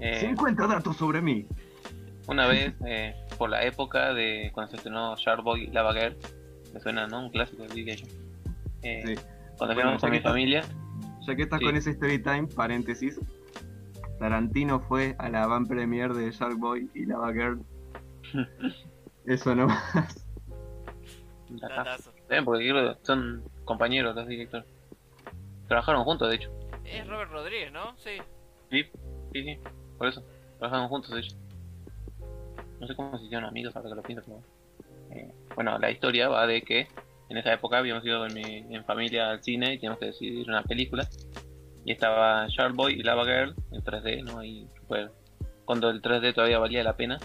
[0.00, 1.46] Eh, 50 datos sobre mí.
[2.26, 6.16] una vez, eh, por la época de cuando se estrenó Sharkboy Lava Girl,
[6.72, 7.20] me suena, ¿no?
[7.26, 8.02] Un clásico de Disney.
[8.82, 9.14] Eh, Sí.
[9.58, 10.62] Cuando Bueno, fuimos con que mi está- familia,
[11.26, 11.64] ya que estás Sí.
[11.66, 13.20] con ese story time, paréntesis,
[14.18, 17.60] Tarantino fue a la van premiere de Shark Boy y Lava Girl.
[19.26, 19.68] Eso no
[21.48, 22.12] Datazo.
[22.28, 24.66] Bien, porque son compañeros los directores.
[25.68, 26.50] Trabajaron juntos, de hecho.
[26.84, 27.96] Es Robert Rodríguez, ¿no?
[27.98, 28.18] Sí.
[28.70, 28.84] Sí,
[29.32, 29.58] sí, sí.
[29.98, 30.22] Por eso.
[30.58, 31.36] Trabajaron juntos, de hecho.
[32.80, 34.24] No sé cómo se hicieron amigos, ahora que lo pienso.
[34.26, 36.88] pero, eh, bueno, la historia va de que
[37.28, 40.48] en esa época habíamos ido en, mi, en familia al cine y teníamos que decidir
[40.48, 41.08] una película.
[41.84, 44.42] Y estaba Shark Boy y Lava Girl en 3D, ¿no?
[44.42, 45.12] Y super,
[45.64, 47.18] cuando el 3D todavía valía la pena.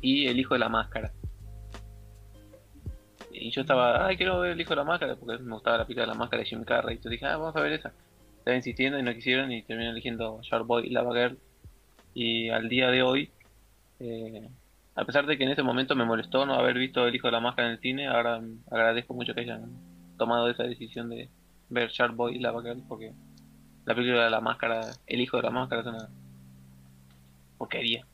[0.00, 1.12] Y El Hijo de la Máscara.
[3.38, 5.84] Y yo estaba, ay, quiero ver El Hijo de la Máscara, porque me gustaba la
[5.84, 6.94] película de la Máscara de Jim Carrey.
[6.94, 7.92] Y entonces dije, ah, vamos a ver esa.
[8.38, 11.38] Estaba insistiendo y no quisieron y terminé eligiendo Shark Boy y Lava Girl.
[12.14, 13.30] Y al día de hoy,
[14.00, 14.48] eh,
[14.94, 17.32] a pesar de que en ese momento me molestó no haber visto El Hijo de
[17.32, 18.40] la Máscara en el cine, ahora
[18.70, 19.70] agradezco mucho que hayan
[20.16, 21.28] tomado esa decisión de
[21.68, 23.12] ver Shark Boy y Lava Girl, porque
[23.86, 26.08] la película de la máscara, El Hijo de la Máscara es una
[27.56, 28.04] porquería.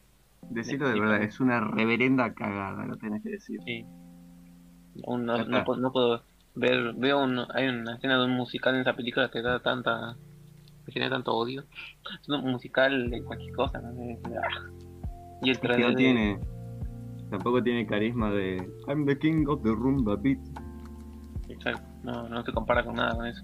[0.50, 3.58] Decirlo de verdad, es una reverenda cagada, lo tenés que decir.
[3.64, 3.86] Sí.
[5.06, 6.22] Aún no, no puedo, no puedo
[6.54, 10.16] ver, veo un, hay una escena de un musical en esa película que da tanta,
[10.84, 11.64] que genera tanto odio.
[12.20, 13.90] Es un musical de cualquier cosa, ¿no?
[13.90, 14.70] Ah.
[15.42, 16.40] Y el Es que 3D no tiene.
[17.30, 18.70] Tampoco tiene carisma de.
[18.86, 20.38] I'm the king of the rumba beat.
[21.48, 23.42] Exacto, no, no se compara con nada con eso.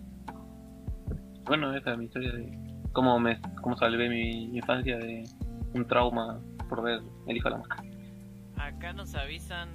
[1.47, 2.59] Bueno, esa es mi historia de
[2.93, 5.25] cómo me cómo salvé mi infancia de
[5.75, 6.39] un trauma
[6.69, 7.89] por ver El Hijo de la Máscara.
[8.57, 9.71] Acá nos avisan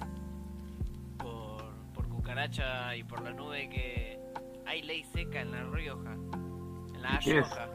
[2.24, 4.18] cucaracha y por la nube que
[4.66, 6.12] hay ley seca en La Rioja.
[6.14, 7.46] En La ¿Qué es?
[7.50, 7.68] Rioja.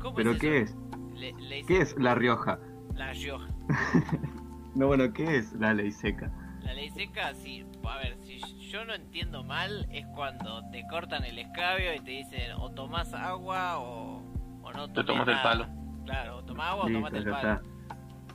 [0.00, 0.74] ¿Cómo ¿Pero es qué eso?
[1.12, 1.18] es?
[1.20, 1.90] Le- ley ¿Qué seca.
[1.98, 2.58] es La Rioja?
[2.94, 3.48] La Rioja.
[4.74, 6.30] No, bueno, ¿qué es la ley seca?
[6.62, 8.38] La ley seca, sí, a ver, si
[8.70, 13.12] yo no entiendo mal, es cuando te cortan el escabio y te dicen o tomás
[13.12, 14.22] agua o,
[14.62, 15.66] o no Te tomas el palo.
[16.04, 17.52] Claro, o tomás agua o tomate el palo.
[17.54, 17.62] está.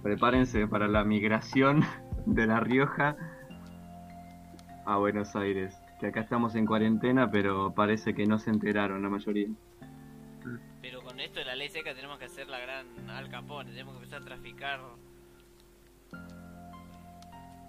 [0.01, 1.85] Prepárense para la migración
[2.25, 3.15] de La Rioja
[4.85, 5.75] a Buenos Aires.
[5.99, 9.47] Que acá estamos en cuarentena, pero parece que no se enteraron la mayoría.
[10.81, 13.93] Pero con esto de la ley seca tenemos que hacer la gran Al Capone, tenemos
[13.93, 14.79] que empezar a traficar.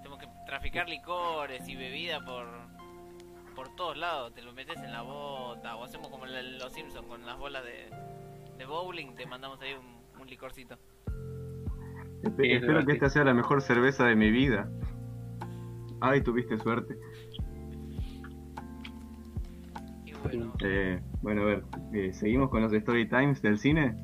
[0.03, 2.47] Tenemos que traficar licores y bebida por
[3.55, 7.25] por todos lados, te lo metes en la bota o hacemos como los Simpsons con
[7.25, 7.89] las bolas de,
[8.59, 10.75] de bowling, te mandamos ahí un, un licorcito.
[12.25, 14.69] Espe- Sí, es espero que esta sea la mejor cerveza de mi vida.
[16.07, 16.99] Ay, tuviste suerte.
[20.05, 23.97] Y bueno, Eh, bueno, a ver, eh, ¿seguimos con los story times del cine?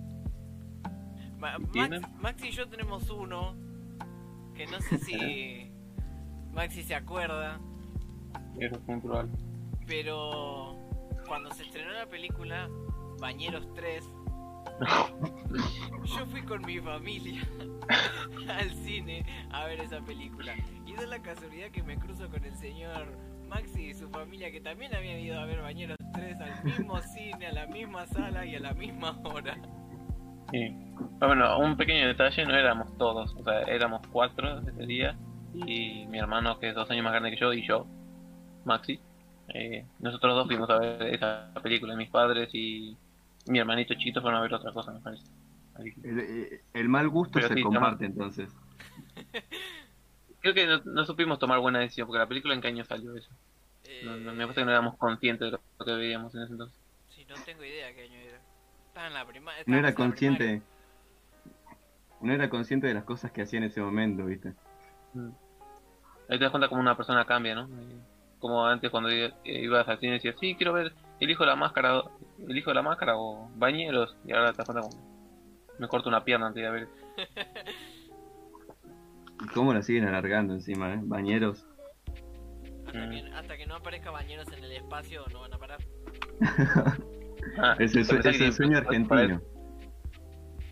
[1.38, 1.60] Max,
[2.20, 3.54] Max y yo tenemos uno
[4.54, 5.70] que no sé si
[6.52, 7.58] Maxi se acuerda,
[8.58, 9.30] Eso es muy probable.
[9.86, 10.76] pero
[11.26, 12.68] cuando se estrenó la película
[13.20, 14.04] Bañeros 3,
[16.04, 17.42] yo fui con mi familia
[18.48, 20.54] al cine a ver esa película.
[20.86, 23.06] Y da la casualidad que me cruzo con el señor
[23.48, 27.46] Maxi y su familia que también habían ido a ver Bañeros 3 al mismo cine,
[27.46, 29.56] a la misma sala y a la misma hora.
[30.52, 30.72] Sí.
[31.20, 35.16] Ah, Bueno, un pequeño detalle, no éramos todos, o sea, éramos cuatro ese día
[35.52, 37.86] y mi hermano que es dos años más grande que yo y yo,
[38.64, 39.00] Maxi.
[39.52, 42.96] Eh, nosotros dos fuimos a ver esa película, mis padres y
[43.46, 45.24] mi hermanito chiquito fueron a ver otra cosa, me parece.
[46.04, 48.50] El, eh, el mal gusto Pero se sí, comparte entonces.
[50.40, 53.14] Creo que no, no supimos tomar buena decisión, porque la película en qué año salió
[53.16, 53.30] eso.
[54.02, 56.78] No, no, me parece que no éramos conscientes de lo que veíamos en ese entonces.
[57.14, 58.40] Si no tengo idea qué año era.
[58.88, 59.62] Estaba en la primaria.
[59.66, 60.62] No era consciente.
[62.22, 64.54] No era consciente de las cosas que hacía en ese momento, ¿viste?
[65.14, 65.30] Mm.
[66.28, 67.68] Ahí te das cuenta como una persona cambia, ¿no?
[68.38, 71.44] Como antes cuando i- eh, ibas al cine y decías, sí, quiero ver El Hijo
[71.44, 72.02] de la Máscara,
[72.48, 74.88] El Hijo de la Máscara o Bañeros, y ahora te como,
[75.78, 76.88] me corto una pierna antes de ver.
[79.42, 81.00] ¿Y cómo la siguen alargando encima, eh?
[81.02, 81.66] Bañeros.
[82.86, 85.78] Hasta, que, hasta que no aparezca bañeros en el espacio no van a parar.
[87.56, 89.40] Ah, Es el, ¿te pensás es que el tienen sueño argentino.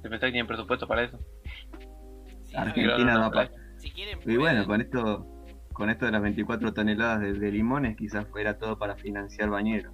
[0.02, 1.18] ¿Te pensás que tienen presupuesto para eso?
[2.44, 3.50] Sí, Argentina playa.
[3.78, 5.26] si quieren Y bueno, con esto
[5.72, 9.92] con esto de las 24 toneladas de, de limones, quizás fuera todo para financiar bañeros.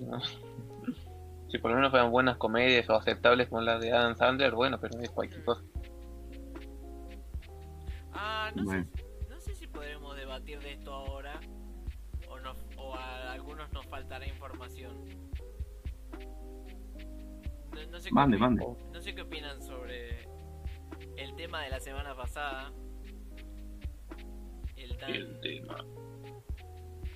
[0.00, 0.20] No.
[1.50, 4.78] Si por lo menos fueran buenas comedias o aceptables como las de Adam Sandler, bueno,
[4.80, 5.62] pero es cualquier cosa.
[8.12, 8.86] Ah, no, Bueno.
[8.96, 11.38] sé, no sé si podremos debatir de esto ahora
[12.28, 14.92] o, no, o a algunos nos faltará información.
[17.72, 18.66] No, no sé qué Mande, opi- mande.
[18.92, 20.22] No sé qué opinan sobre
[21.16, 22.72] el tema de la semana pasada.
[24.76, 25.76] El tan El tema.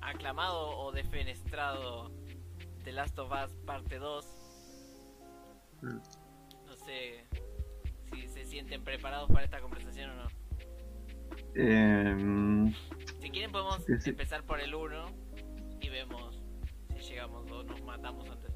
[0.01, 2.11] aclamado o defenestrado
[2.89, 4.25] The Last of Us parte 2.
[5.83, 5.89] Mm.
[5.89, 7.27] No sé
[8.11, 10.29] si se sienten preparados para esta conversación o no.
[11.55, 12.73] Em,
[13.21, 14.09] Si quieren podemos sí.
[14.09, 15.05] empezar por el 1
[15.83, 16.43] y vemos
[16.97, 18.55] si llegamos o nos matamos antes.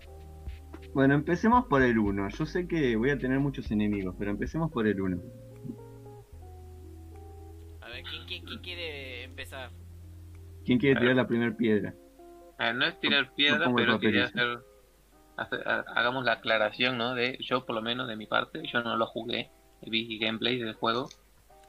[0.94, 2.30] bueno, empecemos por el 1.
[2.30, 5.20] Yo sé que voy a tener muchos enemigos, pero empecemos por el 1.
[7.82, 9.70] A ver, ¿quién, quién- quién quiere empezar?
[10.64, 11.94] ¿Quién quiere tirar la primera piedra?
[12.58, 14.58] A ver, no es tirar piedra, pero quería hacer,
[15.36, 17.14] hacer- ha- hagamos la aclaración, ¿no?
[17.14, 19.50] De yo, por lo menos de mi parte, yo no lo jugué,
[19.82, 21.10] vi gameplay del juego.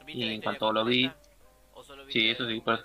[0.04, 1.24] ¿Viste Y en cuanto lo vi- completa?
[1.72, 2.82] ¿O solo Sí, eso sí, pero-?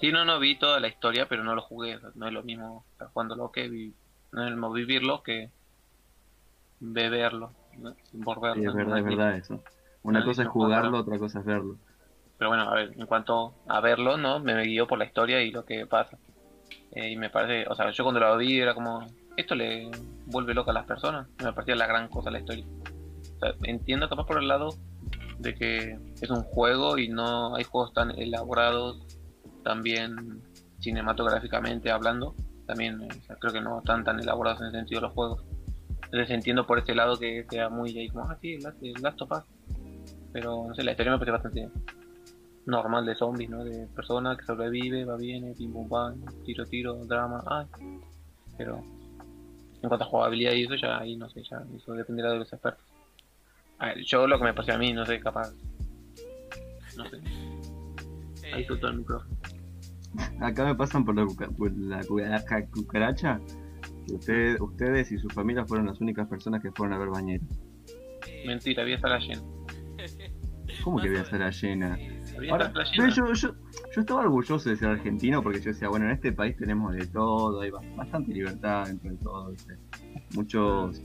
[0.00, 2.84] Sí, no, no vi toda la historia, pero no lo jugué, no es lo mismo
[2.92, 3.94] estar jugándolo que vi,
[4.32, 5.50] no es lo mismo vivirlo que
[6.80, 7.96] beberlo, verlo.
[8.54, 9.62] Sí, es verdad, es verdad eso.
[10.02, 10.98] Una No, cosa es jugarlo, no.
[10.98, 11.78] otra cosa es verlo.
[12.38, 14.38] Pero bueno, a ver, en cuanto a verlo, ¿no?
[14.38, 16.18] Me guió por la historia y lo que pasa.
[16.92, 19.90] Eh, y me parece, o sea, yo cuando lo vi era como, esto le
[20.26, 21.28] vuelve loca a las personas.
[21.42, 22.64] Me parecía la gran cosa la historia.
[23.36, 24.70] O sea, entiendo capaz por el lado
[25.38, 29.06] de que es un juego y no hay juegos tan elaborados,
[29.62, 30.42] también
[30.80, 32.34] cinematográficamente hablando.
[32.66, 35.44] También o sea, creo que no están tan elaborados en ese sentido los juegos.
[36.04, 38.94] Entonces entiendo por este lado que sea muy ahí como, ah, sí, el Last, el
[39.02, 39.44] Last of Us.
[40.32, 41.68] Pero no sé, la historia me parece bastante
[42.68, 43.64] normal de zombies, ¿no?
[43.64, 47.66] De persona que sobrevive, va bien, pim pum pam, tiro tiro, drama, ay.
[48.56, 48.76] Pero
[49.82, 52.52] en cuanto a jugabilidad y eso ya ahí no sé, ya eso dependerá de los
[52.52, 52.84] expertos.
[53.78, 55.52] A ver, yo lo que me pasé a mí, no sé, capaz.
[56.96, 57.16] No sé,
[58.52, 59.36] ahí Eh, soltó el micrófono.
[60.40, 63.40] Acá me pasan por la, cuca- por la cucaracha, cucaracha
[64.06, 67.46] que ustedes, ustedes y sus familias fueron las únicas personas que fueron a ver bañeros.
[68.26, 69.42] eh, Mentira, había sala llena.
[70.82, 71.98] ¿Cómo que Más voy a o estar la llena?
[72.50, 73.54] Ahora, yo, yo,
[73.94, 77.06] yo estaba orgulloso de ser argentino porque yo decía, bueno, en este país tenemos de
[77.06, 79.76] todo, hay ba- bastante libertad dentro de todo, ¿viste?
[80.34, 81.00] muchos...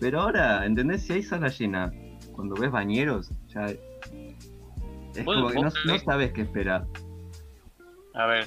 [0.00, 1.02] Pero ahora, ¿entendés?
[1.02, 1.92] Si hay sala llena,
[2.32, 3.66] cuando ves bañeros, ya...
[3.66, 6.86] Es como que no, no sabes qué esperar.
[8.14, 8.46] A ver,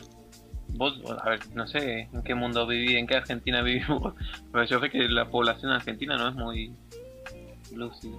[0.73, 4.13] vos, a ver, no sé en qué mundo viví, en qué Argentina vivimos,
[4.51, 6.73] pero yo sé que la población argentina no es muy
[7.73, 8.17] lúcida.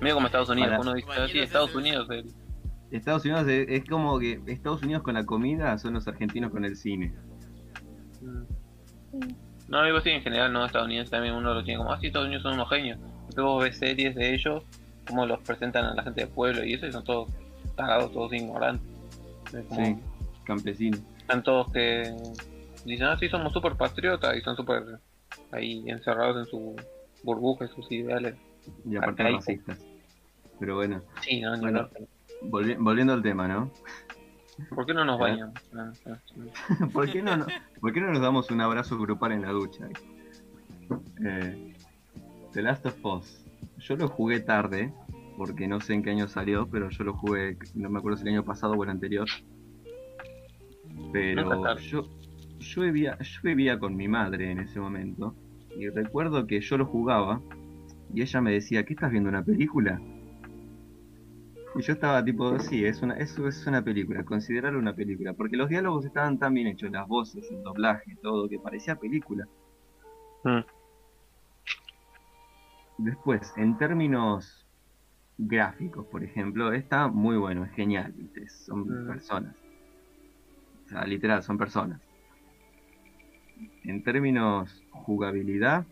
[0.00, 2.26] Medio como Estados Unidos, Para- uno dice, sí, es Estados Unidos, el-
[2.90, 6.64] Estados Unidos es, es como que Estados Unidos con la comida son los argentinos con
[6.64, 7.14] el cine.
[9.68, 12.26] No, digo así en general, no, estadounidense también uno lo tiene como, ah, sí, Estados
[12.26, 12.98] Unidos son unos genios.
[13.26, 14.64] Después vos ves series de ellos,
[15.06, 17.30] cómo los presentan a la gente del pueblo y eso, y son todos
[17.76, 18.88] tarados, todos ignorantes.
[19.54, 19.96] Es como- Sí,
[20.44, 20.98] campesino.
[21.18, 22.12] Están todos que
[22.84, 24.82] dicen, ah, sí, somos súper patriotas y son súper
[25.52, 26.74] ahí encerrados en su
[27.22, 28.34] burbuja sus ideales.
[28.84, 29.78] Y aparte racistas.
[30.60, 31.88] Pero bueno, Sí, no, Bueno.
[32.42, 33.70] volvi- volviendo al tema, ¿no?
[34.74, 35.54] ¿Por qué no nos bañamos?
[35.74, 36.18] Ah, ah, ah.
[36.92, 37.46] ¿Por qué no, no-
[37.80, 39.88] ¿por qué no nos damos un abrazo grupal en la ducha?
[41.24, 41.74] Eh,
[42.52, 43.46] The Last of Us.
[43.78, 44.92] Yo lo jugué tarde,
[45.38, 48.24] porque no sé en qué año salió, pero yo lo jugué, no me acuerdo si
[48.28, 49.26] el año pasado o el anterior.
[51.12, 52.06] Pero yo,
[52.58, 55.34] yo, vivía, yo vivía con mi madre en ese momento,
[55.74, 57.40] y recuerdo que yo lo jugaba,
[58.12, 60.00] y ella me decía, ¿qué estás viendo, una película?
[61.74, 65.56] Y yo estaba tipo, sí, es una, eso es una película, considerarlo una película, porque
[65.56, 69.46] los diálogos estaban tan bien hechos, las voces, el doblaje, todo, que parecía película.
[70.42, 70.60] Mm.
[72.98, 74.66] Después, en términos
[75.38, 78.12] gráficos, por ejemplo, está muy bueno, es genial,
[78.66, 79.06] son Mm.
[79.06, 79.56] personas.
[80.84, 82.00] O sea, literal, son personas.
[83.84, 85.86] En términos jugabilidad,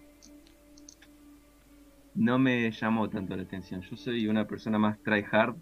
[2.15, 3.81] no me llamó tanto la atención.
[3.83, 5.57] Yo soy una persona más tryhard.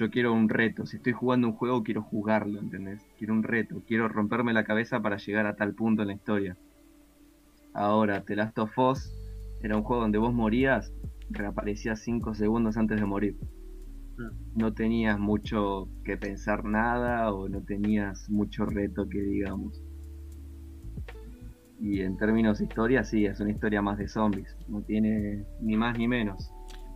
[0.00, 0.86] Yo quiero un reto.
[0.86, 3.06] Si estoy jugando un juego, quiero jugarlo, ¿entendés?
[3.18, 3.82] Quiero un reto.
[3.86, 6.56] Quiero romperme la cabeza para llegar a tal punto en la historia.
[7.74, 9.12] Ahora, The Last of Us
[9.60, 10.90] era un juego donde vos morías,
[11.28, 13.36] reaparecías 5 segundos antes de morir.
[14.54, 19.84] No tenías mucho que pensar nada o no tenías mucho reto que digamos.
[21.78, 24.56] Y en términos de historia, sí, es una historia más de zombies.
[24.66, 26.50] No tiene ni más ni menos.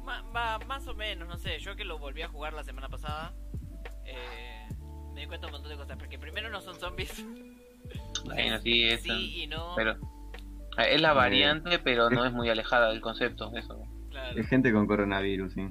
[0.04, 1.58] Ma- va, más o menos, no sé.
[1.60, 3.32] Yo que lo volví a jugar la semana pasada,
[4.04, 4.68] eh,
[5.14, 5.96] me di cuenta de un montón de cosas.
[5.96, 7.24] Porque primero no son zombies.
[8.24, 9.74] Bueno, sí, es, sí y no.
[9.76, 9.98] pero
[10.78, 13.78] es la Eh, variante, pero no es muy alejada del concepto, eso.
[14.08, 14.40] Claro.
[14.40, 15.68] Es gente con coronavirus, sí.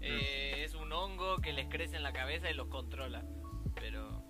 [0.00, 3.22] Eh, es un hongo que les crece en la cabeza y los controla.
[3.76, 4.24] Pero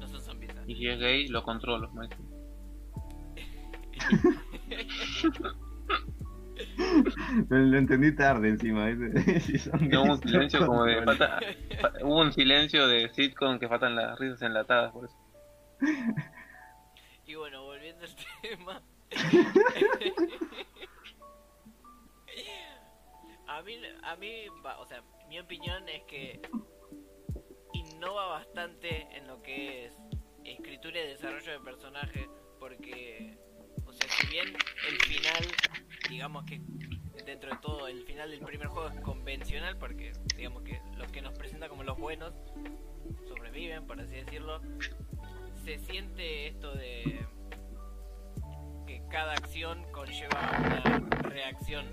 [0.00, 0.52] no son zombies.
[0.56, 0.62] ¿eh?
[0.66, 1.92] Y si es gay, lo controlo.
[7.48, 8.86] Lo, lo entendí tarde encima.
[8.90, 11.28] hubo un silencio como de controlan.
[11.40, 11.40] falta-
[11.80, 15.16] fa- hubo un silencio de sitcom que faltan las risas enlatadas por eso.
[17.26, 18.82] Y bueno, volviendo al tema.
[23.48, 24.32] a mí, a mí,
[24.78, 26.40] o sea, mi opinión es que
[27.72, 29.94] innova bastante en lo que es
[30.44, 32.28] escritura y desarrollo de personaje,
[32.58, 33.36] porque,
[33.84, 34.46] o sea, si bien
[34.88, 35.44] el final,
[36.08, 36.60] digamos que
[37.24, 41.22] dentro de todo, el final del primer juego es convencional, porque digamos que los que
[41.22, 42.34] nos presenta como los buenos
[43.28, 44.60] sobreviven, por así decirlo,
[45.64, 47.26] se siente esto de
[48.86, 51.86] que cada acción conlleva una reacción.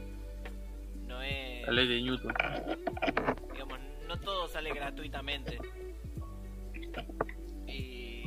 [1.08, 2.34] No es, La ley de Newton.
[3.52, 5.60] digamos, no todo sale gratuitamente.
[7.68, 8.24] Y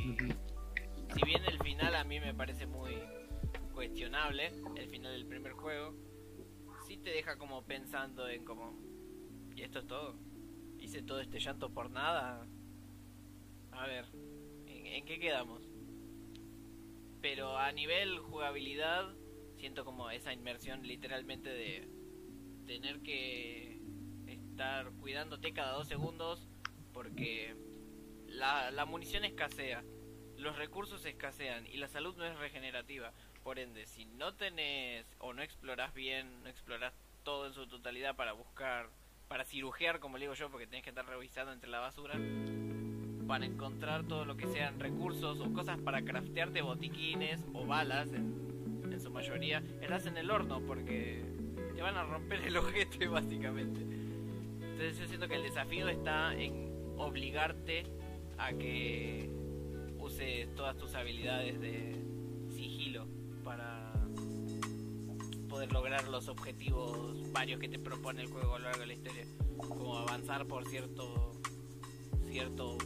[1.13, 2.95] si bien el final a mí me parece muy
[3.75, 5.93] cuestionable, el final del primer juego,
[6.87, 8.73] sí te deja como pensando en como,
[9.53, 10.15] ¿y esto es todo?
[10.79, 12.47] ¿Hice todo este llanto por nada?
[13.71, 14.05] A ver,
[14.65, 15.67] ¿en, qué quedamos?
[17.21, 19.13] Pero a nivel jugabilidad,
[19.57, 21.89] siento como esa inmersión literalmente de
[22.65, 23.81] tener que
[24.27, 26.47] estar cuidándote cada dos segundos
[26.93, 27.55] porque
[28.27, 29.83] la munición escasea,
[30.37, 33.13] los recursos escasean y la salud no es regenerativa.
[33.45, 36.93] Por ende, si no tenés o no explorás bien, no explorás
[37.23, 38.89] todo en su totalidad para buscar,
[39.27, 42.15] para cirujear, como digo yo, porque tenés que estar revisando entre la basura,
[43.27, 48.81] para encontrar todo lo que sean recursos o cosas para craftearte botiquines o balas, en,
[48.91, 51.23] en su mayoría, estás en el horno porque
[51.75, 53.79] te van a romper el ojete básicamente.
[53.79, 57.85] Entonces yo siento que el desafío está en obligarte
[58.39, 59.29] a que
[59.99, 62.04] uses todas tus habilidades de
[65.71, 69.25] lograr los objetivos varios que te propone el juego a lo largo de la historia,
[69.57, 71.31] como avanzar por cierto
[72.31, 72.77] cierto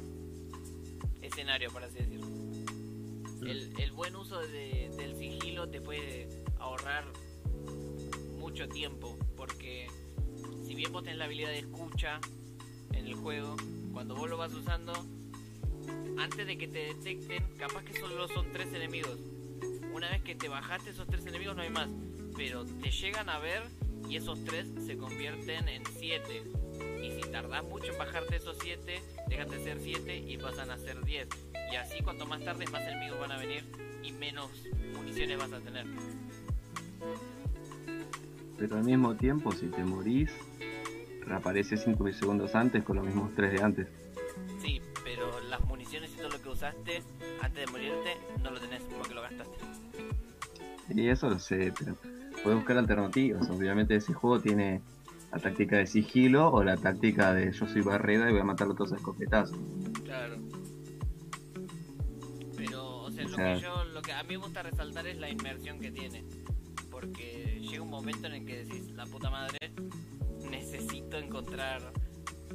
[1.21, 2.27] escenario, por así decirlo.
[3.41, 6.27] El, buen uso de- del sigilo te puede
[6.59, 7.05] ahorrar
[8.37, 9.87] mucho tiempo, porque
[10.65, 12.19] si bien vos tenés la habilidad de escucha
[12.93, 13.55] en el juego,
[13.91, 14.93] cuando vos lo vas usando,
[16.19, 19.17] antes de que te detecten, capaz que solo son tres enemigos.
[19.93, 21.89] Una vez que te bajaste esos tres enemigos no hay más,
[22.39, 23.63] pero te llegan a ver
[24.07, 26.43] y esos tres se convierten en siete.
[27.03, 30.77] Y si tardás mucho en bajarte esos siete, dejan de ser siete y pasan a
[30.77, 31.27] ser 10.
[31.73, 33.65] Y así cuanto más tarde más enemigos van a venir
[34.01, 34.49] y menos
[34.95, 35.85] municiones vas a tener.
[38.57, 40.31] Pero al mismo tiempo, si te morís,
[41.25, 43.87] reaparece 5 segundos antes con los mismos 3 de antes.
[44.61, 47.03] Sí, pero las municiones y todo lo que usaste
[47.41, 49.57] antes de morirte no lo tenés porque lo gastaste.
[50.95, 51.97] Y eso lo sé, pero
[52.43, 53.49] puedes buscar alternativas.
[53.49, 54.81] Obviamente ese juego tiene
[55.31, 58.73] la táctica de sigilo o la táctica de yo soy barreda y voy a matarlo
[58.75, 59.57] todos a escopetazos.
[60.03, 60.37] Claro.
[62.57, 65.17] Pero, o sea, O lo que yo, lo que a mí me gusta resaltar es
[65.17, 66.23] la inmersión que tiene.
[66.89, 69.57] Porque llega un momento en el que decís, la puta madre,
[70.49, 71.93] necesito encontrar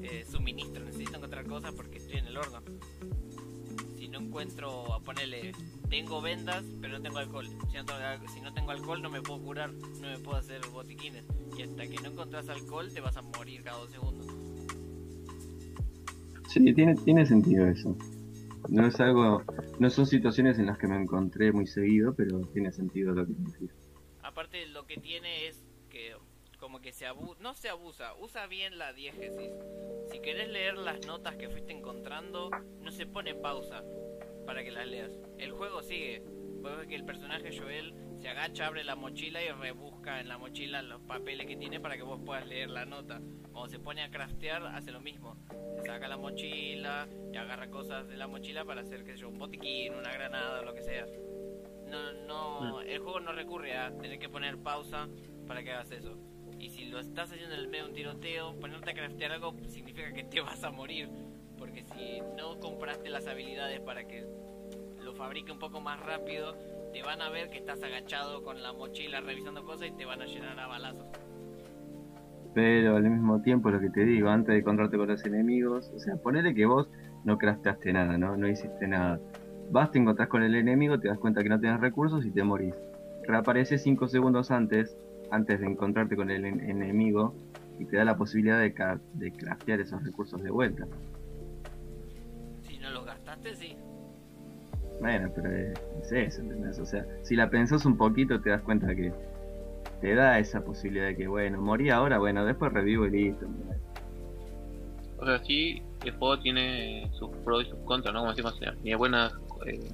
[0.02, 2.60] eh, suministro, necesito encontrar cosas porque estoy en el horno.
[3.96, 5.52] Si no encuentro, a ponerle,
[5.94, 7.46] tengo vendas, pero no tengo alcohol.
[7.46, 10.36] Si no tengo, al- si no tengo alcohol no me puedo curar, no me puedo
[10.38, 11.24] hacer botiquines.
[11.56, 14.26] Y hasta que no encontrás alcohol te vas a morir cada dos segundos.
[16.48, 17.96] Sí, tiene, tiene sentido eso.
[18.68, 19.44] No es algo,
[19.78, 23.32] no son situaciones en las que me encontré muy seguido, pero tiene sentido lo que
[23.34, 23.70] decís.
[24.22, 26.16] Aparte lo que tiene es que
[26.58, 29.52] como que se abusa, no se abusa, usa bien la diégesis.
[30.10, 32.50] Si querés leer las notas que fuiste encontrando,
[32.80, 33.82] no se pone pausa
[34.44, 35.12] para que las leas.
[35.38, 36.22] El juego sigue.
[36.62, 40.80] Puedes que el personaje Joel se agacha, abre la mochila y rebusca en la mochila
[40.80, 43.20] los papeles que tiene para que vos puedas leer la nota.
[43.52, 45.36] Cuando se pone a craftear, hace lo mismo.
[45.76, 49.38] Se saca la mochila y agarra cosas de la mochila para hacer, sé yo, un
[49.38, 51.06] botiquín, una granada lo que sea.
[51.86, 55.08] No, no, el juego no recurre a tener que poner pausa
[55.46, 56.16] para que hagas eso.
[56.58, 59.54] Y si lo estás haciendo en el medio de un tiroteo, ponerte a craftear algo
[59.66, 61.10] significa que te vas a morir.
[61.64, 64.22] Porque si no compraste las habilidades para que
[65.02, 66.54] lo fabrique un poco más rápido,
[66.92, 70.20] te van a ver que estás agachado con la mochila revisando cosas y te van
[70.20, 71.06] a llenar a balazos.
[72.52, 75.98] Pero al mismo tiempo, lo que te digo, antes de encontrarte con los enemigos, o
[75.98, 76.90] sea, ponele que vos
[77.24, 78.36] no crafteaste nada, ¿no?
[78.36, 79.18] No hiciste nada.
[79.70, 82.44] Vas, te encontrás con el enemigo, te das cuenta que no tienes recursos y te
[82.44, 82.74] morís.
[83.26, 84.98] Reaparece 5 segundos antes,
[85.30, 87.34] antes de encontrarte con el en- enemigo,
[87.78, 90.86] y te da la posibilidad de craftear esos recursos de vuelta.
[93.34, 93.76] Gastaste, sí.
[95.00, 96.78] Bueno, pero es, es eso, ¿entendés?
[96.78, 99.12] O sea, si la pensás un poquito, te das cuenta que
[100.00, 103.44] te da esa posibilidad de que, bueno, morí ahora, bueno, después revivo y listo.
[103.44, 103.78] ¿entendés?
[105.18, 108.20] O sea, sí, el juego tiene sus pros y sus contras, ¿no?
[108.20, 109.32] Como decimos, tiene buenas
[109.66, 109.88] eh,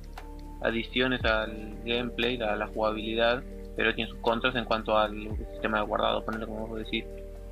[0.62, 3.42] adiciones al gameplay, a la jugabilidad,
[3.76, 7.04] pero tiene sus contras en cuanto al sistema de guardado, ponerlo como vos decís,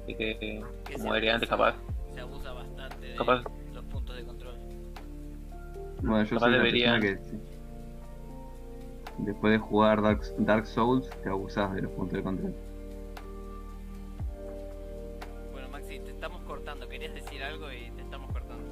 [0.06, 1.74] de que, Que como era antes capaz,
[2.15, 3.44] Se abusa bastante de Capaz-
[6.02, 7.40] Bueno, yo soy una persona que sí.
[9.18, 12.54] después de jugar Dark, Dark Souls te abusás de los puntos de control.
[15.52, 16.88] Bueno, Maxi, te estamos cortando.
[16.88, 18.64] Querías decir algo y te estamos cortando.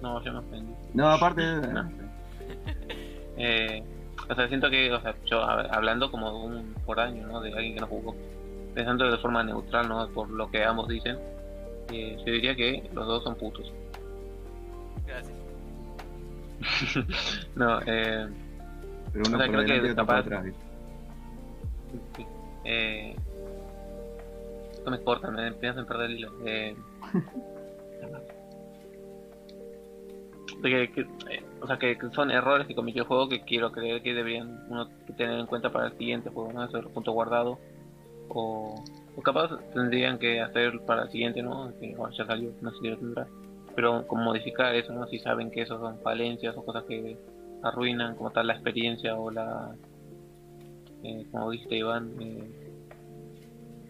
[0.00, 0.74] no, yo me ofendí.
[0.94, 1.90] No, aparte, No.
[3.36, 3.82] Eh,
[4.30, 7.40] o sea, siento que, o sea, yo hablando como de un por año, ¿no?
[7.40, 8.14] De alguien que no jugó,
[8.74, 10.08] pensando de forma neutral, ¿no?
[10.10, 11.18] Por lo que ambos dicen,
[11.90, 13.72] eh, yo diría que los dos son putos.
[15.04, 15.33] Gracias.
[17.56, 18.26] no, eh,
[19.12, 20.44] pero uno o sea, por creo que y capaz- atrás.
[22.16, 22.26] sí,
[22.64, 23.16] eh,
[24.84, 26.30] no me corta, me empiezas a perder el hilo.
[26.44, 26.76] Eh,
[30.62, 33.70] que- que, eh, o sea, que, que son errores que cometió el juego que quiero
[33.72, 36.64] creer que deberían uno tener en cuenta para el siguiente juego, ¿no?
[36.64, 37.58] Eso, los puntos guardados.
[38.28, 38.82] O,
[39.16, 41.72] o capaz tendrían que hacer para el siguiente, ¿no?
[41.78, 43.26] Que ya salió, no sé si lo tendrá.
[43.74, 45.06] Pero como modificar eso, ¿no?
[45.06, 47.18] Si saben que eso son falencias o cosas que
[47.62, 49.74] arruinan como tal la experiencia o la...
[51.02, 52.64] eh, como dijiste Iván, eh,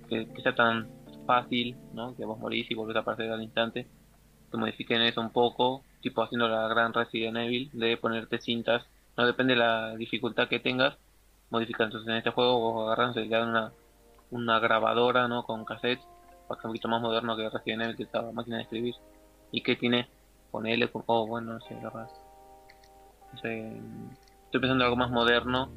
[0.09, 0.89] que, sea tan
[1.27, 2.15] fácil, ¿no?
[2.16, 3.86] Que vos morís y volvés a aparecer al instante.
[4.51, 8.86] Que modifiquen eso un poco, tipo haciendo la gran Resident Evil, de ponerte cintas.
[9.16, 10.97] No depende de la dificultad que tengas,
[11.51, 11.86] modificar.
[11.86, 13.73] Entonces en este juego vos agarran, se le dan una,
[14.31, 15.44] una grabadora, ¿no?
[15.44, 16.06] Con cassettes,
[16.48, 18.94] para que un poquito más moderno que Resident Evil, que estaba máquina de escribir.
[19.55, 20.09] Y que tiene,
[20.51, 22.10] con L, con, oh, bueno, no sé, la verdad.
[23.32, 23.81] No sé,
[24.47, 25.70] estoy pensando en algo más moderno,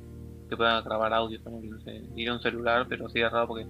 [0.49, 1.61] que pueda grabar audio, ¿no?
[1.61, 3.67] Que no sé, diría un celular, pero es raro porque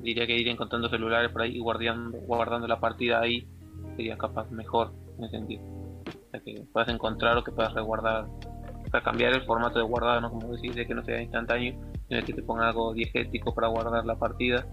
[0.00, 3.46] diría que ir encontrando celulares por ahí y guardando, guardando la partida ahí
[3.94, 5.62] sería capaz mejor en ese sentido.
[5.62, 9.84] O sea, que puedas encontrar o que puedas reguardar, o sea, cambiar el formato de
[9.84, 10.30] guardado, ¿no?
[10.30, 11.74] Como decís, de que no sea instantáneo,
[12.08, 14.66] sino que te ponga algo diegético para guardar la partida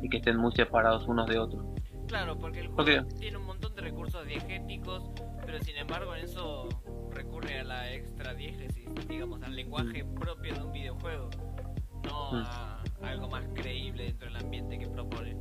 [0.00, 1.64] y que estén muy separados unos de otros.
[2.06, 5.02] Claro, porque el juego tiene un montón de recursos diegéticos,
[5.44, 6.68] pero sin embargo en eso
[7.10, 11.28] recurre a la extra diégesis, digamos, al lenguaje propio de un videojuego,
[12.04, 12.44] no Mm.
[12.46, 15.36] a algo más creíble dentro del ambiente que propone.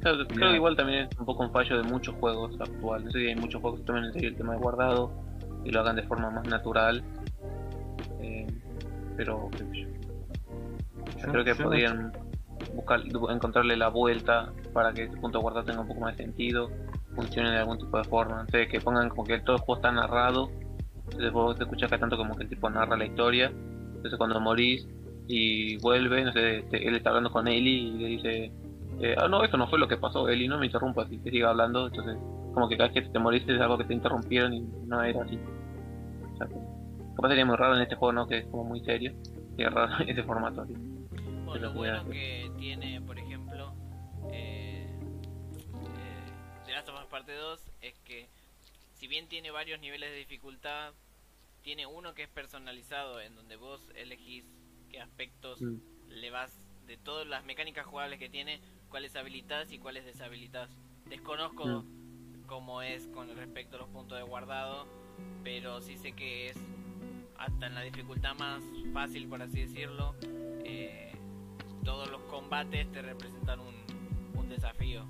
[0.00, 3.12] Claro, creo que igual también es un poco un fallo de muchos juegos actuales.
[3.12, 5.12] Sí, hay muchos juegos que tomen en serio el tema de guardado
[5.64, 7.04] y lo hagan de forma más natural.
[8.20, 8.46] Eh,
[9.16, 9.86] pero yo.
[11.18, 12.12] Yo creo que yo no- podrían
[12.74, 13.00] buscar,
[13.30, 16.70] encontrarle la vuelta para que ese punto de guardado tenga un poco más de sentido,
[17.14, 18.46] funcione de algún tipo de forma.
[18.48, 20.50] Sé, que pongan como que todo el juego está narrado.
[21.04, 23.52] Entonces vos te escuchas acá tanto como que el tipo narra la historia.
[23.96, 24.86] Entonces cuando morís
[25.28, 28.52] y vuelve, no sé, te- él está hablando con Eli y le dice,
[29.00, 31.30] eh, ah no, esto no fue lo que pasó, Eli, no me interrumpas y que
[31.30, 31.86] siga hablando.
[31.86, 32.16] Entonces
[32.54, 35.22] como que cada vez que te moriste es algo que te interrumpieron y no era
[35.22, 35.36] así.
[35.36, 36.46] Que
[37.16, 38.26] capaz sería muy raro en este juego, ¿no?
[38.26, 39.12] Que es como muy serio.
[39.56, 40.74] Y es raro ese formato así.
[41.58, 43.74] Lo bueno que tiene, por ejemplo,
[44.32, 46.32] eh, eh,
[46.66, 48.28] The Last of Us Parte 2 es que
[48.94, 50.92] si bien tiene varios niveles de dificultad,
[51.62, 54.44] tiene uno que es personalizado en donde vos elegís
[54.90, 55.76] qué aspectos Mm.
[56.08, 60.70] le vas de todas las mecánicas jugables que tiene, cuáles habilitas y cuáles deshabilitas.
[61.06, 61.84] Desconozco
[62.46, 64.86] cómo es con respecto a los puntos de guardado,
[65.44, 66.56] pero sí sé que es
[67.38, 68.62] hasta en la dificultad más
[68.92, 70.14] fácil, por así decirlo,
[72.50, 73.74] combates te representan un,
[74.36, 75.04] un desafío.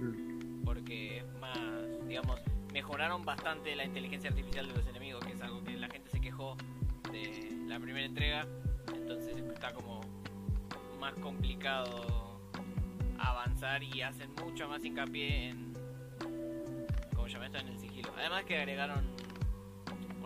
[0.00, 0.64] Mm.
[0.64, 1.56] Porque es más,
[2.08, 2.40] digamos,
[2.72, 6.20] mejoraron bastante la inteligencia artificial de los enemigos, que es algo que la gente se
[6.20, 6.56] quejó
[7.12, 8.46] de la primera entrega.
[8.92, 10.00] Entonces está como
[10.98, 12.40] más complicado
[13.18, 15.72] avanzar y hacen mucho más hincapié en.
[17.14, 17.58] ¿Cómo llama esto?
[17.58, 18.10] En el sigilo.
[18.16, 19.04] Además que agregaron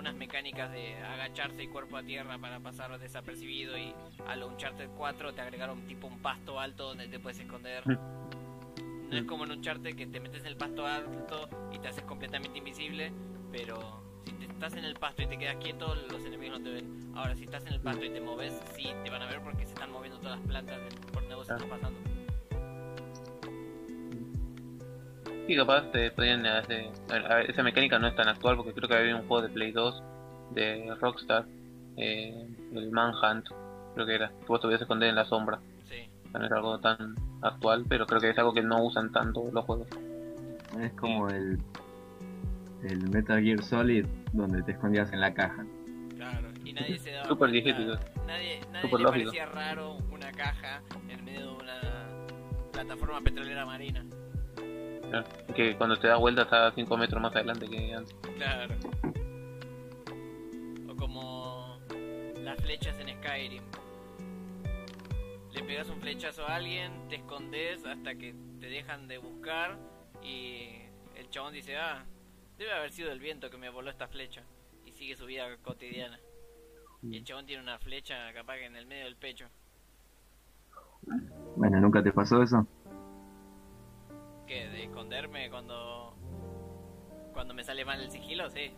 [0.04, 3.94] unas mecánicas de agacharse y cuerpo a tierra para pasar desapercibido y
[4.28, 7.82] a lo Uncharted 4 te agregaron tipo un pasto alto donde te puedes esconder.
[7.86, 12.04] No es como en Uncharted que te metes en el pasto alto y te haces
[12.04, 13.12] completamente invisible,
[13.50, 16.70] pero si te estás en el pasto y te quedas quieto, los enemigos no te
[16.74, 17.12] ven.
[17.16, 19.64] Ahora, si estás en el pasto y te moves, sí te van a ver porque
[19.64, 20.80] se están moviendo todas las plantas
[21.14, 21.54] por donde vos Ah.
[21.54, 21.98] estás pasando.
[25.46, 26.86] Y capaz te podrían hacer.
[27.10, 29.48] a ver, esa mecánica no es tan actual porque creo que había un juego de
[29.50, 30.02] Play 2
[30.54, 31.44] de Rockstar,
[31.96, 33.46] eh, el Manhunt,
[33.94, 34.28] creo que era.
[34.28, 35.58] que Vos te podías esconder en la sombra.
[35.88, 36.08] Sí.
[36.26, 39.12] O sea, no era algo tan actual, pero creo que es algo que no usan
[39.12, 39.86] tanto los juegos.
[40.80, 41.58] Es como el,
[42.82, 45.64] el Metal Gear Solid donde te escondías en la caja.
[46.16, 48.00] Claro, y nadie se daba Súper cuenta-.
[48.26, 49.30] Nadie, nadie Súper le lógico.
[49.30, 51.80] parecía raro una caja en medio de una
[52.72, 54.04] plataforma petrolera marina.
[55.54, 58.14] Que cuando te da vuelta está 5 metros más adelante que antes.
[58.36, 58.74] Claro.
[60.88, 61.78] O como
[62.42, 63.62] las flechas en Skyrim.
[65.52, 69.78] Le pegas un flechazo a alguien, te escondes hasta que te dejan de buscar
[70.22, 70.82] y
[71.16, 72.04] el chabón dice, ah,
[72.58, 74.42] debe haber sido el viento que me voló esta flecha.
[74.84, 76.18] Y sigue su vida cotidiana.
[77.02, 77.24] Y el mm.
[77.24, 79.46] chabón tiene una flecha capaz que en el medio del pecho.
[81.56, 82.66] Bueno, ¿nunca te pasó eso?
[84.46, 84.68] ¿Qué?
[84.68, 86.14] ¿De esconderme cuando...
[87.32, 88.50] cuando me sale mal el sigilo?
[88.50, 88.72] Sí.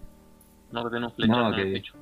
[0.72, 1.94] No, que tiene un flechazo No, en el que- pecho.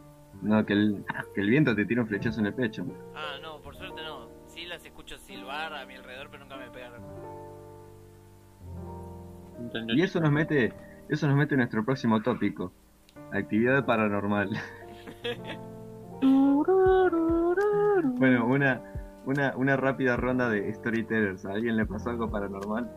[0.42, 1.04] No, que el,
[1.34, 2.84] que el viento te tira un flechazo en el pecho.
[3.14, 4.28] Ah, no, por suerte no.
[4.46, 7.02] Sí las escucho silbar a mi alrededor, pero nunca me pegaron.
[9.88, 10.72] Y eso nos mete,
[11.08, 12.72] eso nos mete en nuestro próximo tópico.
[13.32, 14.50] Actividad paranormal.
[18.18, 18.82] bueno, una,
[19.26, 21.44] una, una rápida ronda de storytellers.
[21.46, 22.90] ¿A alguien le pasó algo paranormal?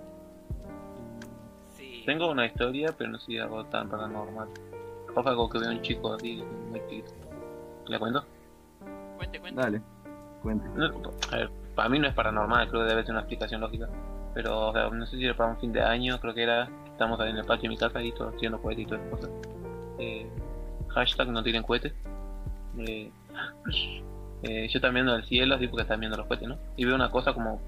[2.07, 4.47] Tengo una historia, pero no sé si algo tan paranormal.
[5.13, 7.11] Fue algo que veo un chico así, muy chiquito.
[7.85, 8.23] ¿Le cuento?
[9.17, 9.61] Cuente, cuente.
[9.61, 9.81] Dale,
[10.41, 10.65] cuente.
[10.73, 10.85] No,
[11.34, 13.89] a ver, para mí no es paranormal, creo que debe ser una explicación lógica.
[14.34, 16.69] Pero, o sea, no sé si era para un fin de año, creo que era.
[16.85, 19.19] Estamos ahí en el patio de mi casa y todos haciendo cohetes y todas esas
[19.19, 19.29] cosas.
[19.99, 20.29] Eh,
[20.88, 21.93] hashtag no tiren cohetes.
[22.77, 23.11] Eh,
[24.43, 26.57] eh, yo también viendo el cielo, así porque están viendo los cohetes, ¿no?
[26.77, 27.59] Y veo una cosa como.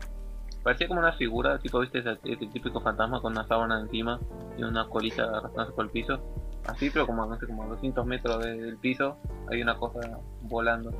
[0.63, 4.19] Parecía como una figura, tipo, viste, ese, ese típico fantasma con una sábana encima
[4.57, 6.19] y una colita arrastrándose por el piso.
[6.67, 9.15] Así, pero como, no sé, como a 200 metros de- del piso,
[9.49, 9.99] hay una cosa
[10.41, 10.91] volando.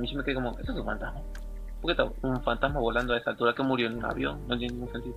[0.00, 1.20] Y yo me quedé como, ¿esto es un fantasma?
[1.80, 3.54] ¿Por qué está un fantasma volando a esa altura?
[3.54, 4.46] ¿Que murió en un avión?
[4.46, 5.16] No tiene ningún sentido.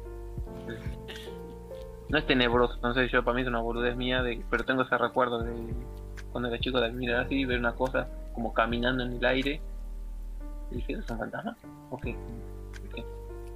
[2.09, 4.97] No es tenebroso, no sé, yo para mí es una boludez mía, pero tengo ese
[4.97, 5.53] recuerdo de
[6.31, 9.61] cuando era chico de mirar así ver una cosa como caminando en el aire.
[10.71, 11.55] Y dije, ¿es un fantasma?
[11.89, 11.97] ¿O?
[11.97, 12.15] ¿Qué?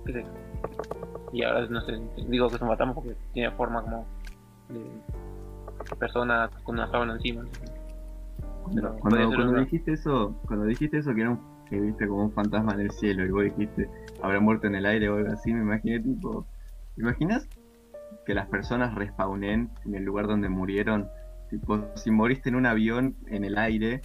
[0.06, 0.30] ¿Qué es eso?
[1.34, 1.94] Y ahora no sé,
[2.30, 4.06] digo que un fantasma porque tiene forma como
[4.69, 7.44] de persona con una sábana encima.
[8.73, 12.23] Pero Cuando, cuando una- dijiste eso, cuando dijiste eso que era un, que viste como
[12.26, 13.90] un fantasma en el cielo y vos dijiste
[14.23, 16.48] habrá muerto en el aire o algo así, me imaginé tipo,
[16.95, 17.49] ¿te imaginas
[18.26, 21.07] que las personas respawnen en el lugar donde murieron?
[21.49, 24.03] Tipo, si moriste en un avión en el aire,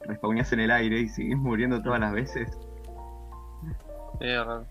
[0.00, 2.48] respawneás en el aire y seguís muriendo todas las veces.
[4.20, 4.66] Es raro.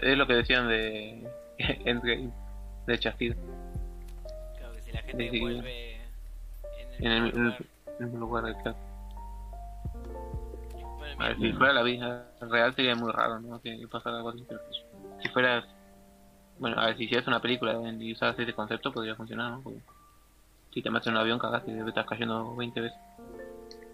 [0.00, 1.28] Es lo que decían de
[1.58, 2.30] Endgame,
[2.86, 3.36] de Chasquido,
[4.58, 5.96] Claro que si la gente Sí, vuelve
[6.98, 7.62] en el, en el, mismo en lugar.
[7.98, 8.76] el mismo lugar exacto.
[10.98, 13.60] Bueno, A ver, mira, si fuera la vida real sería muy raro, ¿no?
[13.60, 14.44] Que pasara algo así.
[14.48, 14.60] pero
[15.22, 15.64] Si fueras.
[16.58, 19.62] Bueno, a ver, si hicieras una película y usas ese concepto, podría funcionar, ¿no?
[19.62, 19.80] Porque
[20.72, 22.98] si te metes en un avión, cagaste y estás cayendo 20 veces.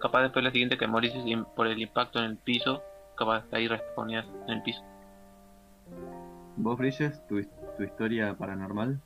[0.01, 1.13] Capaz después la siguiente que morís
[1.57, 2.83] por el impacto en el piso,
[3.17, 4.83] capaz ahí respondías en el piso.
[6.61, 7.41] ¿Vos, Bridges, tu,
[7.77, 9.01] tu historia paranormal?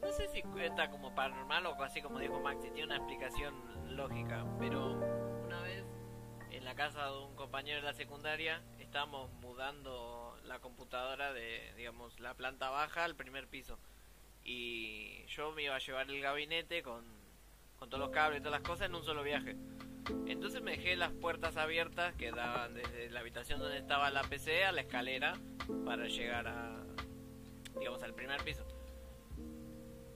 [0.00, 3.54] No sé si cuenta como paranormal o así como dijo Maxi, tiene una explicación
[3.94, 4.92] lógica, pero
[5.44, 5.84] una vez
[6.50, 12.18] en la casa de un compañero de la secundaria estábamos mudando la computadora de, digamos,
[12.18, 13.78] la planta baja al primer piso.
[14.42, 17.04] Y yo me iba a llevar el gabinete con,
[17.78, 19.54] con todos los cables y todas las cosas en un solo viaje.
[20.26, 24.64] Entonces me dejé las puertas abiertas que daban desde la habitación donde estaba la PC
[24.64, 25.34] a la escalera
[25.84, 26.76] para llegar a,
[27.78, 28.64] digamos, al primer piso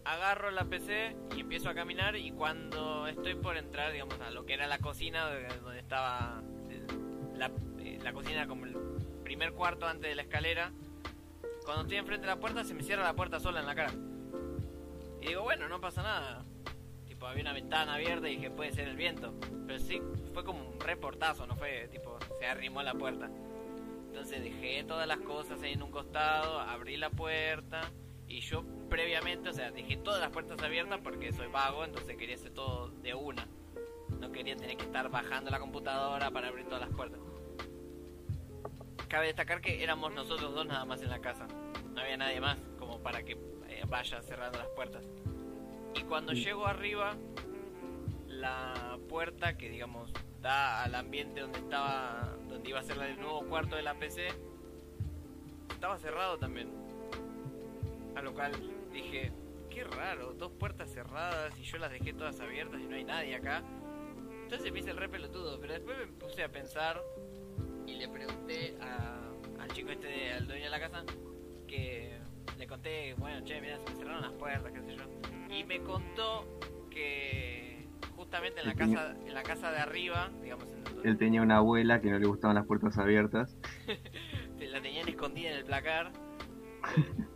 [0.05, 4.45] agarro la PC y empiezo a caminar y cuando estoy por entrar, digamos, a lo
[4.47, 6.43] que era la cocina de- donde estaba
[7.37, 8.75] la, eh, la cocina como el
[9.23, 10.73] primer cuarto antes de la escalera,
[11.65, 13.93] cuando estoy enfrente de la puerta se me cierra la puerta sola en la cara.
[15.21, 16.45] Y digo, bueno, no pasa nada.
[17.21, 19.35] Tipo, había una ventana abierta y dije, puede ser el viento.
[19.67, 20.01] Pero sí,
[20.33, 23.29] fue como un reportazo, no fue tipo, se arrimó la puerta.
[24.07, 27.83] Entonces dejé todas las cosas ahí en un costado, abrí la puerta
[28.27, 32.37] y yo previamente, o sea, dejé todas las puertas abiertas porque soy vago, entonces quería
[32.37, 33.47] hacer todo de una.
[34.19, 37.21] No quería tener que estar bajando la computadora para abrir todas las puertas.
[39.09, 41.47] Cabe destacar que éramos nosotros dos nada más en la casa.
[41.93, 43.33] No había nadie más como para que
[43.69, 45.05] eh, vaya cerrando las puertas.
[45.95, 47.17] Y cuando llego arriba,
[48.29, 53.45] la puerta que digamos da al ambiente donde estaba, donde iba a ser el nuevo
[53.47, 54.29] cuarto de la PC,
[55.71, 56.71] estaba cerrado también.
[58.17, 58.53] A lo cual
[58.93, 59.33] dije,
[59.69, 63.35] qué raro, dos puertas cerradas y yo las dejé todas abiertas y no hay nadie
[63.37, 63.63] acá.
[64.45, 67.01] Entonces me hice el re pelotudo, pero después me puse a pensar
[67.87, 69.31] y le pregunté a-
[69.61, 71.05] al chico este, de- al dueño de la casa,
[71.69, 72.19] que
[72.59, 75.05] le conté, bueno, che, mira, se me cerraron las puertas, qué sé yo.
[75.55, 76.59] Y me contó
[76.91, 81.43] que justamente en la casa, en la casa de arriba, digamos, en donde Él tenía
[81.43, 83.57] una abuela que no le gustaban las puertas abiertas.
[84.71, 86.13] la tenían escondida en el placar.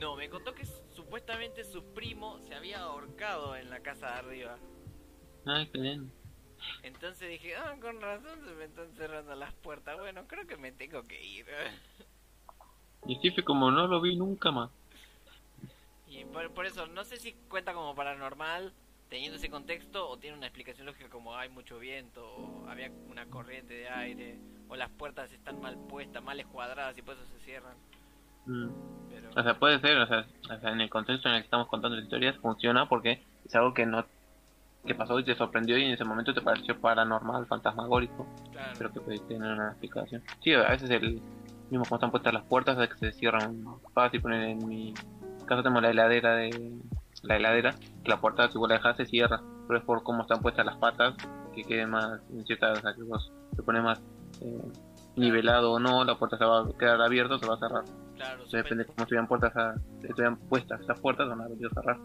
[0.00, 4.58] No, me contó que supuestamente su primo se había ahorcado en la casa de arriba.
[5.46, 6.12] Ay, qué bien.
[6.82, 9.96] Entonces dije, ah, con razón se me están cerrando las puertas.
[9.98, 11.46] Bueno, creo que me tengo que ir.
[13.06, 14.70] Y así fue como no lo vi nunca más.
[16.08, 18.72] Y por, por eso, no sé si cuenta como paranormal
[19.08, 23.26] teniendo ese contexto o tiene una explicación lógica como hay mucho viento o había una
[23.26, 27.44] corriente de aire o las puertas están mal puestas, mal escuadradas y por eso se
[27.44, 27.76] cierran.
[28.46, 28.70] Mm.
[29.10, 31.46] Pero O sea, puede ser, o sea, o sea, en el contexto en el que
[31.46, 34.04] estamos contando la historia funciona porque es algo que no
[34.84, 38.92] que pasó y te sorprendió y en ese momento te pareció paranormal, fantasmagórico, claro, pero
[38.92, 40.22] que puede tener una explicación.
[40.42, 41.22] Sí, a veces el
[41.70, 44.94] mismo como están puestas las puertas es que se cierran fácil, poner en mi
[45.46, 46.72] caso tenemos la heladera de
[47.22, 50.22] la heladera, que la puerta si vos la dejas se cierra, pero es por cómo
[50.22, 51.14] están puestas las patas
[51.54, 54.02] que quede más en cierta, o sea, que vos te pones más
[54.40, 54.72] eh,
[55.16, 57.84] nivelado o no, la puerta se va a quedar abierta o se va a cerrar.
[58.16, 58.44] claro.
[58.44, 61.98] Eso depende de cómo estuvieran puertas a, estuvieran puestas esas puertas van a o cerrar.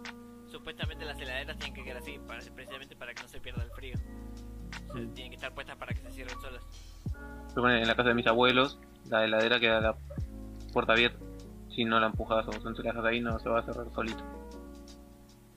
[0.48, 3.72] supuestamente las heladeras tienen que quedar así, para, precisamente para que no se pierda el
[3.72, 3.96] frío.
[4.90, 6.64] O sea, tienen que estar puestas para que se cierren solas.
[7.50, 8.80] Pero bueno, en la casa de mis abuelos,
[9.10, 9.96] la heladera queda la
[10.74, 11.20] puerta abierta.
[11.70, 14.24] Si no la empujas o si la dejas ahí, no se va a cerrar solito.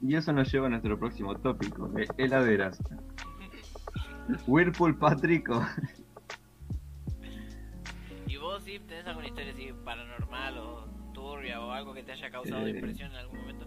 [0.01, 2.83] Y eso nos lleva a nuestro próximo tópico, de heladeras.
[4.47, 5.65] Whirlpool Patrick o-
[8.27, 12.31] ¿Y vos, sí tenés alguna historia así paranormal o turbia o algo que te haya
[12.31, 12.71] causado Eh.
[12.71, 13.67] impresión en algún momento?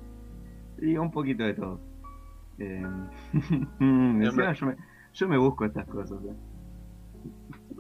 [0.81, 1.79] y un poquito de todo.
[2.57, 2.83] Eh,
[3.79, 4.75] encima yo, me,
[5.13, 6.19] yo me busco estas cosas.
[6.25, 6.35] ¿eh?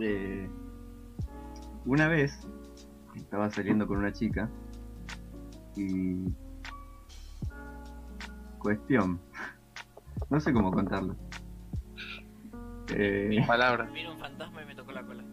[0.01, 0.49] Eh,
[1.85, 2.47] una vez
[3.15, 4.49] estaba saliendo con una chica
[5.75, 6.25] y
[8.59, 9.19] cuestión,
[10.29, 11.15] no sé cómo contarlo.
[12.93, 13.91] Eh, Palabras.
[13.93, 15.23] Vino un fantasma y me tocó la cola.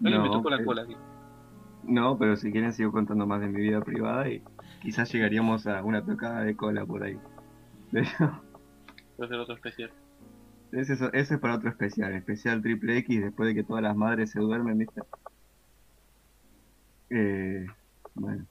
[0.00, 0.86] Me no, tocó la eh, cola.
[1.82, 4.42] No, pero si quieren sigo contando más de mi vida privada y
[4.82, 7.18] quizás llegaríamos a una tocada de cola por ahí.
[7.92, 8.08] Pero
[9.16, 9.90] Puede ser otro especial.
[10.72, 13.96] Ese es, ese es para otro especial, especial triple X después de que todas las
[13.96, 15.02] madres se duermen, ¿viste?
[17.10, 17.66] Eh,
[18.14, 18.46] bueno.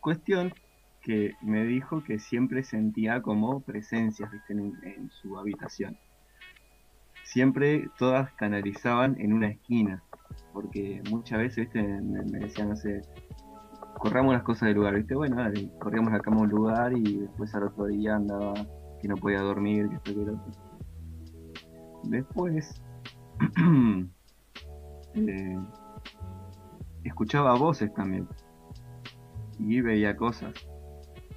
[0.00, 0.54] Cuestión
[1.02, 4.52] que me dijo que siempre sentía como presencias, ¿viste?
[4.52, 5.98] En, su habitación.
[7.24, 10.02] Siempre todas canalizaban en una esquina
[10.52, 13.02] porque muchas veces, viste, me, me decían, no sé,
[13.98, 15.36] corramos las cosas del lugar, viste, bueno,
[15.78, 18.54] corríamos la cama un lugar y después al otro día andaba
[19.00, 20.65] que no podía dormir, que esto que lo otro.
[22.04, 22.80] Después,
[25.14, 25.58] eh,
[27.04, 28.28] escuchaba voces también
[29.58, 30.52] y veía cosas,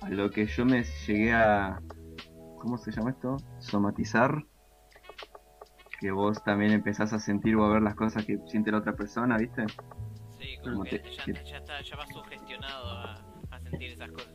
[0.02, 1.82] a lo que yo me llegué a,
[2.58, 3.38] ¿cómo se llama esto?
[3.60, 4.44] Somatizar
[6.00, 8.96] que vos también empezás a sentir o a ver las cosas que siente la otra
[8.96, 9.66] persona, ¿viste?
[10.38, 13.22] Sí, como Como que te- ya, que- ya, está, ya vas sugestionado a,
[13.52, 14.34] a sentir esas cosas.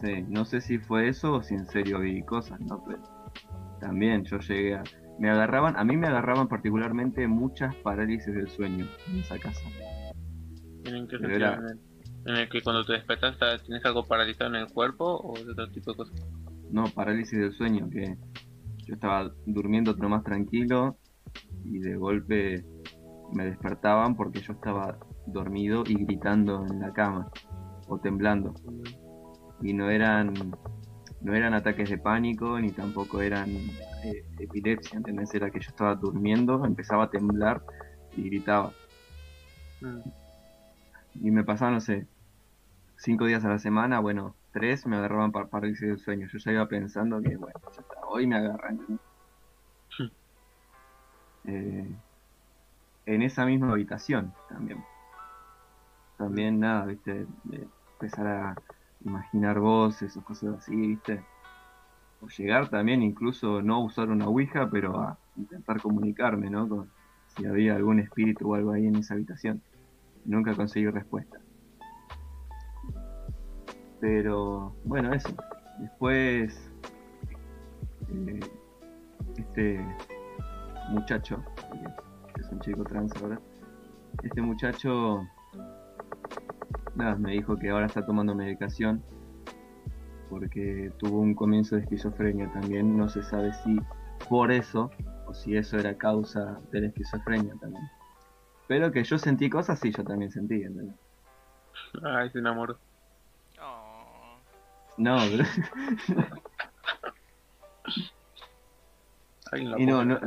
[0.00, 2.82] Sí, no sé si fue eso o si en serio vi cosas, ¿no?
[2.84, 2.98] Pero
[3.80, 4.82] también yo llegué a...
[5.18, 9.66] Me agarraban, a mí me agarraban particularmente muchas parálisis del sueño en esa casa.
[10.84, 11.36] ¿En qué sentido?
[11.36, 11.60] era-
[12.26, 15.70] ¿En el, que cuando te despertas tienes algo paralizado en el cuerpo o de otro
[15.70, 16.20] tipo de cosas?
[16.70, 18.16] No, parálisis del sueño, que
[18.84, 20.98] yo estaba durmiendo otro más tranquilo
[21.64, 22.64] y de golpe
[23.32, 27.30] me despertaban porque yo estaba dormido y gritando en la cama
[27.88, 28.52] o temblando.
[29.62, 30.34] y no eran
[31.26, 33.50] no eran ataques de pánico ni tampoco eran
[34.04, 35.34] eh, epilepsia, ¿entendés?
[35.34, 37.62] Era que yo estaba durmiendo, empezaba a temblar
[38.16, 38.70] y gritaba.
[39.80, 39.98] Mm.
[41.24, 42.06] Y me pasaban, no sé,
[42.96, 46.28] cinco días a la semana, bueno, tres me agarraban para parálisis del sueño.
[46.28, 48.80] Yo ya iba pensando que, bueno, ya está, hoy me agarran.
[48.88, 48.98] ¿no?
[51.48, 51.90] Eh,
[53.06, 54.84] en esa misma habitación también.
[56.18, 58.56] También nada, viste, de empezar a
[59.06, 61.22] imaginar voces o cosas así, viste.
[62.20, 66.68] O llegar también incluso no usar una ouija, pero a intentar comunicarme, ¿no?
[66.68, 66.90] Con,
[67.28, 69.62] si había algún espíritu o algo ahí en esa habitación.
[70.24, 71.38] Nunca conseguí respuesta.
[74.00, 75.34] Pero bueno, eso.
[75.78, 76.70] Después,
[78.08, 78.40] eh,
[79.36, 79.86] este
[80.90, 81.44] muchacho,
[82.34, 83.38] que es un chico trans ahora,
[84.22, 85.26] este muchacho,
[86.94, 89.02] nada, me dijo que ahora está tomando medicación
[90.28, 92.96] porque tuvo un comienzo de esquizofrenia también.
[92.96, 93.78] No se sabe si
[94.28, 94.90] por eso
[95.26, 97.84] o si eso era causa de la esquizofrenia también.
[98.68, 100.96] Pero que yo sentí cosas, sí, yo también sentí, ¿entendés?
[102.02, 102.78] Ay, se enamoró.
[103.60, 104.38] Oh,
[104.98, 105.46] No, la
[109.78, 110.18] y no, no,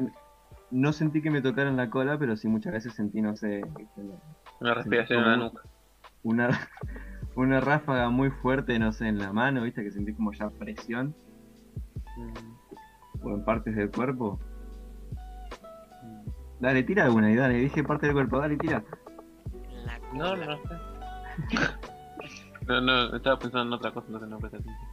[0.72, 4.02] no sentí que me tocaran la cola, pero sí muchas veces sentí, no sé, ¿viste?
[4.62, 5.64] Una respiración en la nuca.
[6.24, 6.50] Una,
[7.36, 11.16] una ráfaga muy fuerte, no sé, en la mano, viste, que sentí como ya presión.
[12.18, 14.40] Mm, o en partes del cuerpo.
[16.60, 18.84] Dale, tira alguna y dale, dije parte del cuerpo, dale, tira.
[19.86, 20.60] La No, no.
[22.68, 24.88] No, no, estaba pensando en otra cosa, entonces no presté atención.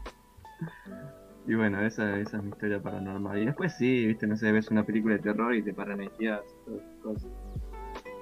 [1.47, 3.39] Y bueno, esa, esa es mi historia paranormal.
[3.39, 6.83] Y después sí, viste, no sé, ves una película de terror y te paranoias, todas
[6.83, 7.31] esas cosas.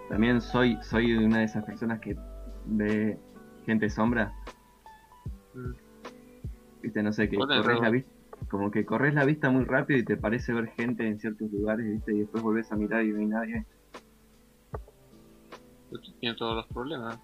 [0.08, 2.16] También soy, soy una de esas personas que
[2.66, 3.18] ve
[3.66, 4.32] gente sombra,
[5.54, 5.72] Mm.
[6.82, 8.10] viste, no sé, que corres la vista,
[8.50, 11.86] como que corres la vista muy rápido y te parece ver gente en ciertos lugares,
[11.90, 13.66] viste, y después volvés a mirar y no hay nadie.
[15.92, 17.18] Esto Tiene todos los problemas.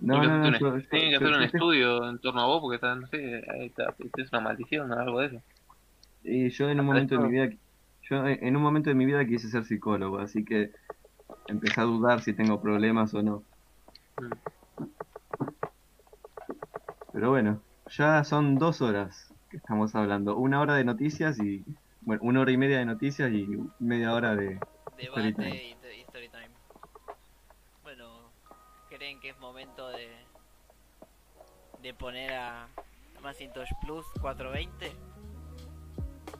[0.00, 2.18] No, Tiene que no, no, hacer un- yo- yo- tienen que hacer un estudio en
[2.20, 5.26] torno a vos porque está, no sé, ahí está, es una maldición o algo de
[5.26, 5.42] eso.
[6.22, 7.50] Y yo en un momento de mi vida,
[8.02, 10.70] yo en un momento de mi vida quise ser psicólogo, así que
[11.50, 13.44] empecé a dudar si tengo problemas o no.
[17.12, 21.64] Pero bueno, ya son dos horas que estamos hablando, una hora de noticias y
[22.02, 23.48] bueno, una hora y media de noticias y
[23.78, 24.60] media hora de
[24.98, 25.64] Story Debate time.
[25.64, 26.50] y, te- y story time.
[27.82, 28.32] Bueno,
[28.88, 30.08] ¿creen que es momento de
[31.82, 32.68] de poner a
[33.22, 34.92] Macintosh Plus 420?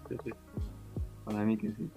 [0.08, 0.30] Sí, sí.
[1.24, 1.90] para mí que sí.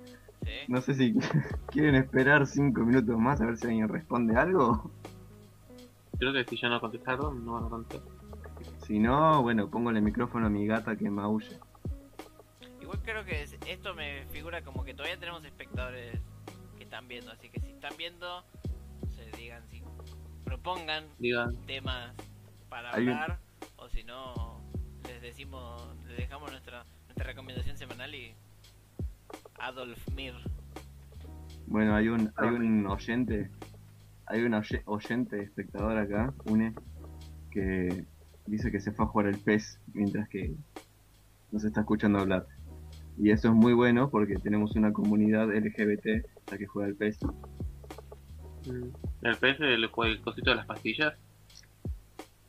[0.43, 0.51] ¿Sí?
[0.67, 1.13] No sé si
[1.71, 4.91] quieren esperar cinco minutos más a ver si alguien responde algo.
[6.19, 8.01] Creo que si ya no contestaron, no van a contestar.
[8.85, 11.57] Si no, bueno, pongo el micrófono a mi gata que maulle.
[12.81, 16.19] Igual creo que es- esto me figura como que todavía tenemos espectadores
[16.77, 18.43] que están viendo, así que si están viendo,
[19.15, 19.81] se digan si
[20.43, 22.13] propongan Digan, temas
[22.69, 23.39] para un- hablar
[23.77, 24.61] o si no
[25.07, 28.35] les decimos les dejamos nuestra nuestra recomendación semanal y
[29.59, 30.33] Adolf Mir
[31.67, 33.49] Bueno, hay un, hay un oyente,
[34.27, 36.73] hay un oye- oyente espectador acá, une,
[37.51, 38.05] que
[38.45, 40.55] dice que se fue a jugar el PES mientras que
[41.51, 42.45] nos está escuchando hablar.
[43.17, 47.19] Y eso es muy bueno porque tenemos una comunidad LGBT la que juega el PES.
[48.65, 51.13] mm, el pez, el, el cosito de las pastillas.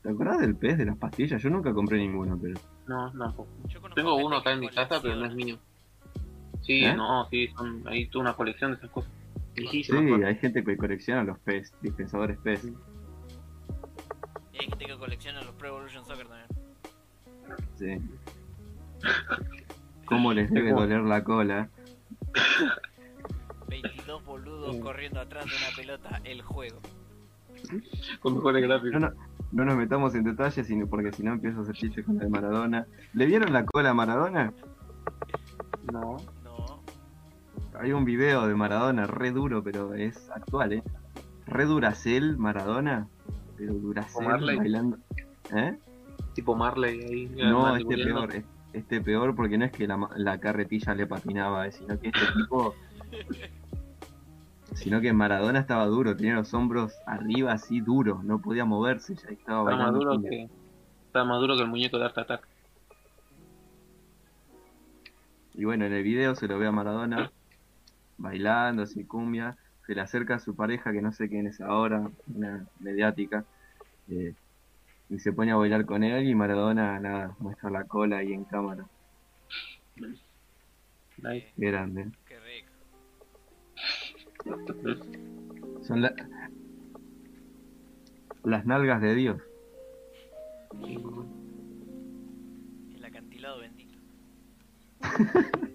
[0.02, 1.42] ¿Te acuerdas del PES de las pastillas?
[1.42, 2.60] Yo nunca compré ninguno, pero...
[2.86, 3.48] No, tampoco.
[3.68, 5.58] Yo conozco Tengo uno acá en mi casa, pero no es mío.
[6.64, 6.94] Sí, ¿Eh?
[6.94, 9.10] no, sí, son, hay toda una colección de esas cosas.
[9.54, 10.26] Viejísimas, Sí, cosas.
[10.26, 12.64] hay gente que colecciona los PES, dispensadores PES.
[14.52, 16.46] y hay gente que colecciona los Pro Evolution Soccer también
[17.76, 17.98] Sí.
[20.06, 21.68] ¿Cómo les debe doler la cola?
[23.68, 24.80] 22 boludos Sí.
[24.80, 26.80] corriendo atrás de una pelota el juego
[28.20, 29.00] Con mejores gráficos.
[29.00, 29.14] No, no,
[29.52, 32.24] no nos metamos en detalles sino porque si no empiezo a hacer chistes con la
[32.24, 32.86] de Maradona.
[33.12, 34.52] ¿Le vieron la cola a Maradona?
[35.92, 36.16] No.
[37.80, 40.82] Hay un video de Maradona re duro, pero es actual, ¿eh?
[41.46, 43.08] Re duracel Maradona,
[43.56, 44.26] pero duracel
[44.56, 44.98] bailando.
[45.54, 45.76] ¿Eh?
[46.34, 47.26] Tipo Marley ahí.
[47.36, 51.66] No, este peor, es- este peor porque no es que la, la carretilla le patinaba,
[51.66, 52.74] eh, sino que este tipo...
[54.74, 59.28] Sino que Maradona estaba duro, tenía los hombros arriba así duros, no podía moverse, ya
[59.28, 59.98] estaba Está más bailando.
[60.00, 60.30] duro cumbia.
[60.30, 60.48] que.
[61.06, 62.48] Está más duro que el muñeco de Art Attack.
[65.54, 67.30] Y bueno, en el video se lo ve a Maradona
[68.24, 69.56] bailando así cumbia,
[69.86, 73.44] se le acerca a su pareja que no sé quién es ahora, una mediática,
[74.08, 74.34] eh,
[75.10, 78.44] y se pone a bailar con él y Maradona nada, muestra la cola ahí en
[78.44, 78.86] cámara.
[81.18, 81.52] Nice.
[81.56, 82.10] Qué grande.
[82.26, 82.72] qué rico
[85.82, 86.14] Son la-
[88.42, 89.40] las nalgas de Dios.
[92.94, 93.98] el acantilado bendito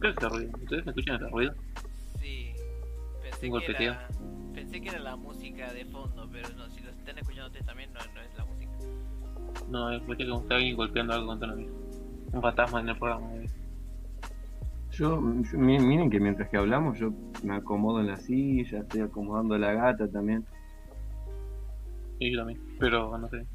[0.00, 0.50] ¿Qué es ese ruido?
[0.62, 1.54] ¿Ustedes me escuchan ese ruido?
[2.20, 2.52] sí
[3.22, 4.08] pensé Un que era
[4.54, 7.90] pensé que era la música de fondo pero no si lo están escuchando ustedes también
[7.92, 8.70] no, no es la música
[9.68, 11.66] No, escuché como está alguien golpeando algo contra mí.
[12.32, 13.34] Un fantasma en el programa.
[13.36, 13.46] eh.
[14.92, 17.12] Yo, yo- mi- miren que mientras que hablamos yo
[17.42, 20.44] me acomodo en la silla, estoy acomodando la gata también.
[22.18, 22.60] Sí, yo también.
[22.78, 23.46] Pero no sé.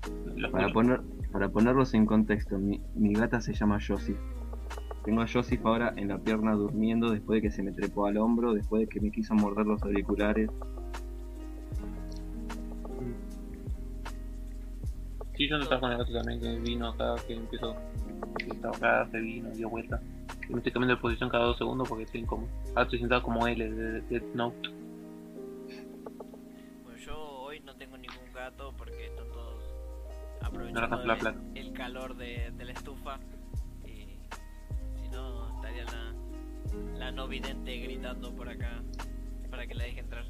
[0.51, 0.73] Para, escucho.
[0.73, 1.01] poner,
[1.31, 4.17] para ponerlos en contexto, mi, mi gata se llama Joseph.
[5.03, 8.17] Tengo a Joseph ahora en la pierna durmiendo después de que se me trepó al
[8.17, 10.49] hombro, después de que me quiso morder los auriculares.
[15.35, 17.75] Sí, yo no estaba con el gato también que vino acá, que empezó.
[18.37, 19.99] Que estaba acá, se vino, dio vuelta.
[20.49, 22.49] Me estoy cambiando de posición cada dos segundos porque estoy incómodo.
[22.69, 24.69] Ahora estoy sentado como L de Death Note.
[26.83, 29.63] Bueno, yo hoy no tengo ningún gato porque están todos
[30.41, 33.19] No aprovechando el calor de, de la estufa.
[36.73, 38.81] La, la no vidente gritando por acá
[39.49, 40.25] para que la deje entrar.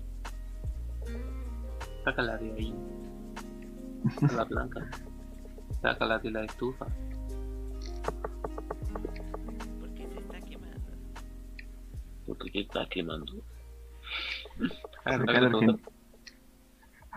[2.04, 2.76] Sácala de ahí.
[4.36, 4.86] La blanca.
[5.82, 6.86] Sácala de la estufa.
[9.80, 10.92] ¿Por qué se está quemando?
[12.28, 13.44] Porque te está quemando.
[15.06, 15.80] Sacala, Argen-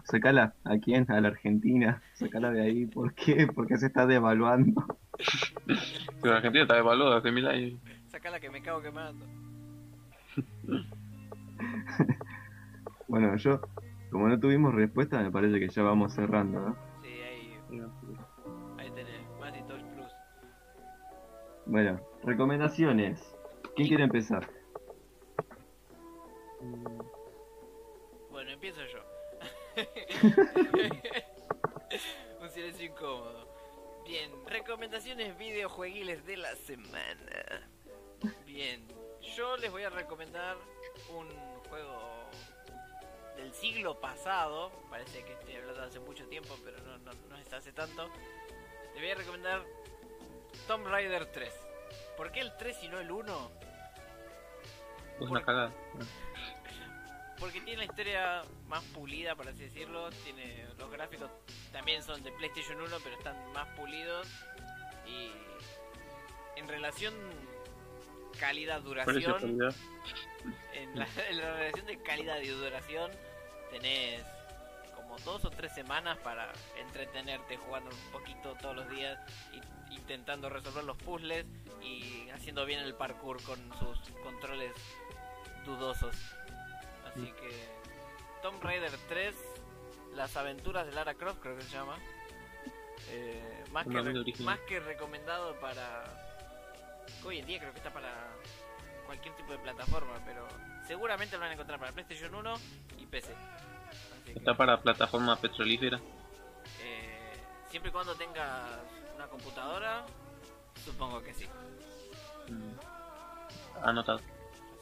[0.05, 1.11] Sacala, ¿a quién?
[1.11, 2.03] A la Argentina.
[2.15, 2.87] Sacala de ahí.
[2.87, 3.49] ¿Por qué?
[3.53, 4.85] Porque se está devaluando.
[6.23, 7.81] Pero Argentina está devaluada hace mil años.
[8.17, 9.27] Sacala que me cago quemando.
[13.09, 13.61] Bueno, yo,
[14.11, 16.77] como no tuvimos respuesta, me parece que ya vamos cerrando, ¿no?
[17.03, 17.57] Sí, ahí,
[18.79, 19.21] ahí tenés.
[19.39, 20.11] Macintosh Plus.
[21.67, 23.23] Bueno, recomendaciones.
[23.77, 24.51] ¿Quién quiere empezar?
[28.31, 28.99] Bueno, empiezo yo.
[32.43, 33.47] Un silencio incómodo.
[34.05, 37.71] Bien, recomendaciones videojueguiles de la semana.
[38.45, 38.87] Bien,
[39.37, 40.57] yo les voy a recomendar
[41.11, 41.29] un
[41.69, 42.31] juego
[43.37, 44.71] del siglo pasado.
[44.91, 48.09] Parece que estoy hablando hace mucho tiempo, pero no, no, no es hace tanto.
[48.95, 49.63] Les voy a recomendar
[50.67, 51.53] Tomb Raider 3.
[52.17, 53.51] ¿Por qué el 3 y no el 1?
[55.21, 55.73] Es una cagada.
[57.39, 60.11] Porque tiene la historia más pulida, por así decirlo.
[60.25, 61.31] Tiene los gráficos
[61.73, 64.27] también son de PlayStation 1, pero están más pulidos.
[65.07, 65.31] Y
[66.59, 67.15] en relación
[68.39, 68.83] Calidad.
[69.43, 73.11] en la, en la relación de calidad y duración,
[73.71, 74.23] tenés
[74.95, 79.19] como dos o tres semanas para entretenerte jugando un poquito todos los días,
[79.53, 81.47] y, intentando resolver los puzzles
[81.83, 84.73] y haciendo bien el parkour con sus controles
[85.65, 86.15] dudosos.
[87.07, 87.69] Así que
[88.43, 89.35] Tomb Raider 3,
[90.15, 91.99] las aventuras de Lara Croft creo que se llama.
[93.11, 96.26] Eh, más, que más que recomendado para...
[97.25, 98.13] Hoy en día creo que está para
[99.07, 100.47] cualquier tipo de plataforma, pero
[100.87, 102.55] seguramente lo van a encontrar para PlayStation 1
[102.99, 103.33] y PC.
[103.33, 106.01] Así que, Está para plataforma petrolífera.
[106.81, 107.33] eh,
[107.71, 108.69] siempre y cuando tengas
[109.15, 110.05] una computadora,
[110.85, 111.47] supongo que sí.
[112.49, 112.73] Mm.
[113.85, 114.21] Anotado.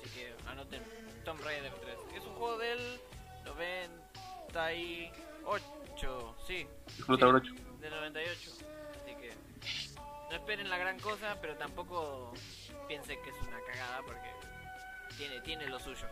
[0.00, 0.82] Así que anoten
[1.24, 1.98] Tomb Raider 3.
[2.16, 3.00] Es un juego del
[3.46, 7.54] 98, sí, Disfruta Sí.
[7.80, 8.50] del 98.
[10.30, 12.32] No esperen la gran cosa, pero tampoco
[12.88, 14.30] piensen que es una cagada porque
[15.16, 16.06] tiene, tiene lo suyo.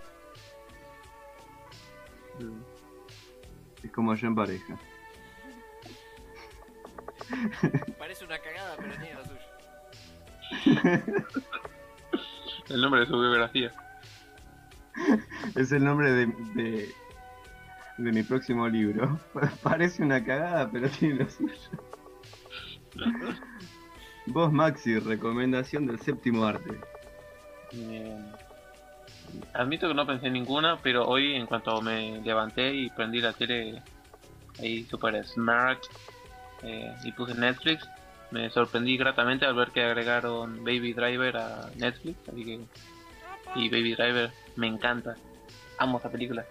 [3.82, 4.78] Es como yo en pareja.
[7.98, 9.40] Parece una cagada, pero tiene lo suyo.
[12.68, 13.72] El nombre de su biografía.
[15.56, 16.94] Es el nombre de, de,
[17.98, 19.18] de mi próximo libro.
[19.62, 21.54] Parece una cagada, pero tiene lo suyo.
[24.26, 26.78] Vos, Maxi, recomendación del séptimo arte.
[29.54, 33.32] Admito que no pensé en ninguna, pero hoy en cuanto me levanté y prendí la
[33.32, 33.82] tele
[34.58, 35.82] ahí super smart
[36.62, 37.88] eh, y puse Netflix,
[38.30, 42.60] me sorprendí gratamente al ver que agregaron Baby Driver a Netflix, así que
[43.54, 45.16] y Baby Driver me encanta,
[45.78, 46.44] amo esa película.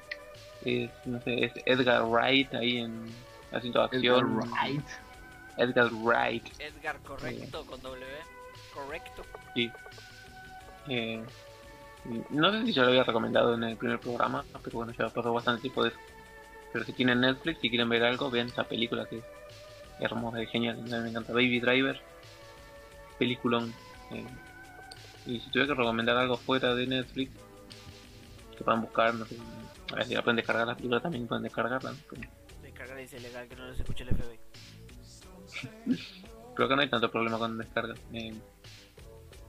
[0.63, 3.05] Es, no sé, es Edgar Wright ahí en
[3.51, 4.41] haciendo acción.
[4.63, 4.85] Right.
[5.61, 6.45] Edgar Wright.
[6.59, 8.05] Edgar correcto con W.
[8.73, 9.23] Correcto.
[9.53, 9.71] Sí.
[10.87, 11.23] Eh,
[12.31, 15.31] no sé si yo lo había recomendado en el primer programa, pero bueno, ya pasó
[15.33, 15.97] bastante tiempo de eso.
[16.73, 19.23] Pero si tienen Netflix y quieren ver algo, vean esa película que es
[19.99, 20.79] hermosa y genial.
[20.79, 22.01] A mí me encanta Baby Driver,
[23.19, 23.73] peliculón.
[24.11, 24.25] eh.
[25.27, 27.31] y si tuviera que recomendar algo fuera de Netflix,
[28.57, 29.35] que puedan buscar, no sé,
[29.91, 31.93] a ver si la pueden descargar la película también pueden descargarla.
[32.63, 34.39] Descargar dice legal que no los escuche el FBI.
[36.55, 37.95] Pero acá no hay tanto problema con descarga.
[38.13, 38.33] Eh,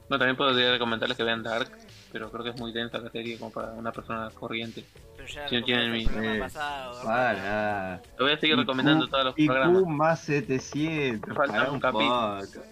[0.08, 1.70] no, también podría recomendarles que vean Dark,
[2.12, 4.84] pero creo que es muy densa la serie como para una persona corriente.
[5.16, 7.02] Pero ya Sí, tienen mi- eh, pasado.
[7.04, 8.00] Para.
[8.18, 9.82] Lo voy a seguir recomendando todos los IQ programas.
[9.86, 11.34] más 700.
[11.34, 12.64] Falta para un un capítulo.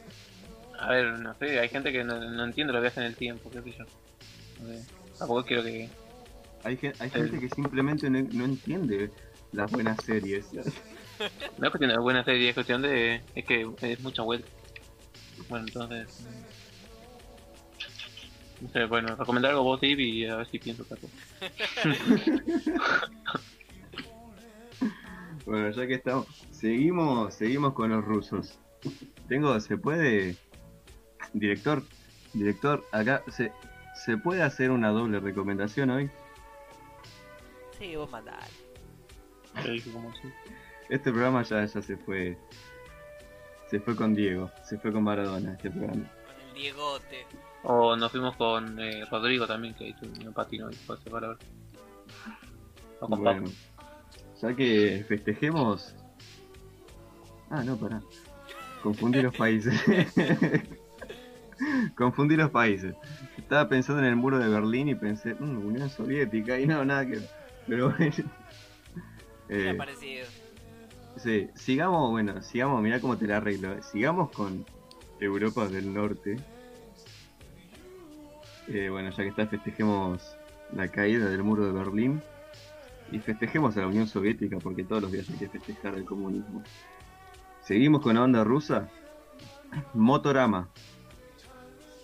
[0.78, 3.14] A ver, no sé, hay gente que no, no entiende lo que hace en el
[3.16, 3.84] tiempo, qué sé yo.
[4.62, 4.82] No sé,
[5.18, 5.90] tampoco quiero que...
[6.64, 9.10] Hay, gen- hay gente que simplemente no, no entiende
[9.52, 10.50] las buenas series.
[11.58, 13.22] No es cuestión de buena serie, es cuestión de...
[13.34, 14.48] Es que es mucha vuelta.
[15.48, 16.26] Bueno, entonces...
[18.60, 21.12] No sé, bueno, recomendar algo vos, Eve, y a ver si pienso otra cosa.
[25.46, 28.58] Bueno, ya que estamos, seguimos, seguimos con los rusos.
[29.26, 30.36] Tengo, se puede,
[31.32, 31.82] director,
[32.34, 33.50] director, acá se,
[34.04, 36.10] se puede hacer una doble recomendación hoy.
[37.78, 38.46] Sí, vos mandale.
[40.90, 42.36] Este programa ya, ya se fue,
[43.68, 46.04] se fue con Diego, se fue con Maradona este programa.
[46.26, 47.26] Con el Diegote.
[47.62, 51.38] O nos fuimos con eh, Rodrigo también, que hizo un patino y fue palabra.
[53.00, 53.52] O con Bueno, Paco.
[54.42, 55.94] ya que festejemos.
[57.50, 58.00] Ah, no, pará.
[58.82, 59.74] Confundí los países.
[61.96, 62.94] Confundí los países.
[63.36, 67.06] Estaba pensando en el muro de Berlín y pensé, "Mm, Unión Soviética, y no, nada
[67.06, 67.20] que.
[67.68, 68.12] Pero bueno.
[69.50, 70.26] Eh, parecido.
[71.22, 73.82] Sí, sigamos, bueno, sigamos, mirá cómo te la arreglo.
[73.82, 74.64] Sigamos con
[75.20, 76.36] Europa del Norte.
[78.68, 80.36] Eh, bueno, ya que está, festejemos
[80.72, 82.22] la caída del muro de Berlín.
[83.12, 86.62] Y festejemos a la Unión Soviética porque todos los días hay que festejar el comunismo.
[87.62, 88.88] Seguimos con la banda rusa.
[89.94, 90.68] Motorama.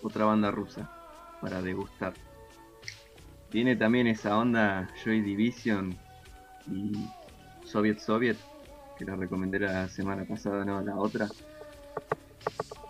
[0.01, 0.91] Otra banda rusa.
[1.41, 2.13] Para degustar.
[3.49, 5.97] Tiene también esa onda Joy Division
[6.69, 7.07] y
[7.63, 8.37] Soviet Soviet.
[8.97, 11.27] Que la recomendé la semana pasada, no, la otra.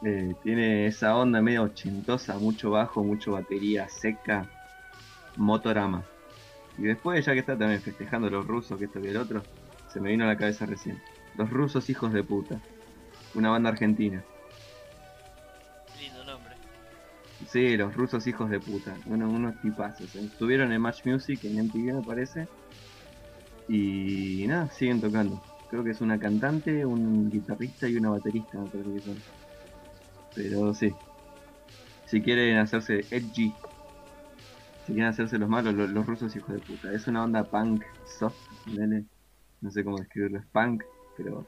[0.03, 4.45] Eh, tiene esa onda medio ochentosa, mucho bajo, mucho batería seca.
[5.35, 6.03] Motorama.
[6.77, 9.43] Y después, ya que está también festejando los rusos, que esto y el otro,
[9.91, 11.01] se me vino a la cabeza recién.
[11.35, 12.59] Los rusos hijos de puta.
[13.35, 14.23] Una banda argentina.
[15.99, 16.53] Lindo nombre.
[17.47, 18.95] Sí, los rusos hijos de puta.
[19.07, 20.15] Uno- unos tipazos.
[20.15, 22.47] Estuvieron en Match Music en MTV me parece.
[23.67, 25.41] Y nada, siguen tocando.
[25.69, 29.21] Creo que es una cantante, un guitarrista y una baterista, que son.
[30.33, 30.93] Pero sí.
[32.05, 33.53] Si quieren hacerse edgy,
[34.85, 36.93] si quieren hacerse los malos, lo- los, rusos hijos de puta.
[36.93, 37.83] Es una onda punk,
[38.19, 38.37] soft,
[39.61, 40.83] no sé cómo describirlo, es punk,
[41.17, 41.45] pero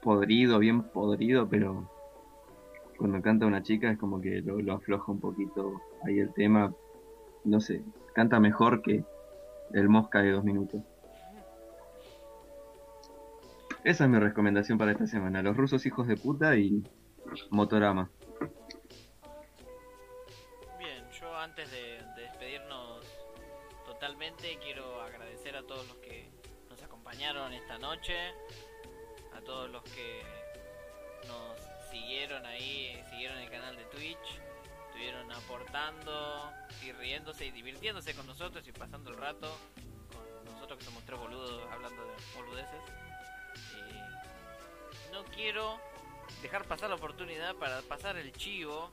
[0.00, 1.86] podrido, bien podrido, pero
[2.98, 6.72] cuando canta una chica es como que lo afloja un poquito ahí el tema.
[7.44, 7.82] No sé,
[8.14, 9.04] canta mejor que
[9.72, 10.80] el Mosca de dos minutos.
[13.84, 15.42] Esa es mi recomendación para esta semana.
[15.42, 16.82] Los rusos hijos de puta y
[17.50, 18.10] Motorama.
[20.78, 23.04] Bien, yo antes de, de despedirnos
[23.84, 26.30] totalmente quiero agradecer a todos los que
[26.70, 28.14] nos acompañaron esta noche,
[29.36, 30.22] a todos los que
[31.28, 34.40] nos siguieron ahí, siguieron el canal de Twitch,
[34.86, 36.50] estuvieron aportando
[36.82, 39.54] y riéndose y divirtiéndose con nosotros y pasando el rato
[40.10, 42.80] con nosotros que somos tres boludos hablando de boludeces.
[45.14, 45.78] No quiero
[46.42, 48.90] dejar pasar la oportunidad para pasar el chivo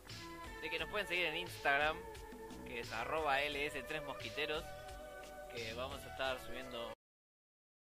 [0.61, 1.97] de que nos pueden seguir en Instagram,
[2.67, 4.63] que es arroba ls3mosquiteros,
[5.51, 6.93] que vamos a estar subiendo